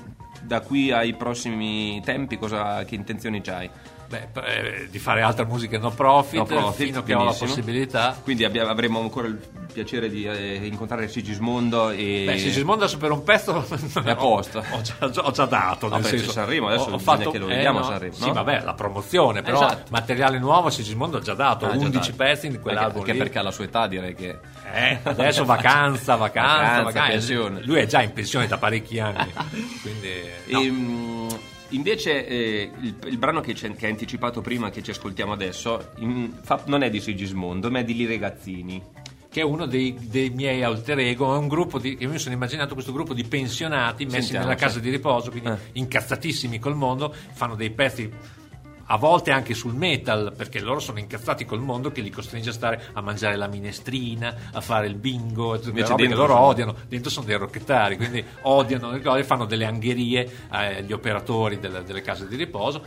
da 0.46 0.60
qui 0.60 0.90
ai 0.92 1.14
prossimi 1.14 2.00
tempi 2.04 2.38
cosa, 2.38 2.84
che 2.84 2.94
intenzioni 2.94 3.42
hai? 3.48 3.68
Beh, 4.08 4.28
eh, 4.44 4.88
di 4.88 5.00
fare 5.00 5.20
altra 5.22 5.44
musica 5.44 5.78
no 5.78 5.90
profit, 5.90 6.38
No 6.38 6.44
profit, 6.44 6.86
fino 6.86 7.00
a 7.00 7.02
che 7.02 7.12
ho 7.14 7.24
la 7.24 7.32
possibilità. 7.32 8.16
Quindi 8.22 8.44
abbia- 8.44 8.68
avremo 8.68 9.00
ancora 9.00 9.26
il 9.26 9.36
piacere 9.72 10.08
di 10.08 10.24
eh, 10.24 10.64
incontrare 10.64 11.08
Sigismondo 11.08 11.90
e... 11.90 12.22
Beh, 12.24 12.38
Sigismondo 12.38 12.84
adesso 12.84 12.98
per 12.98 13.10
un 13.10 13.24
pezzo 13.24 13.66
È 14.04 14.10
a 14.10 14.14
posto. 14.14 14.58
Ho, 14.70 14.80
già, 14.80 14.96
ho 15.00 15.30
già 15.32 15.44
dato. 15.46 15.88
nel 15.88 16.02
c'è 16.02 16.08
senso, 16.10 16.30
Sanremo, 16.30 16.68
adesso 16.68 16.90
ho- 16.90 16.94
ho 16.94 16.98
fatto- 16.98 17.32
che 17.32 17.38
lo 17.38 17.48
eh, 17.48 17.54
vediamo 17.56 17.78
a 17.78 17.82
no, 17.82 17.88
Sanremo, 17.88 18.14
Sì, 18.14 18.26
no? 18.28 18.32
vabbè, 18.34 18.62
la 18.62 18.74
promozione, 18.74 19.42
però 19.42 19.56
Esatto. 19.66 19.90
materiale 19.90 20.38
nuovo 20.38 20.70
Sigismondo 20.70 21.16
ha 21.16 21.20
già 21.20 21.34
dato, 21.34 21.66
Ah, 21.66 21.70
già 21.76 21.84
11 21.86 22.10
dato. 22.10 22.16
pezzi 22.16 22.46
in 22.46 22.52
Anche, 22.52 22.62
quell'album 22.62 23.00
anche 23.00 23.12
lì. 23.12 23.18
perché 23.18 23.38
alla 23.40 23.50
sua 23.50 23.64
età 23.64 23.86
direi 23.88 24.14
che... 24.14 24.38
Eh, 24.72 24.98
adesso 25.02 25.44
vacanza, 25.44 26.16
vacanza, 26.16 26.56
Vacanza, 26.56 26.82
vacanza. 26.82 27.08
pensione. 27.10 27.62
Lui 27.64 27.78
è 27.80 27.86
già 27.86 28.02
in 28.02 28.12
pensione 28.12 28.46
da 28.46 28.58
parecchi 28.58 28.98
anni. 28.98 29.32
Quindi, 29.80 30.08
no. 30.46 30.60
Ehm, 30.60 31.38
invece 31.70 32.26
eh, 32.26 32.70
il, 32.80 32.94
il 33.06 33.18
brano 33.18 33.40
che, 33.40 33.54
che 33.54 33.68
hai 33.86 33.90
anticipato 33.90 34.40
prima, 34.40 34.70
che 34.70 34.82
ci 34.82 34.90
ascoltiamo 34.90 35.32
adesso, 35.32 35.92
in- 35.98 36.32
fa- 36.42 36.62
non 36.66 36.82
è 36.82 36.90
di 36.90 37.00
Sigismondo, 37.00 37.70
ma 37.70 37.78
è 37.80 37.84
di 37.84 37.94
Li 37.96 38.06
Ragazzini. 38.06 38.82
che 39.28 39.40
è 39.40 39.44
uno 39.44 39.66
dei, 39.66 39.94
dei 40.00 40.30
miei 40.30 40.62
alter 40.62 40.98
ego, 41.00 41.34
è 41.34 41.38
un 41.38 41.48
gruppo 41.48 41.78
di, 41.78 41.96
io 42.00 42.08
mi 42.08 42.18
sono 42.18 42.34
immaginato 42.34 42.72
questo 42.74 42.92
gruppo 42.92 43.12
di 43.14 43.24
pensionati 43.24 44.04
messi 44.04 44.20
Sentiamo, 44.22 44.46
nella 44.46 44.56
casa 44.58 44.78
di 44.80 44.88
riposo, 44.90 45.30
quindi 45.30 45.50
Eh. 45.50 45.58
incazzatissimi 45.72 46.58
col 46.58 46.74
mondo, 46.74 47.14
fanno 47.32 47.54
dei 47.54 47.70
pezzi 47.70 48.10
a 48.86 48.96
volte 48.96 49.30
anche 49.30 49.54
sul 49.54 49.74
metal, 49.74 50.32
perché 50.36 50.60
loro 50.60 50.78
sono 50.80 50.98
incazzati 50.98 51.44
col 51.44 51.60
mondo 51.60 51.90
che 51.90 52.00
li 52.00 52.10
costringe 52.10 52.50
a 52.50 52.52
stare 52.52 52.84
a 52.92 53.00
mangiare 53.00 53.36
la 53.36 53.46
minestrina, 53.48 54.34
a 54.52 54.60
fare 54.60 54.86
il 54.86 54.94
bingo, 54.94 55.60
Invece 55.62 55.88
robe 55.90 56.06
che 56.08 56.14
loro 56.14 56.34
sono- 56.34 56.44
odiano. 56.46 56.74
Dentro 56.88 57.10
sono 57.10 57.26
dei 57.26 57.36
rocchettari, 57.36 57.96
quindi 57.96 58.24
odiano 58.42 58.90
le 58.90 59.00
cose, 59.00 59.24
fanno 59.24 59.44
delle 59.44 59.64
angherie 59.64 60.28
agli 60.48 60.92
operatori 60.92 61.58
delle, 61.58 61.82
delle 61.84 62.00
case 62.02 62.28
di 62.28 62.36
riposo, 62.36 62.82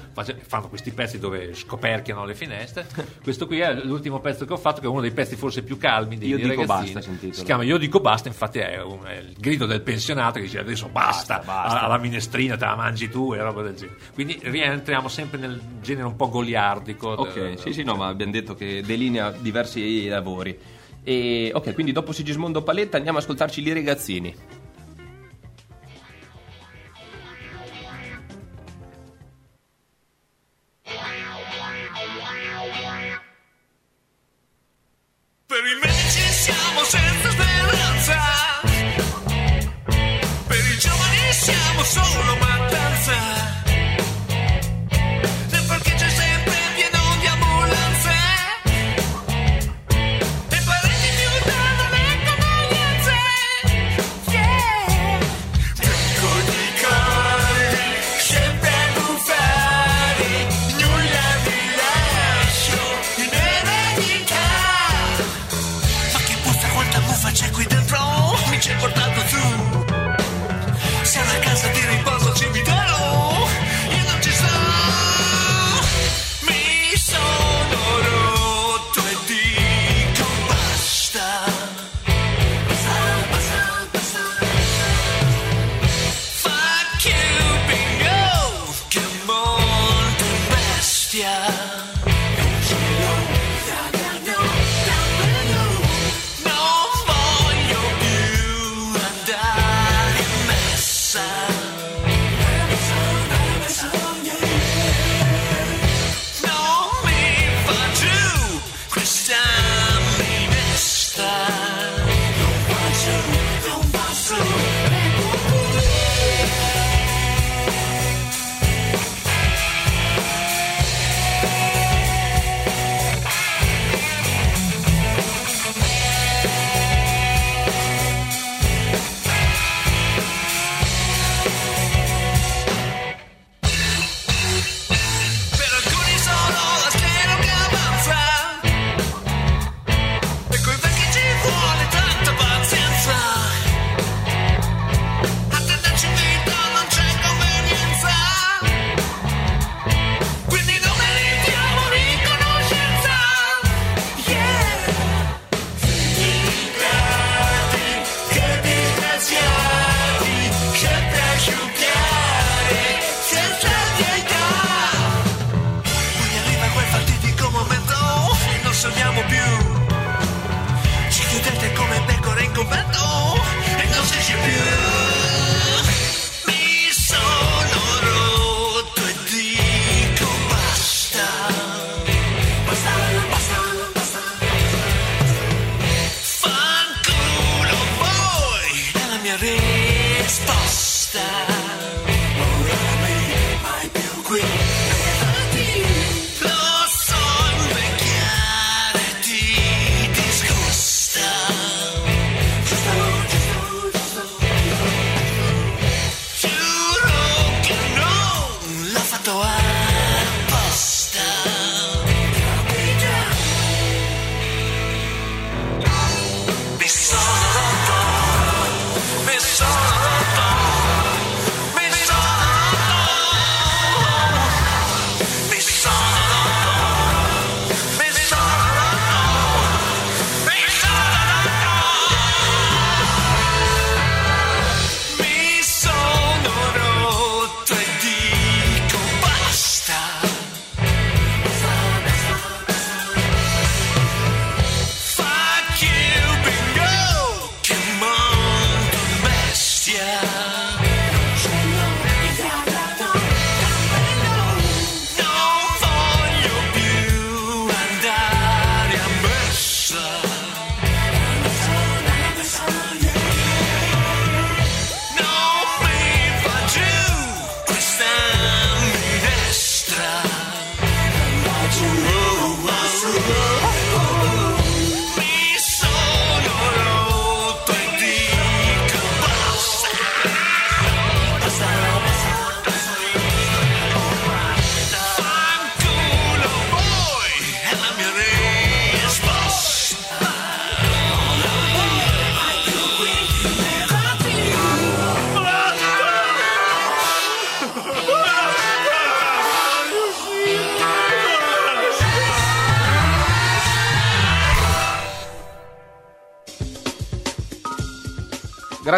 fanno 0.47 0.69
questi 0.69 0.91
pezzi 0.91 1.19
dove 1.19 1.53
scoperchiano 1.53 2.25
le 2.25 2.33
finestre. 2.35 2.87
Questo 3.21 3.45
qui 3.47 3.59
è 3.59 3.73
l'ultimo 3.73 4.19
pezzo 4.19 4.45
che 4.45 4.53
ho 4.53 4.57
fatto, 4.57 4.79
che 4.81 4.87
è 4.87 4.89
uno 4.89 5.01
dei 5.01 5.11
pezzi 5.11 5.35
forse 5.35 5.63
più 5.63 5.77
calmi 5.77 6.17
dei 6.17 6.29
Io 6.29 6.37
dei 6.37 6.49
dico 6.49 6.65
basta. 6.65 7.01
Si 7.01 7.43
chiama 7.43 7.63
Io 7.63 7.77
dico 7.77 7.99
basta, 7.99 8.27
infatti 8.27 8.59
è, 8.59 8.81
un- 8.81 9.03
è 9.05 9.15
il 9.17 9.35
grido 9.37 9.65
del 9.65 9.81
pensionato 9.81 10.39
che 10.39 10.45
dice 10.45 10.59
adesso 10.59 10.87
basta, 10.87 11.37
Basta, 11.37 11.51
basta. 11.51 11.81
alla 11.81 11.97
minestrina 11.97 12.55
te 12.57 12.65
la 12.65 12.75
mangi 12.75 13.09
tu 13.09 13.33
e 13.33 13.41
roba 13.41 13.61
del 13.61 13.75
genere. 13.75 13.97
Quindi 14.13 14.39
rientriamo 14.41 15.07
sempre 15.07 15.37
nel 15.37 15.59
genere 15.89 16.07
un 16.07 16.15
po' 16.15 16.29
goliardico. 16.29 17.09
Ok, 17.09 17.33
del- 17.33 17.59
sì, 17.59 17.73
sì, 17.73 17.83
no, 17.83 17.95
ma 17.95 18.07
abbiamo 18.07 18.31
detto 18.31 18.53
che 18.55 18.81
delinea 18.85 19.31
diversi 19.31 20.07
lavori. 20.07 20.57
E, 21.03 21.51
ok, 21.53 21.73
quindi 21.73 21.91
dopo 21.91 22.11
Sigismondo 22.11 22.61
Paletta 22.61 22.97
andiamo 22.97 23.17
ad 23.17 23.23
ascoltarci 23.23 23.61
Li 23.61 23.73
Ragazzini. 23.73 24.35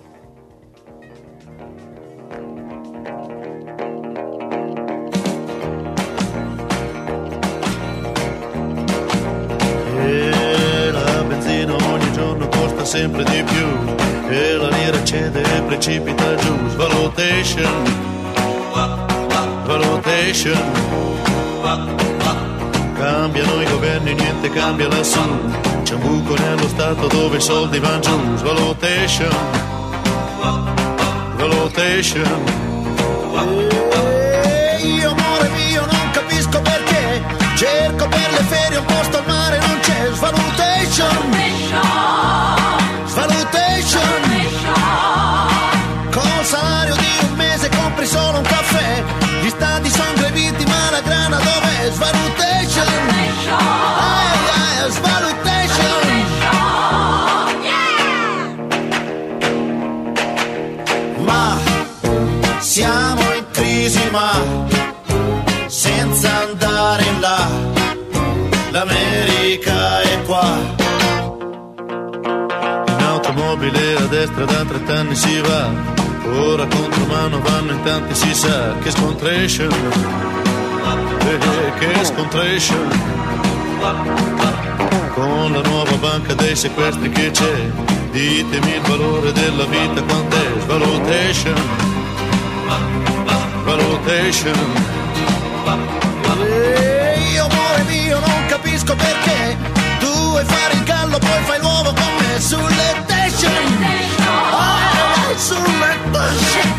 sempre 12.90 13.24
di 13.24 13.44
più 13.44 13.68
e 14.32 14.56
la 14.56 14.68
lira 14.70 15.04
cede 15.04 15.44
e 15.44 15.62
precipita 15.62 16.34
giù. 16.38 16.58
Svalutation, 16.70 17.84
valutation. 19.64 20.60
Cambiano 22.96 23.62
i 23.62 23.66
governi, 23.70 24.16
niente 24.16 24.50
cambia 24.50 24.88
lassù. 24.88 25.22
C'è 25.84 25.94
un 25.94 26.02
buco 26.02 26.34
nello 26.42 26.68
stato 26.68 27.06
dove 27.06 27.38
i 27.38 27.42
soldi 27.42 27.78
vanno 27.78 28.00
giù. 28.00 28.38
Svalutation, 28.38 29.36
valutation. 31.36 32.44
E 34.02 34.80
io 34.82 35.12
amore 35.12 35.50
mio 35.50 35.86
non 35.86 36.10
capisco 36.12 36.60
perché 36.60 37.22
Cerco 37.54 38.08
per 38.08 38.32
le 38.32 38.44
ferie 38.48 38.78
un 38.78 38.86
posto 38.86 39.18
al 39.18 39.24
mare 39.28 39.60
non 39.60 39.80
c'è 39.80 40.10
Svalutation 40.12 41.30
Svalutation 43.90 44.22
Col 46.12 46.46
salario 46.46 46.96
di 46.96 47.08
un 47.28 47.36
mese 47.36 47.70
compri 47.70 48.06
solo 48.06 48.38
un 48.38 48.44
caffè. 48.44 49.04
Gli 49.42 49.50
stati 49.50 49.90
sono 49.90 50.14
greviti 50.14 50.64
ma 50.66 50.92
la 50.92 51.02
grana 51.02 51.38
dov'è? 51.38 51.92
Svalutation. 51.92 52.86
Ai, 53.48 54.28
ai, 54.60 54.92
Svalutation. 54.92 56.08
Ma 61.24 61.58
siamo 62.60 63.22
in 63.34 63.46
crisi 63.52 64.10
ma 64.12 64.79
destra 74.20 74.44
da 74.44 74.66
30 74.66 74.94
anni 74.94 75.16
si 75.16 75.40
va, 75.40 75.72
ora 76.42 76.66
contro 76.68 77.06
mano 77.06 77.40
vanno 77.40 77.72
in 77.72 77.82
tanti 77.84 78.14
si 78.14 78.34
sa 78.34 78.76
che 78.80 78.92
scontration, 78.92 79.72
eh, 81.22 81.72
che 81.80 82.04
scontration. 82.06 82.88
Con 85.14 85.54
la 85.54 85.62
nuova 85.62 85.96
banca 86.02 86.34
dei 86.34 86.54
sequestri 86.54 87.10
che 87.10 87.32
c'è, 87.32 87.72
ditemi 88.12 88.74
il 88.74 88.82
valore 88.82 89.32
della 89.32 89.64
vita 89.64 90.02
quant'è, 90.04 90.48
svalutation, 90.64 91.56
valutation. 93.64 94.58
E 96.44 97.20
io 97.32 97.46
amore 97.46 97.84
mio 97.88 98.20
non 98.20 98.46
capisco 98.48 98.96
perché 98.96 99.79
vuoi 100.30 100.46
fare 100.46 100.74
il 100.74 100.84
gallo 100.84 101.18
poi 101.18 101.44
fai 101.44 101.60
l'uovo 101.60 101.94
con 101.94 102.14
me 102.20 102.40
sulle 102.40 103.04
station 103.04 103.88
Ah, 104.52 105.36
sulle 105.36 105.98
station 106.10 106.78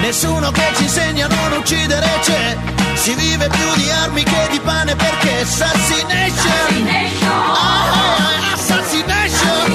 Nessuno 0.00 0.50
che 0.50 0.72
ci 0.76 0.82
insegna 0.84 1.26
a 1.26 1.28
non 1.28 1.58
uccidere 1.58 2.06
c'è 2.22 2.56
Si 2.94 3.14
vive 3.14 3.48
più 3.48 3.74
di 3.74 3.90
armi 3.90 4.22
che 4.22 4.48
di 4.50 4.60
pane 4.60 4.94
perché 4.96 5.40
Assassination. 5.40 6.88
Ah, 7.24 8.52
Assassination. 8.52 9.68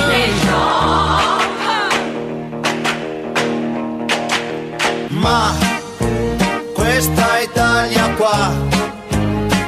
Ma 5.09 5.53
questa 6.73 7.39
Italia 7.39 8.09
qua, 8.15 8.53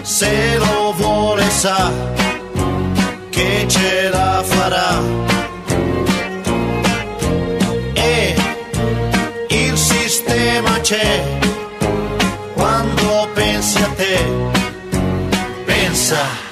se 0.01 0.57
lo 0.57 0.86
sa 1.57 1.91
che 3.31 3.65
ce 3.67 4.09
la 4.09 4.43
farà. 4.43 5.01
E 7.93 8.35
il 9.49 9.75
sistema 9.75 10.79
c'è, 10.81 11.23
quando 12.53 13.29
pensi 13.33 13.81
a 13.81 13.89
te, 13.95 14.17
pensa 15.65 16.46